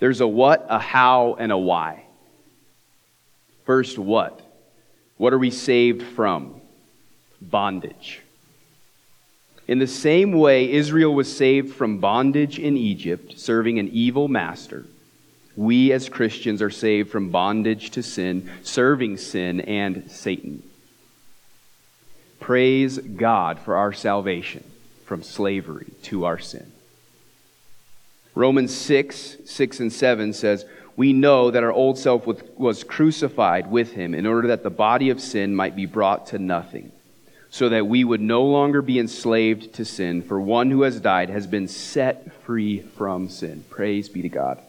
There's 0.00 0.20
a 0.20 0.26
what, 0.26 0.66
a 0.68 0.78
how, 0.78 1.36
and 1.38 1.50
a 1.50 1.58
why. 1.58 2.04
First, 3.64 3.98
what? 3.98 4.40
What 5.16 5.32
are 5.32 5.38
we 5.38 5.50
saved 5.50 6.02
from? 6.02 6.60
Bondage. 7.50 8.20
In 9.66 9.78
the 9.78 9.86
same 9.86 10.32
way 10.32 10.70
Israel 10.70 11.14
was 11.14 11.34
saved 11.34 11.74
from 11.74 11.98
bondage 11.98 12.58
in 12.58 12.76
Egypt, 12.76 13.38
serving 13.38 13.78
an 13.78 13.88
evil 13.88 14.28
master, 14.28 14.84
we 15.56 15.92
as 15.92 16.08
Christians 16.08 16.60
are 16.60 16.70
saved 16.70 17.10
from 17.10 17.30
bondage 17.30 17.90
to 17.90 18.02
sin, 18.02 18.50
serving 18.62 19.16
sin 19.16 19.60
and 19.60 20.10
Satan. 20.10 20.62
Praise 22.40 22.98
God 22.98 23.58
for 23.58 23.76
our 23.76 23.92
salvation 23.92 24.64
from 25.06 25.22
slavery 25.22 25.92
to 26.02 26.24
our 26.24 26.38
sin. 26.38 26.70
Romans 28.34 28.74
6, 28.74 29.36
6 29.46 29.80
and 29.80 29.92
7 29.92 30.32
says, 30.32 30.66
We 30.96 31.12
know 31.12 31.50
that 31.50 31.62
our 31.62 31.72
old 31.72 31.98
self 31.98 32.26
was 32.26 32.84
crucified 32.84 33.70
with 33.70 33.92
him 33.92 34.14
in 34.14 34.26
order 34.26 34.48
that 34.48 34.62
the 34.62 34.70
body 34.70 35.08
of 35.08 35.20
sin 35.20 35.54
might 35.54 35.76
be 35.76 35.86
brought 35.86 36.26
to 36.28 36.38
nothing 36.38 36.90
so 37.54 37.68
that 37.68 37.86
we 37.86 38.02
would 38.02 38.20
no 38.20 38.42
longer 38.42 38.82
be 38.82 38.98
enslaved 38.98 39.72
to 39.74 39.84
sin, 39.84 40.20
for 40.20 40.40
one 40.40 40.72
who 40.72 40.82
has 40.82 40.98
died 40.98 41.30
has 41.30 41.46
been 41.46 41.68
set 41.68 42.32
free 42.42 42.80
from 42.80 43.28
sin. 43.28 43.64
Praise 43.70 44.08
be 44.08 44.22
to 44.22 44.28
God. 44.28 44.60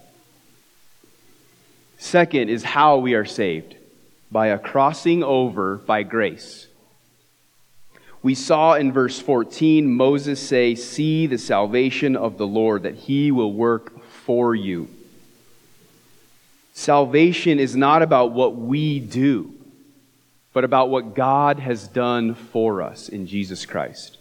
Second 1.98 2.50
is 2.50 2.64
how 2.64 2.98
we 2.98 3.16
are 3.16 3.26
saved 3.26 3.76
by 4.32 4.50
a 4.50 4.60
crossing 4.60 5.24
over 5.24 5.78
by 5.78 6.04
grace. 6.04 6.68
We 8.22 8.36
saw 8.36 8.76
in 8.76 8.92
verse 8.92 9.20
14 9.20 9.92
Moses 9.92 10.40
say, 10.40 10.76
See 10.76 11.26
the 11.26 11.40
salvation 11.40 12.16
of 12.16 12.38
the 12.38 12.46
Lord, 12.46 12.84
that 12.84 12.94
he 12.94 13.32
will 13.32 13.52
work 13.52 14.00
for 14.08 14.54
you. 14.54 14.90
Salvation 16.76 17.58
is 17.58 17.76
not 17.76 18.04
about 18.04 18.32
what 18.32 18.56
we 18.56 19.00
do 19.00 19.55
but 20.56 20.64
about 20.64 20.90
what 20.90 21.14
God 21.14 21.60
has 21.60 21.86
done 21.86 22.34
for 22.34 22.82
us 22.82 23.10
in 23.10 23.28
Jesus 23.28 23.66
Christ. 23.66 24.18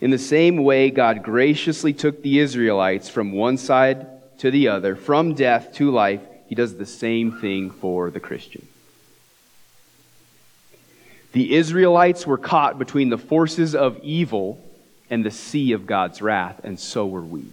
In 0.00 0.10
the 0.10 0.18
same 0.18 0.64
way, 0.64 0.90
God 0.90 1.22
graciously 1.22 1.92
took 1.92 2.20
the 2.20 2.40
Israelites 2.40 3.08
from 3.08 3.30
one 3.30 3.58
side 3.58 4.08
to 4.38 4.50
the 4.50 4.66
other, 4.66 4.96
from 4.96 5.34
death 5.34 5.72
to 5.74 5.92
life, 5.92 6.20
He 6.48 6.56
does 6.56 6.76
the 6.76 6.84
same 6.84 7.30
thing 7.30 7.70
for 7.70 8.10
the 8.10 8.18
Christian. 8.18 8.66
The 11.30 11.54
Israelites 11.54 12.26
were 12.26 12.36
caught 12.36 12.76
between 12.76 13.08
the 13.08 13.18
forces 13.18 13.76
of 13.76 14.00
evil 14.02 14.60
and 15.08 15.24
the 15.24 15.30
sea 15.30 15.70
of 15.70 15.86
God's 15.86 16.20
wrath, 16.20 16.60
and 16.64 16.80
so 16.80 17.06
were 17.06 17.22
we. 17.22 17.44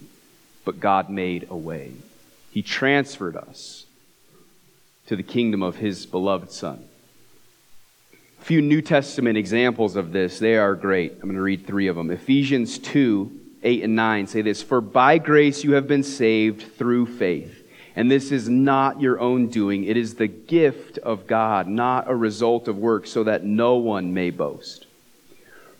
But 0.64 0.80
God 0.80 1.08
made 1.08 1.46
a 1.48 1.56
way. 1.56 1.92
He 2.50 2.62
transferred 2.62 3.36
us 3.36 3.86
to 5.06 5.14
the 5.14 5.22
kingdom 5.22 5.62
of 5.62 5.76
His 5.76 6.06
beloved 6.06 6.50
Son. 6.50 6.86
Few 8.50 8.60
New 8.60 8.82
Testament 8.82 9.38
examples 9.38 9.94
of 9.94 10.10
this. 10.10 10.40
They 10.40 10.56
are 10.56 10.74
great. 10.74 11.12
I'm 11.12 11.20
going 11.20 11.36
to 11.36 11.40
read 11.40 11.68
three 11.68 11.86
of 11.86 11.94
them. 11.94 12.10
Ephesians 12.10 12.80
2 12.80 13.30
8 13.62 13.84
and 13.84 13.94
9 13.94 14.26
say 14.26 14.42
this 14.42 14.60
For 14.60 14.80
by 14.80 15.18
grace 15.18 15.62
you 15.62 15.74
have 15.74 15.86
been 15.86 16.02
saved 16.02 16.76
through 16.76 17.06
faith. 17.06 17.64
And 17.94 18.10
this 18.10 18.32
is 18.32 18.48
not 18.48 19.00
your 19.00 19.20
own 19.20 19.46
doing, 19.46 19.84
it 19.84 19.96
is 19.96 20.16
the 20.16 20.26
gift 20.26 20.98
of 20.98 21.28
God, 21.28 21.68
not 21.68 22.10
a 22.10 22.16
result 22.16 22.66
of 22.66 22.76
works, 22.76 23.12
so 23.12 23.22
that 23.22 23.44
no 23.44 23.76
one 23.76 24.14
may 24.14 24.30
boast. 24.30 24.88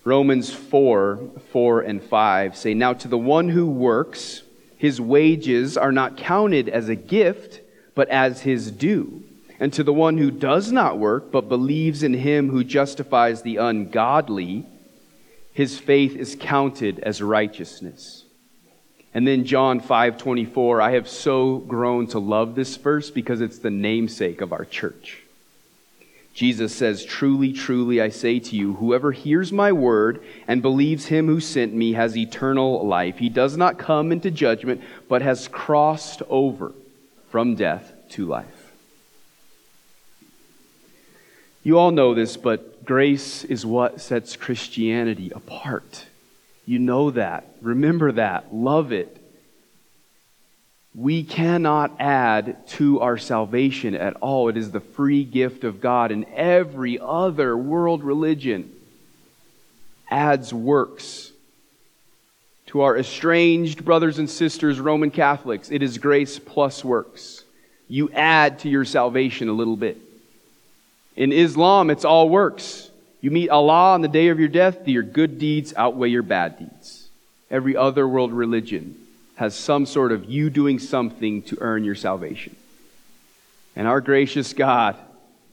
Romans 0.05 0.53
4 0.53 1.19
4 1.51 1.81
and 1.81 2.01
5 2.01 2.55
say, 2.55 2.73
Now 2.73 2.93
to 2.93 3.09
the 3.09 3.17
one 3.17 3.49
who 3.49 3.69
works, 3.69 4.43
his 4.77 5.01
wages 5.01 5.75
are 5.75 5.91
not 5.91 6.15
counted 6.15 6.69
as 6.69 6.87
a 6.87 6.95
gift, 6.95 7.59
but 7.95 8.07
as 8.07 8.39
his 8.43 8.71
due. 8.71 9.25
And 9.61 9.71
to 9.73 9.83
the 9.83 9.93
one 9.93 10.17
who 10.17 10.31
does 10.31 10.71
not 10.71 10.97
work, 10.97 11.31
but 11.31 11.47
believes 11.47 12.01
in 12.01 12.15
him 12.15 12.49
who 12.49 12.63
justifies 12.63 13.43
the 13.43 13.57
ungodly, 13.57 14.65
his 15.53 15.77
faith 15.77 16.15
is 16.15 16.35
counted 16.37 16.99
as 17.01 17.21
righteousness. 17.21 18.23
And 19.13 19.27
then 19.27 19.45
John 19.45 19.79
5:24, 19.79 20.81
I 20.81 20.93
have 20.93 21.07
so 21.07 21.59
grown 21.59 22.07
to 22.07 22.17
love 22.17 22.55
this 22.55 22.75
verse 22.75 23.11
because 23.11 23.39
it's 23.39 23.59
the 23.59 23.69
namesake 23.69 24.41
of 24.41 24.51
our 24.51 24.65
church. 24.65 25.21
Jesus 26.33 26.73
says, 26.73 27.05
Truly, 27.05 27.53
truly, 27.53 28.01
I 28.01 28.09
say 28.09 28.39
to 28.39 28.55
you, 28.55 28.73
whoever 28.73 29.11
hears 29.11 29.51
my 29.51 29.71
word 29.71 30.23
and 30.47 30.63
believes 30.63 31.05
him 31.05 31.27
who 31.27 31.39
sent 31.39 31.71
me 31.71 31.93
has 31.93 32.17
eternal 32.17 32.87
life. 32.87 33.19
He 33.19 33.29
does 33.29 33.57
not 33.57 33.77
come 33.77 34.11
into 34.11 34.31
judgment, 34.31 34.81
but 35.07 35.21
has 35.21 35.47
crossed 35.49 36.23
over 36.29 36.73
from 37.29 37.53
death 37.53 37.93
to 38.11 38.25
life. 38.25 38.60
You 41.63 41.77
all 41.77 41.91
know 41.91 42.15
this, 42.15 42.37
but 42.37 42.85
grace 42.85 43.43
is 43.43 43.65
what 43.65 44.01
sets 44.01 44.35
Christianity 44.35 45.31
apart. 45.35 46.05
You 46.65 46.79
know 46.79 47.11
that. 47.11 47.45
Remember 47.61 48.11
that. 48.13 48.53
Love 48.53 48.91
it. 48.91 49.17
We 50.95 51.23
cannot 51.23 51.95
add 51.99 52.67
to 52.69 52.99
our 52.99 53.17
salvation 53.17 53.95
at 53.95 54.15
all. 54.15 54.49
It 54.49 54.57
is 54.57 54.71
the 54.71 54.79
free 54.79 55.23
gift 55.23 55.63
of 55.63 55.79
God, 55.79 56.11
and 56.11 56.25
every 56.35 56.99
other 56.99 57.55
world 57.55 58.03
religion 58.03 58.71
adds 60.09 60.53
works. 60.53 61.31
To 62.67 62.81
our 62.81 62.97
estranged 62.97 63.85
brothers 63.85 64.17
and 64.17 64.29
sisters, 64.29 64.79
Roman 64.79 65.11
Catholics, 65.11 65.71
it 65.71 65.83
is 65.83 65.97
grace 65.97 66.39
plus 66.39 66.83
works. 66.83 67.43
You 67.87 68.09
add 68.11 68.59
to 68.59 68.69
your 68.69 68.85
salvation 68.85 69.47
a 69.47 69.53
little 69.53 69.77
bit. 69.77 69.97
In 71.15 71.31
Islam, 71.31 71.89
it's 71.89 72.05
all 72.05 72.29
works. 72.29 72.89
You 73.19 73.31
meet 73.31 73.49
Allah 73.49 73.93
on 73.93 74.01
the 74.01 74.07
day 74.07 74.29
of 74.29 74.39
your 74.39 74.49
death, 74.49 74.85
do 74.85 74.91
your 74.91 75.03
good 75.03 75.37
deeds 75.37 75.73
outweigh 75.77 76.09
your 76.09 76.23
bad 76.23 76.57
deeds. 76.57 77.09
Every 77.49 77.75
other 77.75 78.07
world 78.07 78.31
religion 78.31 78.95
has 79.35 79.55
some 79.55 79.85
sort 79.85 80.11
of 80.11 80.25
you 80.25 80.49
doing 80.49 80.79
something 80.79 81.41
to 81.43 81.57
earn 81.59 81.83
your 81.83 81.95
salvation. 81.95 82.55
And 83.75 83.87
our 83.87 84.01
gracious 84.01 84.53
God 84.53 84.95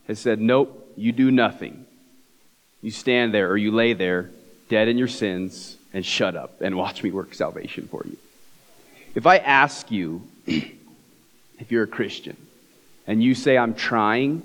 has 0.07 0.19
said, 0.19 0.41
Nope, 0.41 0.93
you 0.97 1.13
do 1.13 1.31
nothing. 1.31 1.87
You 2.83 2.91
stand 2.91 3.35
there 3.35 3.51
or 3.51 3.57
you 3.57 3.73
lay 3.73 3.93
there, 3.93 4.31
dead 4.69 4.89
in 4.89 4.99
your 4.99 5.09
sins, 5.09 5.77
and 5.93 6.05
shut 6.05 6.37
up 6.37 6.61
and 6.61 6.77
watch 6.77 7.03
me 7.03 7.11
work 7.11 7.35
salvation 7.35 7.89
for 7.89 8.03
you. 8.05 8.17
If 9.15 9.27
I 9.27 9.39
ask 9.39 9.91
you, 9.91 10.23
if 10.47 11.71
you're 11.71 11.85
a 11.85 11.89
Christian, 11.89 12.37
and 13.07 13.23
you 13.23 13.35
say, 13.35 13.57
I'm 13.57 13.75
trying, 13.75 14.43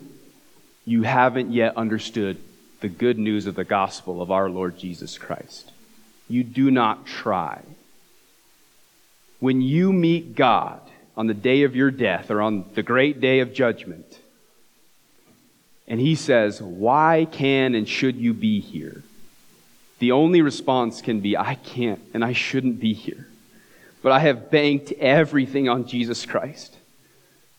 you 0.85 1.03
haven't 1.03 1.51
yet 1.51 1.77
understood 1.77 2.37
the 2.81 2.89
good 2.89 3.17
news 3.17 3.45
of 3.45 3.55
the 3.55 3.63
gospel 3.63 4.21
of 4.21 4.31
our 4.31 4.49
Lord 4.49 4.77
Jesus 4.77 5.17
Christ. 5.17 5.71
You 6.27 6.43
do 6.43 6.69
not 6.69 7.05
try. 7.05 7.61
When 9.39 9.61
you 9.61 9.93
meet 9.93 10.35
God 10.35 10.81
on 11.15 11.27
the 11.27 11.33
day 11.33 11.63
of 11.63 11.75
your 11.75 11.91
death 11.91 12.29
or 12.31 12.41
on 12.41 12.65
the 12.73 12.83
great 12.83 13.21
day 13.21 13.39
of 13.39 13.53
judgment, 13.53 14.19
and 15.87 15.99
He 15.99 16.15
says, 16.15 16.61
Why 16.61 17.27
can 17.31 17.75
and 17.75 17.87
should 17.87 18.15
you 18.15 18.33
be 18.33 18.59
here? 18.59 19.03
The 19.99 20.11
only 20.11 20.41
response 20.41 21.01
can 21.01 21.21
be, 21.21 21.37
I 21.37 21.55
can't 21.55 22.01
and 22.13 22.25
I 22.25 22.33
shouldn't 22.33 22.79
be 22.79 22.93
here. 22.93 23.27
But 24.01 24.11
I 24.11 24.19
have 24.19 24.51
banked 24.51 24.91
everything 24.93 25.69
on 25.69 25.87
Jesus 25.87 26.25
Christ. 26.25 26.75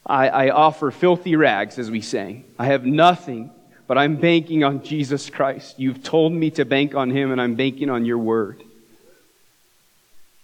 I, 0.06 0.28
I 0.28 0.50
offer 0.50 0.90
filthy 0.90 1.36
rags, 1.36 1.78
as 1.78 1.90
we 1.90 2.00
sang. 2.00 2.44
I 2.58 2.66
have 2.66 2.84
nothing, 2.84 3.50
but 3.86 3.96
I'm 3.96 4.16
banking 4.16 4.62
on 4.62 4.82
Jesus 4.82 5.30
Christ. 5.30 5.78
You've 5.78 6.02
told 6.02 6.32
me 6.32 6.50
to 6.52 6.64
bank 6.64 6.94
on 6.94 7.10
Him, 7.10 7.32
and 7.32 7.40
I'm 7.40 7.54
banking 7.54 7.88
on 7.88 8.04
your 8.04 8.18
word. 8.18 8.62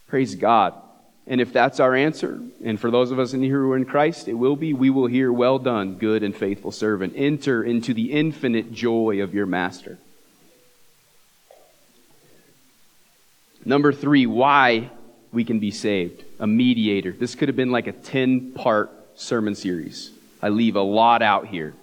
Praise 0.07 0.35
God. 0.35 0.75
And 1.27 1.41
if 1.41 1.53
that's 1.53 1.79
our 1.79 1.95
answer, 1.95 2.41
and 2.65 2.81
for 2.81 2.91
those 2.91 3.11
of 3.11 3.19
us 3.19 3.35
in 3.35 3.43
here 3.43 3.61
who 3.61 3.73
are 3.73 3.77
in 3.77 3.85
Christ, 3.85 4.27
it 4.27 4.35
will 4.35 4.57
be, 4.57 4.73
we 4.73 4.91
will 4.91 5.07
hear, 5.07 5.33
Well 5.33 5.59
done, 5.59 5.97
good 5.97 6.23
and 6.23 6.35
faithful 6.35 6.73
servant. 6.73 7.13
Enter 7.15 7.63
into 7.63 7.95
the 7.95 8.13
infinite 8.13 8.73
joy 8.73 9.23
of 9.23 9.35
your 9.35 9.47
master. 9.47 9.99
Number 13.65 13.93
three, 13.93 14.27
why 14.27 14.91
we 15.33 15.45
can 15.45 15.61
be 15.61 15.71
saved. 15.71 16.25
A 16.39 16.47
mediator. 16.47 17.13
This 17.13 17.35
could 17.35 17.49
have 17.49 17.57
been 17.57 17.71
like 17.71 17.87
a 17.87 17.93
10 17.93 18.53
part 18.53 18.91
sermon 19.21 19.55
series. 19.55 20.11
I 20.43 20.49
leave 20.49 20.77
a 20.77 20.83
lot 20.83 21.23
out 21.23 21.47
here. 21.47 21.75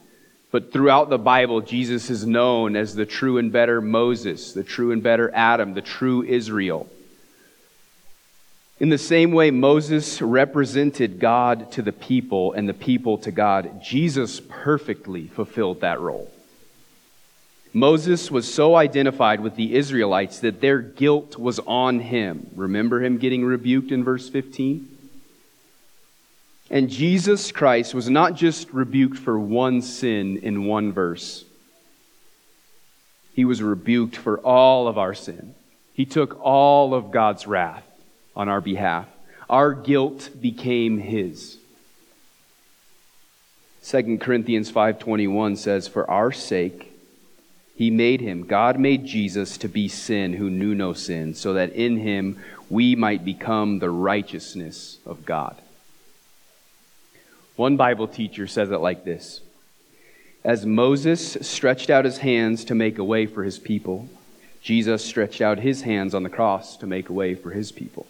But 0.49 0.71
throughout 0.71 1.09
the 1.09 1.17
Bible, 1.17 1.61
Jesus 1.61 2.09
is 2.09 2.25
known 2.25 2.75
as 2.75 2.95
the 2.95 3.05
true 3.05 3.38
and 3.38 3.51
better 3.51 3.81
Moses, 3.81 4.53
the 4.53 4.63
true 4.63 4.91
and 4.91 5.03
better 5.03 5.29
Adam, 5.33 5.73
the 5.73 5.81
true 5.81 6.23
Israel. 6.23 6.89
In 8.79 8.89
the 8.89 8.97
same 8.97 9.31
way 9.31 9.51
Moses 9.51 10.21
represented 10.21 11.19
God 11.19 11.71
to 11.73 11.81
the 11.81 11.91
people 11.91 12.53
and 12.53 12.69
the 12.69 12.73
people 12.73 13.17
to 13.19 13.31
God, 13.31 13.81
Jesus 13.83 14.39
perfectly 14.39 15.27
fulfilled 15.27 15.81
that 15.81 15.99
role. 15.99 16.31
Moses 17.73 18.31
was 18.31 18.51
so 18.51 18.75
identified 18.75 19.41
with 19.41 19.55
the 19.55 19.75
Israelites 19.75 20.39
that 20.39 20.61
their 20.61 20.79
guilt 20.79 21.38
was 21.38 21.59
on 21.59 21.99
him. 21.99 22.49
Remember 22.55 23.03
him 23.03 23.17
getting 23.17 23.43
rebuked 23.43 23.91
in 23.91 24.03
verse 24.03 24.29
15? 24.29 24.97
And 26.70 26.89
Jesus 26.89 27.51
Christ 27.51 27.93
was 27.93 28.09
not 28.09 28.36
just 28.36 28.74
rebuked 28.74 29.18
for 29.18 29.39
one 29.39 29.82
sin 29.82 30.38
in 30.38 30.65
one 30.65 30.91
verse, 30.91 31.45
he 33.34 33.45
was 33.45 33.61
rebuked 33.61 34.18
for 34.18 34.39
all 34.39 34.88
of 34.88 34.97
our 34.97 35.13
sin. 35.13 35.53
He 35.93 36.05
took 36.05 36.39
all 36.41 36.93
of 36.93 37.11
God's 37.11 37.45
wrath 37.45 37.84
on 38.36 38.49
our 38.49 38.61
behalf. 38.61 39.07
Our 39.49 39.74
guilt 39.74 40.30
became 40.41 40.97
his. 40.97 41.57
2 43.84 44.18
Corinthians 44.20 44.70
5:21 44.72 45.55
says 45.55 45.88
for 45.88 46.09
our 46.09 46.32
sake 46.32 46.91
he 47.76 47.89
made 47.89 48.20
him 48.22 48.45
God 48.45 48.80
made 48.80 49.05
Jesus 49.05 49.57
to 49.59 49.70
be 49.70 49.88
sin 49.88 50.34
who 50.34 50.49
knew 50.49 50.76
no 50.76 50.93
sin 50.93 51.34
so 51.34 51.53
that 51.53 51.72
in 51.74 51.97
him 51.97 52.38
we 52.70 52.95
might 52.95 53.24
become 53.24 53.80
the 53.80 53.89
righteousness 53.89 54.97
of 55.05 55.26
God. 55.26 55.55
One 57.58 57.76
Bible 57.76 58.08
teacher 58.08 58.45
says 58.45 58.70
it 58.72 58.78
like 58.78 59.03
this 59.03 59.41
As 60.43 60.66
Moses 60.66 61.38
stretched 61.41 61.89
out 61.89 62.05
his 62.05 62.20
hands 62.20 62.64
to 62.66 62.76
make 62.76 62.99
a 62.99 63.03
way 63.03 63.26
for 63.26 63.43
his 63.43 63.60
people, 63.60 64.08
Jesus 64.62 65.03
stretched 65.03 65.41
out 65.41 65.60
his 65.60 65.82
hands 65.82 66.14
on 66.14 66.24
the 66.24 66.30
cross 66.30 66.78
to 66.78 66.88
make 66.88 67.10
a 67.10 67.14
way 67.14 67.34
for 67.34 67.49
his 67.49 67.72
people. 67.72 68.05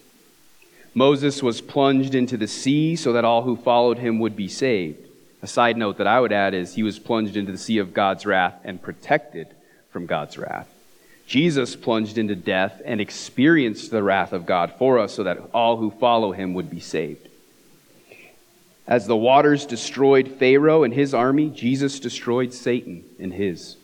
Moses 0.93 1.41
was 1.41 1.62
plunged 1.62 2.14
into 2.14 2.36
the 2.36 2.48
sea 2.48 2.95
so 2.95 3.14
that 3.14 3.24
all 3.24 3.43
who 3.43 3.56
followed 3.56 4.00
him 4.00 4.20
would 4.20 4.36
be 4.36 4.48
saved. 4.50 5.08
A 5.41 5.48
side 5.48 5.78
note 5.78 5.98
that 5.98 6.08
I 6.08 6.20
would 6.20 6.34
add 6.34 6.54
is 6.54 6.74
he 6.74 6.84
was 6.84 7.00
plunged 7.00 7.38
into 7.38 7.52
the 7.52 7.58
sea 7.58 7.78
of 7.78 7.93
God's 7.93 8.26
wrath 8.26 8.60
and 8.64 8.82
protected 8.82 9.48
from 9.91 10.08
God's 10.08 10.38
wrath. 10.38 10.68
Jesus 11.26 11.76
plunged 11.76 12.18
into 12.18 12.36
death 12.36 12.82
and 12.84 13.00
experienced 13.00 13.91
the 13.91 14.04
wrath 14.04 14.34
of 14.34 14.45
God 14.45 14.74
for 14.78 15.00
us 15.00 15.14
so 15.14 15.24
that 15.24 15.39
all 15.54 15.78
who 15.78 15.91
follow 15.91 16.32
him 16.34 16.54
would 16.54 16.70
be 16.70 16.80
saved. 16.80 17.26
As 18.88 19.06
the 19.06 19.18
waters 19.18 19.66
destroyed 19.66 20.30
Pharaoh 20.40 20.84
and 20.84 20.94
his 20.94 21.14
army, 21.14 21.50
Jesus 21.50 22.00
destroyed 22.00 22.54
Satan 22.54 23.04
and 23.20 23.34
his. 23.34 23.76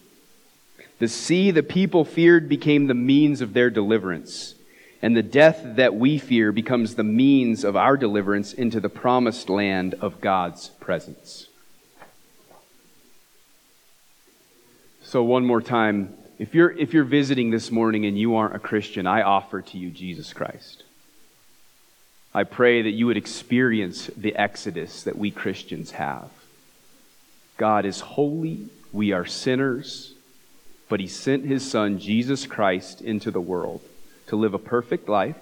The 1.00 1.10
sea 1.10 1.52
the 1.52 1.64
people 1.64 2.06
feared 2.06 2.48
became 2.48 2.88
the 2.88 2.94
means 2.94 3.42
of 3.42 3.54
their 3.54 3.70
deliverance, 3.70 4.56
and 5.02 5.18
the 5.18 5.22
death 5.22 5.62
that 5.76 5.96
we 5.96 6.18
fear 6.18 6.54
becomes 6.54 6.96
the 6.96 7.04
means 7.04 7.66
of 7.66 7.76
our 7.76 7.98
deliverance 7.98 8.54
into 8.54 8.80
the 8.80 8.88
promised 8.88 9.50
land 9.50 9.96
of 9.96 10.22
God's 10.22 10.70
presence. 10.70 11.48
So, 15.02 15.22
one 15.22 15.46
more 15.46 15.62
time, 15.62 16.16
if 16.40 16.56
you're, 16.56 16.72
if 16.72 16.94
you're 16.94 17.04
visiting 17.04 17.52
this 17.52 17.70
morning 17.70 18.06
and 18.06 18.18
you 18.18 18.36
aren't 18.36 18.56
a 18.56 18.60
Christian, 18.60 19.06
I 19.06 19.22
offer 19.22 19.62
to 19.62 19.78
you 19.78 19.90
Jesus 19.90 20.32
Christ. 20.32 20.84
I 22.34 22.44
pray 22.44 22.82
that 22.82 22.92
you 22.92 23.06
would 23.08 23.18
experience 23.18 24.10
the 24.18 24.36
exodus 24.36 25.04
that 25.04 25.18
we 25.18 25.30
Christians 25.30 25.92
have. 25.92 26.30
God 27.58 27.86
is 27.86 28.00
holy, 28.00 28.70
we 28.92 29.12
are 29.12 29.26
sinners, 29.26 30.14
but 30.90 31.00
He 31.00 31.08
sent 31.08 31.46
His 31.46 31.70
Son, 31.70 32.00
Jesus 32.00 32.48
Christ, 32.48 33.02
into 33.02 33.30
the 33.30 33.42
world 33.42 33.82
to 34.28 34.36
live 34.36 34.54
a 34.54 34.60
perfect 34.60 35.08
life, 35.08 35.38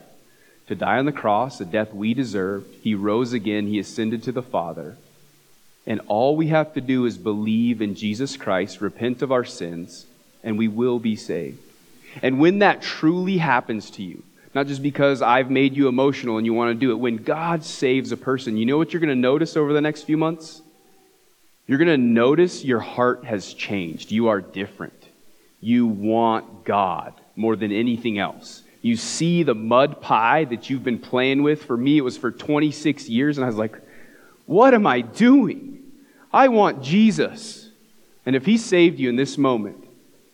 to 0.67 0.75
die 0.75 0.97
on 0.97 1.05
the 1.05 1.11
cross, 1.11 1.57
the 1.57 1.65
death 1.65 1.93
we 1.93 2.13
deserved. 2.13 2.67
He 2.81 2.93
rose 2.95 3.31
again, 3.31 3.67
He 3.67 3.79
ascended 3.79 4.23
to 4.23 4.31
the 4.31 4.41
Father. 4.41 4.97
And 5.87 6.01
all 6.07 6.35
we 6.35 6.47
have 6.47 6.73
to 6.73 6.81
do 6.81 7.05
is 7.05 7.17
believe 7.17 7.81
in 7.81 7.95
Jesus 7.95 8.37
Christ, 8.37 8.81
repent 8.81 9.21
of 9.21 9.31
our 9.31 9.45
sins, 9.45 10.05
and 10.43 10.57
we 10.57 10.67
will 10.67 10.99
be 10.99 11.15
saved. 11.15 11.59
And 12.21 12.39
when 12.39 12.59
that 12.59 12.81
truly 12.81 13.37
happens 13.37 13.89
to 13.91 14.03
you, 14.03 14.23
not 14.53 14.67
just 14.67 14.83
because 14.83 15.21
I've 15.21 15.49
made 15.49 15.75
you 15.75 15.87
emotional 15.87 16.37
and 16.37 16.45
you 16.45 16.53
want 16.53 16.73
to 16.73 16.79
do 16.79 16.91
it. 16.91 16.95
When 16.95 17.17
God 17.17 17.63
saves 17.63 18.11
a 18.11 18.17
person, 18.17 18.57
you 18.57 18.65
know 18.65 18.77
what 18.77 18.91
you're 18.91 18.99
going 18.99 19.09
to 19.09 19.15
notice 19.15 19.55
over 19.55 19.73
the 19.73 19.81
next 19.81 20.03
few 20.03 20.17
months? 20.17 20.61
You're 21.67 21.77
going 21.77 21.87
to 21.87 21.97
notice 21.97 22.65
your 22.65 22.79
heart 22.79 23.23
has 23.23 23.53
changed. 23.53 24.11
You 24.11 24.27
are 24.27 24.41
different. 24.41 25.07
You 25.61 25.87
want 25.87 26.65
God 26.65 27.13
more 27.35 27.55
than 27.55 27.71
anything 27.71 28.19
else. 28.19 28.63
You 28.81 28.97
see 28.97 29.43
the 29.43 29.55
mud 29.55 30.01
pie 30.01 30.45
that 30.45 30.69
you've 30.69 30.83
been 30.83 30.99
playing 30.99 31.43
with. 31.43 31.63
For 31.63 31.77
me, 31.77 31.97
it 31.97 32.01
was 32.01 32.17
for 32.17 32.31
26 32.31 33.07
years, 33.07 33.37
and 33.37 33.45
I 33.45 33.47
was 33.47 33.57
like, 33.57 33.77
what 34.47 34.73
am 34.73 34.87
I 34.87 35.01
doing? 35.01 35.83
I 36.33 36.47
want 36.47 36.81
Jesus. 36.83 37.69
And 38.25 38.35
if 38.35 38.45
He 38.45 38.57
saved 38.57 38.99
you 38.99 39.07
in 39.07 39.15
this 39.15 39.37
moment, 39.37 39.87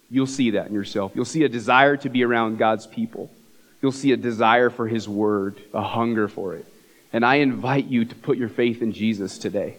you'll 0.10 0.28
see 0.28 0.52
that 0.52 0.68
in 0.68 0.74
yourself. 0.74 1.12
You'll 1.14 1.26
see 1.26 1.44
a 1.44 1.50
desire 1.50 1.98
to 1.98 2.10
be 2.10 2.24
around 2.24 2.58
God's 2.58 2.88
people. 2.88 3.30
You'll 3.82 3.92
see 3.92 4.12
a 4.12 4.18
desire 4.18 4.70
for 4.70 4.88
His 4.88 5.08
Word, 5.08 5.62
a 5.74 5.84
hunger 5.84 6.28
for 6.28 6.56
it. 6.56 6.66
And 7.14 7.26
I 7.26 7.36
invite 7.36 7.86
you 7.86 8.06
to 8.06 8.16
put 8.16 8.38
your 8.38 8.50
faith 8.50 8.82
in 8.82 8.92
Jesus 8.92 9.38
today. 9.38 9.78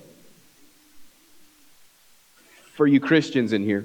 For 2.75 2.87
you 2.87 3.01
Christians 3.01 3.53
in 3.53 3.65
here, 3.65 3.85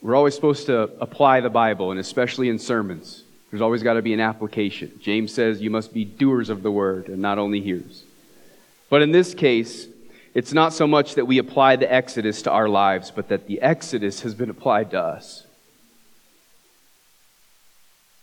we're 0.00 0.14
always 0.14 0.34
supposed 0.34 0.66
to 0.66 0.82
apply 1.00 1.40
the 1.40 1.50
Bible, 1.50 1.90
and 1.90 2.00
especially 2.00 2.48
in 2.48 2.58
sermons. 2.58 3.22
There's 3.50 3.62
always 3.62 3.82
got 3.82 3.94
to 3.94 4.02
be 4.02 4.12
an 4.12 4.20
application. 4.20 4.98
James 5.00 5.32
says 5.32 5.62
you 5.62 5.70
must 5.70 5.94
be 5.94 6.04
doers 6.04 6.48
of 6.48 6.62
the 6.62 6.70
word 6.70 7.08
and 7.08 7.22
not 7.22 7.38
only 7.38 7.60
hearers. 7.60 8.02
But 8.90 9.02
in 9.02 9.12
this 9.12 9.32
case, 9.32 9.86
it's 10.34 10.52
not 10.52 10.72
so 10.72 10.86
much 10.86 11.14
that 11.14 11.26
we 11.26 11.38
apply 11.38 11.76
the 11.76 11.90
Exodus 11.90 12.42
to 12.42 12.50
our 12.50 12.68
lives, 12.68 13.12
but 13.12 13.28
that 13.28 13.46
the 13.46 13.60
Exodus 13.60 14.22
has 14.22 14.34
been 14.34 14.50
applied 14.50 14.90
to 14.90 15.00
us. 15.00 15.46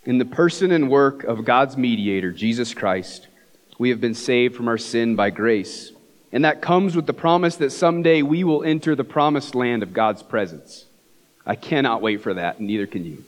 In 0.04 0.18
the 0.18 0.26
person 0.26 0.72
and 0.72 0.90
work 0.90 1.24
of 1.24 1.46
God's 1.46 1.78
mediator, 1.78 2.32
Jesus 2.32 2.74
Christ, 2.74 3.28
we 3.78 3.90
have 3.90 4.02
been 4.02 4.16
saved 4.16 4.56
from 4.56 4.68
our 4.68 4.80
sin 4.80 5.16
by 5.16 5.30
grace. 5.30 5.92
And 6.32 6.44
that 6.44 6.60
comes 6.60 6.96
with 6.96 7.06
the 7.06 7.14
promise 7.14 7.58
that 7.58 7.70
someday 7.70 8.24
we 8.24 8.44
will 8.44 8.64
enter 8.64 8.96
the 8.96 9.04
promised 9.04 9.54
land 9.54 9.84
of 9.84 9.94
God's 9.94 10.24
presence. 10.24 10.86
I 11.46 11.56
cannot 11.56 12.02
wait 12.02 12.22
for 12.22 12.34
that, 12.34 12.58
and 12.58 12.68
neither 12.68 12.88
can 12.88 13.06
you. 13.06 13.24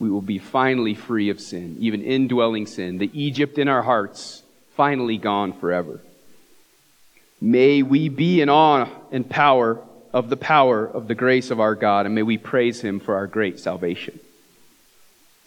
We 0.00 0.10
will 0.10 0.22
be 0.22 0.38
finally 0.38 0.96
free 0.96 1.30
of 1.30 1.40
sin, 1.40 1.76
even 1.78 2.02
indwelling 2.02 2.66
sin, 2.66 2.98
the 2.98 3.10
Egypt 3.12 3.56
in 3.56 3.68
our 3.68 3.82
hearts, 3.82 4.42
finally 4.74 5.18
gone 5.18 5.52
forever. 5.52 6.00
May 7.40 7.82
we 7.82 8.08
be 8.08 8.40
in 8.40 8.48
awe 8.48 8.88
and 9.12 9.28
power 9.28 9.80
of 10.12 10.30
the 10.30 10.36
power 10.36 10.84
of 10.84 11.06
the 11.06 11.14
grace 11.14 11.52
of 11.52 11.60
our 11.60 11.76
God, 11.76 12.06
and 12.06 12.14
may 12.14 12.24
we 12.24 12.38
praise 12.38 12.80
Him 12.80 12.98
for 12.98 13.14
our 13.14 13.28
great 13.28 13.60
salvation. 13.60 14.18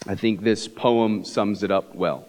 I 0.07 0.15
think 0.15 0.41
this 0.41 0.67
poem 0.67 1.23
sums 1.23 1.63
it 1.63 1.71
up 1.71 1.95
well. 1.95 2.27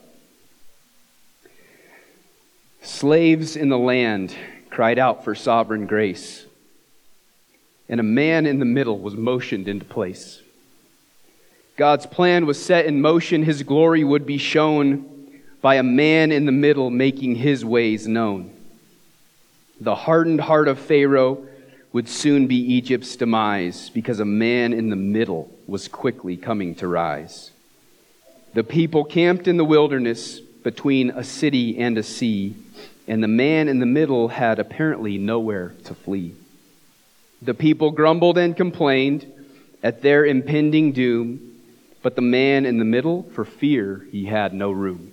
Slaves 2.82 3.56
in 3.56 3.68
the 3.68 3.78
land 3.78 4.34
cried 4.70 4.98
out 4.98 5.24
for 5.24 5.34
sovereign 5.34 5.86
grace, 5.86 6.46
and 7.88 8.00
a 8.00 8.04
man 8.04 8.46
in 8.46 8.58
the 8.58 8.64
middle 8.64 8.98
was 8.98 9.14
motioned 9.14 9.68
into 9.68 9.84
place. 9.84 10.40
God's 11.76 12.06
plan 12.06 12.46
was 12.46 12.62
set 12.62 12.86
in 12.86 13.00
motion. 13.00 13.42
His 13.42 13.62
glory 13.62 14.02
would 14.02 14.24
be 14.24 14.38
shown 14.38 15.40
by 15.60 15.74
a 15.74 15.82
man 15.82 16.32
in 16.32 16.46
the 16.46 16.52
middle 16.52 16.90
making 16.90 17.34
his 17.34 17.64
ways 17.64 18.06
known. 18.06 18.54
The 19.80 19.94
hardened 19.94 20.40
heart 20.40 20.68
of 20.68 20.78
Pharaoh 20.78 21.46
would 21.92 22.08
soon 22.08 22.46
be 22.46 22.56
Egypt's 22.56 23.16
demise 23.16 23.90
because 23.90 24.20
a 24.20 24.24
man 24.24 24.72
in 24.72 24.88
the 24.88 24.96
middle 24.96 25.50
was 25.66 25.88
quickly 25.88 26.36
coming 26.36 26.74
to 26.76 26.88
rise. 26.88 27.50
The 28.54 28.64
people 28.64 29.04
camped 29.04 29.48
in 29.48 29.56
the 29.56 29.64
wilderness 29.64 30.40
between 30.40 31.10
a 31.10 31.22
city 31.22 31.78
and 31.78 31.96
a 31.96 32.02
sea, 32.02 32.56
and 33.06 33.22
the 33.22 33.28
man 33.28 33.68
in 33.68 33.78
the 33.78 33.86
middle 33.86 34.28
had 34.28 34.58
apparently 34.58 35.18
nowhere 35.18 35.74
to 35.84 35.94
flee. 35.94 36.34
The 37.42 37.54
people 37.54 37.90
grumbled 37.90 38.38
and 38.38 38.56
complained 38.56 39.30
at 39.82 40.02
their 40.02 40.24
impending 40.24 40.92
doom, 40.92 41.52
But 42.02 42.16
the 42.16 42.22
man 42.22 42.66
in 42.66 42.78
the 42.78 42.84
middle, 42.84 43.24
for 43.34 43.44
fear, 43.44 44.06
he 44.10 44.26
had 44.26 44.54
no 44.54 44.70
room. 44.70 45.12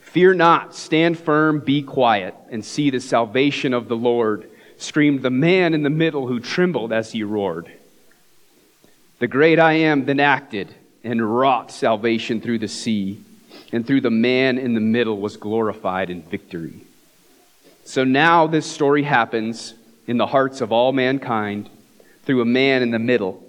Fear 0.00 0.34
not, 0.34 0.74
stand 0.74 1.18
firm, 1.18 1.60
be 1.60 1.82
quiet, 1.82 2.34
and 2.50 2.64
see 2.64 2.90
the 2.90 3.00
salvation 3.00 3.72
of 3.72 3.88
the 3.88 3.96
Lord, 3.96 4.48
screamed 4.76 5.22
the 5.22 5.30
man 5.30 5.74
in 5.74 5.82
the 5.82 5.90
middle 5.90 6.26
who 6.26 6.40
trembled 6.40 6.92
as 6.92 7.12
he 7.12 7.22
roared. 7.22 7.70
The 9.18 9.28
great 9.28 9.58
I 9.58 9.74
am 9.74 10.04
then 10.04 10.20
acted 10.20 10.74
and 11.06 11.38
wrought 11.38 11.70
salvation 11.70 12.40
through 12.40 12.58
the 12.58 12.68
sea, 12.68 13.22
and 13.72 13.86
through 13.86 14.00
the 14.00 14.10
man 14.10 14.58
in 14.58 14.74
the 14.74 14.80
middle 14.80 15.18
was 15.18 15.36
glorified 15.36 16.10
in 16.10 16.22
victory. 16.22 16.80
So 17.84 18.02
now 18.02 18.48
this 18.48 18.66
story 18.66 19.04
happens 19.04 19.74
in 20.08 20.16
the 20.16 20.26
hearts 20.26 20.60
of 20.60 20.72
all 20.72 20.92
mankind 20.92 21.70
through 22.24 22.42
a 22.42 22.44
man 22.44 22.82
in 22.82 22.90
the 22.90 22.98
middle 22.98 23.42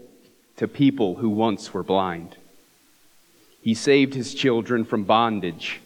to 0.58 0.68
people 0.68 1.16
who 1.16 1.30
once 1.30 1.74
were 1.74 1.84
blind. 1.84 2.36
He 3.62 3.74
saved 3.74 4.14
his 4.14 4.36
children 4.36 4.86
from 4.86 5.04
bondage 5.04 5.82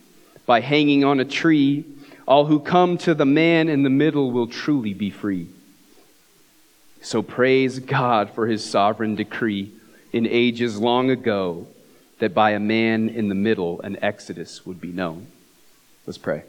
by 0.45 0.59
hanging 0.59 1.05
on 1.05 1.19
a 1.19 1.25
tree. 1.25 1.85
All 2.27 2.45
who 2.45 2.59
come 2.59 2.97
to 2.99 3.13
the 3.13 3.25
man 3.25 3.69
in 3.69 3.83
the 3.83 3.89
middle 3.89 4.31
will 4.31 4.47
truly 4.47 4.93
be 4.93 5.09
free. 5.09 5.47
So 7.01 7.21
praise 7.21 7.79
God 7.79 8.29
for 8.31 8.47
his 8.47 8.63
sovereign 8.63 9.15
decree 9.15 9.71
in 10.11 10.27
ages 10.27 10.79
long 10.79 11.09
ago 11.09 11.67
that 12.19 12.33
by 12.33 12.51
a 12.51 12.59
man 12.59 13.09
in 13.09 13.29
the 13.29 13.35
middle 13.35 13.81
an 13.81 13.97
exodus 14.01 14.65
would 14.65 14.79
be 14.79 14.91
known. 14.91 15.27
Let's 16.05 16.17
pray. 16.17 16.43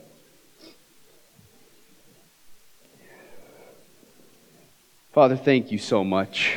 Father, 5.12 5.36
thank 5.36 5.70
you 5.70 5.78
so 5.78 6.04
much. 6.04 6.56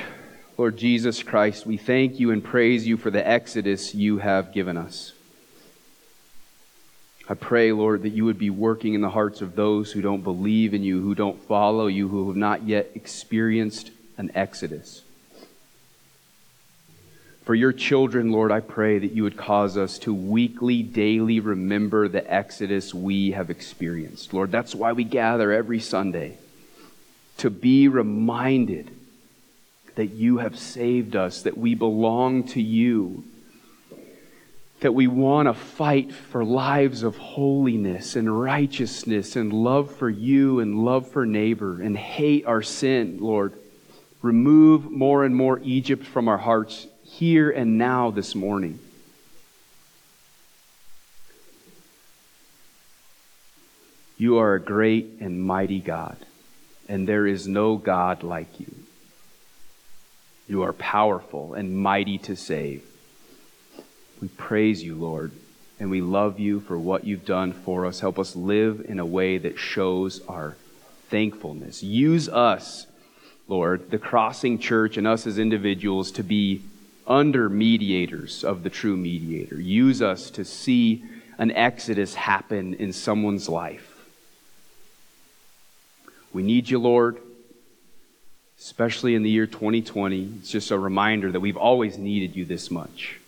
Lord 0.57 0.77
Jesus 0.77 1.21
Christ, 1.21 1.65
we 1.65 1.75
thank 1.75 2.19
you 2.19 2.31
and 2.31 2.41
praise 2.41 2.87
you 2.87 2.95
for 2.95 3.11
the 3.11 3.25
exodus 3.27 3.93
you 3.93 4.19
have 4.19 4.53
given 4.53 4.77
us. 4.77 5.11
I 7.27 7.33
pray, 7.33 7.71
Lord, 7.71 8.03
that 8.03 8.11
you 8.11 8.23
would 8.25 8.37
be 8.37 8.49
working 8.49 8.93
in 8.93 9.01
the 9.01 9.09
hearts 9.09 9.41
of 9.41 9.55
those 9.55 9.91
who 9.91 10.01
don't 10.01 10.23
believe 10.23 10.73
in 10.73 10.83
you, 10.83 11.01
who 11.01 11.15
don't 11.15 11.41
follow 11.47 11.87
you, 11.87 12.07
who 12.07 12.27
have 12.27 12.37
not 12.37 12.67
yet 12.67 12.91
experienced 12.95 13.91
an 14.17 14.31
exodus. 14.35 15.01
For 17.45 17.53
your 17.53 17.73
children, 17.73 18.31
Lord, 18.31 18.51
I 18.51 18.59
pray 18.59 18.97
that 18.97 19.11
you 19.11 19.21
would 19.21 19.37
cause 19.37 19.77
us 19.77 19.99
to 19.99 20.13
weekly, 20.13 20.81
daily 20.81 21.39
remember 21.39 22.07
the 22.07 22.33
exodus 22.33 22.91
we 22.91 23.31
have 23.31 23.51
experienced. 23.51 24.33
Lord, 24.33 24.51
that's 24.51 24.73
why 24.73 24.93
we 24.93 25.03
gather 25.03 25.51
every 25.51 25.79
Sunday 25.79 26.39
to 27.37 27.51
be 27.51 27.87
reminded 27.87 28.89
that 29.93 30.07
you 30.07 30.39
have 30.39 30.57
saved 30.57 31.15
us, 31.15 31.43
that 31.43 31.55
we 31.55 31.75
belong 31.75 32.45
to 32.47 32.61
you, 32.61 33.23
that 34.79 34.95
we 34.95 35.05
want 35.05 35.47
to 35.47 35.53
fight 35.53 36.11
for 36.11 36.43
lives 36.43 37.03
of 37.03 37.15
holiness 37.15 38.15
and 38.15 38.41
righteousness 38.41 39.35
and 39.35 39.53
love 39.53 39.95
for 39.95 40.09
you 40.09 40.61
and 40.61 40.83
love 40.83 41.11
for 41.11 41.27
neighbor 41.27 41.79
and 41.79 41.95
hate 41.95 42.47
our 42.47 42.63
sin, 42.63 43.19
Lord. 43.21 43.53
Remove 44.23 44.89
more 44.89 45.23
and 45.23 45.35
more 45.35 45.59
Egypt 45.63 46.03
from 46.03 46.27
our 46.27 46.39
hearts 46.39 46.87
here 47.05 47.49
and 47.49 47.77
now 47.77 48.11
this 48.11 48.35
morning. 48.35 48.79
You 54.17 54.37
are 54.37 54.55
a 54.55 54.59
great 54.59 55.17
and 55.19 55.41
mighty 55.41 55.79
God 55.79 56.17
and 56.87 57.07
there 57.07 57.25
is 57.27 57.47
no 57.47 57.77
God 57.77 58.23
like 58.23 58.59
you. 58.59 58.73
You 60.47 60.63
are 60.63 60.73
powerful 60.73 61.53
and 61.53 61.77
mighty 61.77 62.17
to 62.19 62.35
save. 62.35 62.83
We 64.21 64.27
praise 64.27 64.83
you, 64.83 64.95
Lord, 64.95 65.31
and 65.79 65.89
we 65.89 66.01
love 66.01 66.39
you 66.39 66.59
for 66.59 66.77
what 66.77 67.05
you've 67.05 67.25
done 67.25 67.51
for 67.51 67.85
us. 67.85 67.99
Help 67.99 68.19
us 68.19 68.35
live 68.35 68.85
in 68.87 68.99
a 68.99 69.05
way 69.05 69.37
that 69.39 69.57
shows 69.57 70.21
our 70.27 70.55
thankfulness. 71.09 71.81
Use 71.81 72.29
us, 72.29 72.85
Lord, 73.47 73.89
the 73.89 73.97
crossing 73.97 74.59
church 74.59 74.97
and 74.97 75.07
us 75.07 75.25
as 75.25 75.39
individuals 75.39 76.11
to 76.11 76.23
be 76.23 76.61
under 77.07 77.49
mediators 77.49 78.43
of 78.43 78.63
the 78.63 78.69
true 78.69 78.97
mediator. 78.97 79.59
Use 79.59 80.01
us 80.01 80.29
to 80.31 80.45
see 80.45 81.03
an 81.37 81.51
exodus 81.51 82.15
happen 82.15 82.73
in 82.75 82.93
someone's 82.93 83.49
life. 83.49 83.91
We 86.33 86.43
need 86.43 86.69
you, 86.69 86.79
Lord, 86.79 87.17
especially 88.59 89.15
in 89.15 89.23
the 89.23 89.29
year 89.29 89.47
2020. 89.47 90.33
It's 90.39 90.49
just 90.49 90.71
a 90.71 90.79
reminder 90.79 91.31
that 91.31 91.39
we've 91.39 91.57
always 91.57 91.97
needed 91.97 92.35
you 92.35 92.45
this 92.45 92.71
much. 92.71 93.19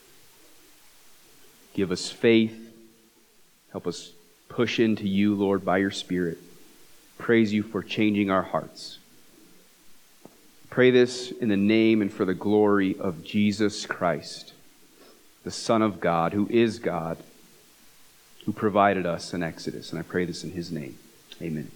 Give 1.74 1.92
us 1.92 2.10
faith. 2.10 2.58
Help 3.72 3.88
us 3.88 4.12
push 4.50 4.80
into 4.80 5.08
you, 5.08 5.36
Lord, 5.36 5.64
by 5.64 5.78
your 5.78 5.92
Spirit. 5.92 6.38
Praise 7.18 7.54
you 7.54 7.64
for 7.64 7.84
changing 7.84 8.30
our 8.30 8.42
hearts. 8.42 8.97
Pray 10.70 10.92
this 10.92 11.32
in 11.32 11.50
the 11.50 11.58
name 11.58 12.02
and 12.02 12.12
for 12.12 12.26
the 12.26 12.34
glory 12.34 12.98
of 13.00 13.24
Jesus 13.24 13.86
Christ, 13.86 14.54
the 15.44 15.52
Son 15.52 15.82
of 15.82 16.00
God, 16.00 16.34
who 16.34 16.48
is 16.50 16.80
God, 16.80 17.18
who 18.46 18.52
provided 18.52 19.06
us 19.06 19.34
an 19.34 19.44
exodus. 19.44 19.92
And 19.92 20.00
I 20.00 20.04
pray 20.04 20.26
this 20.26 20.44
in 20.44 20.52
his 20.52 20.72
name. 20.72 20.98
Amen. 21.42 21.72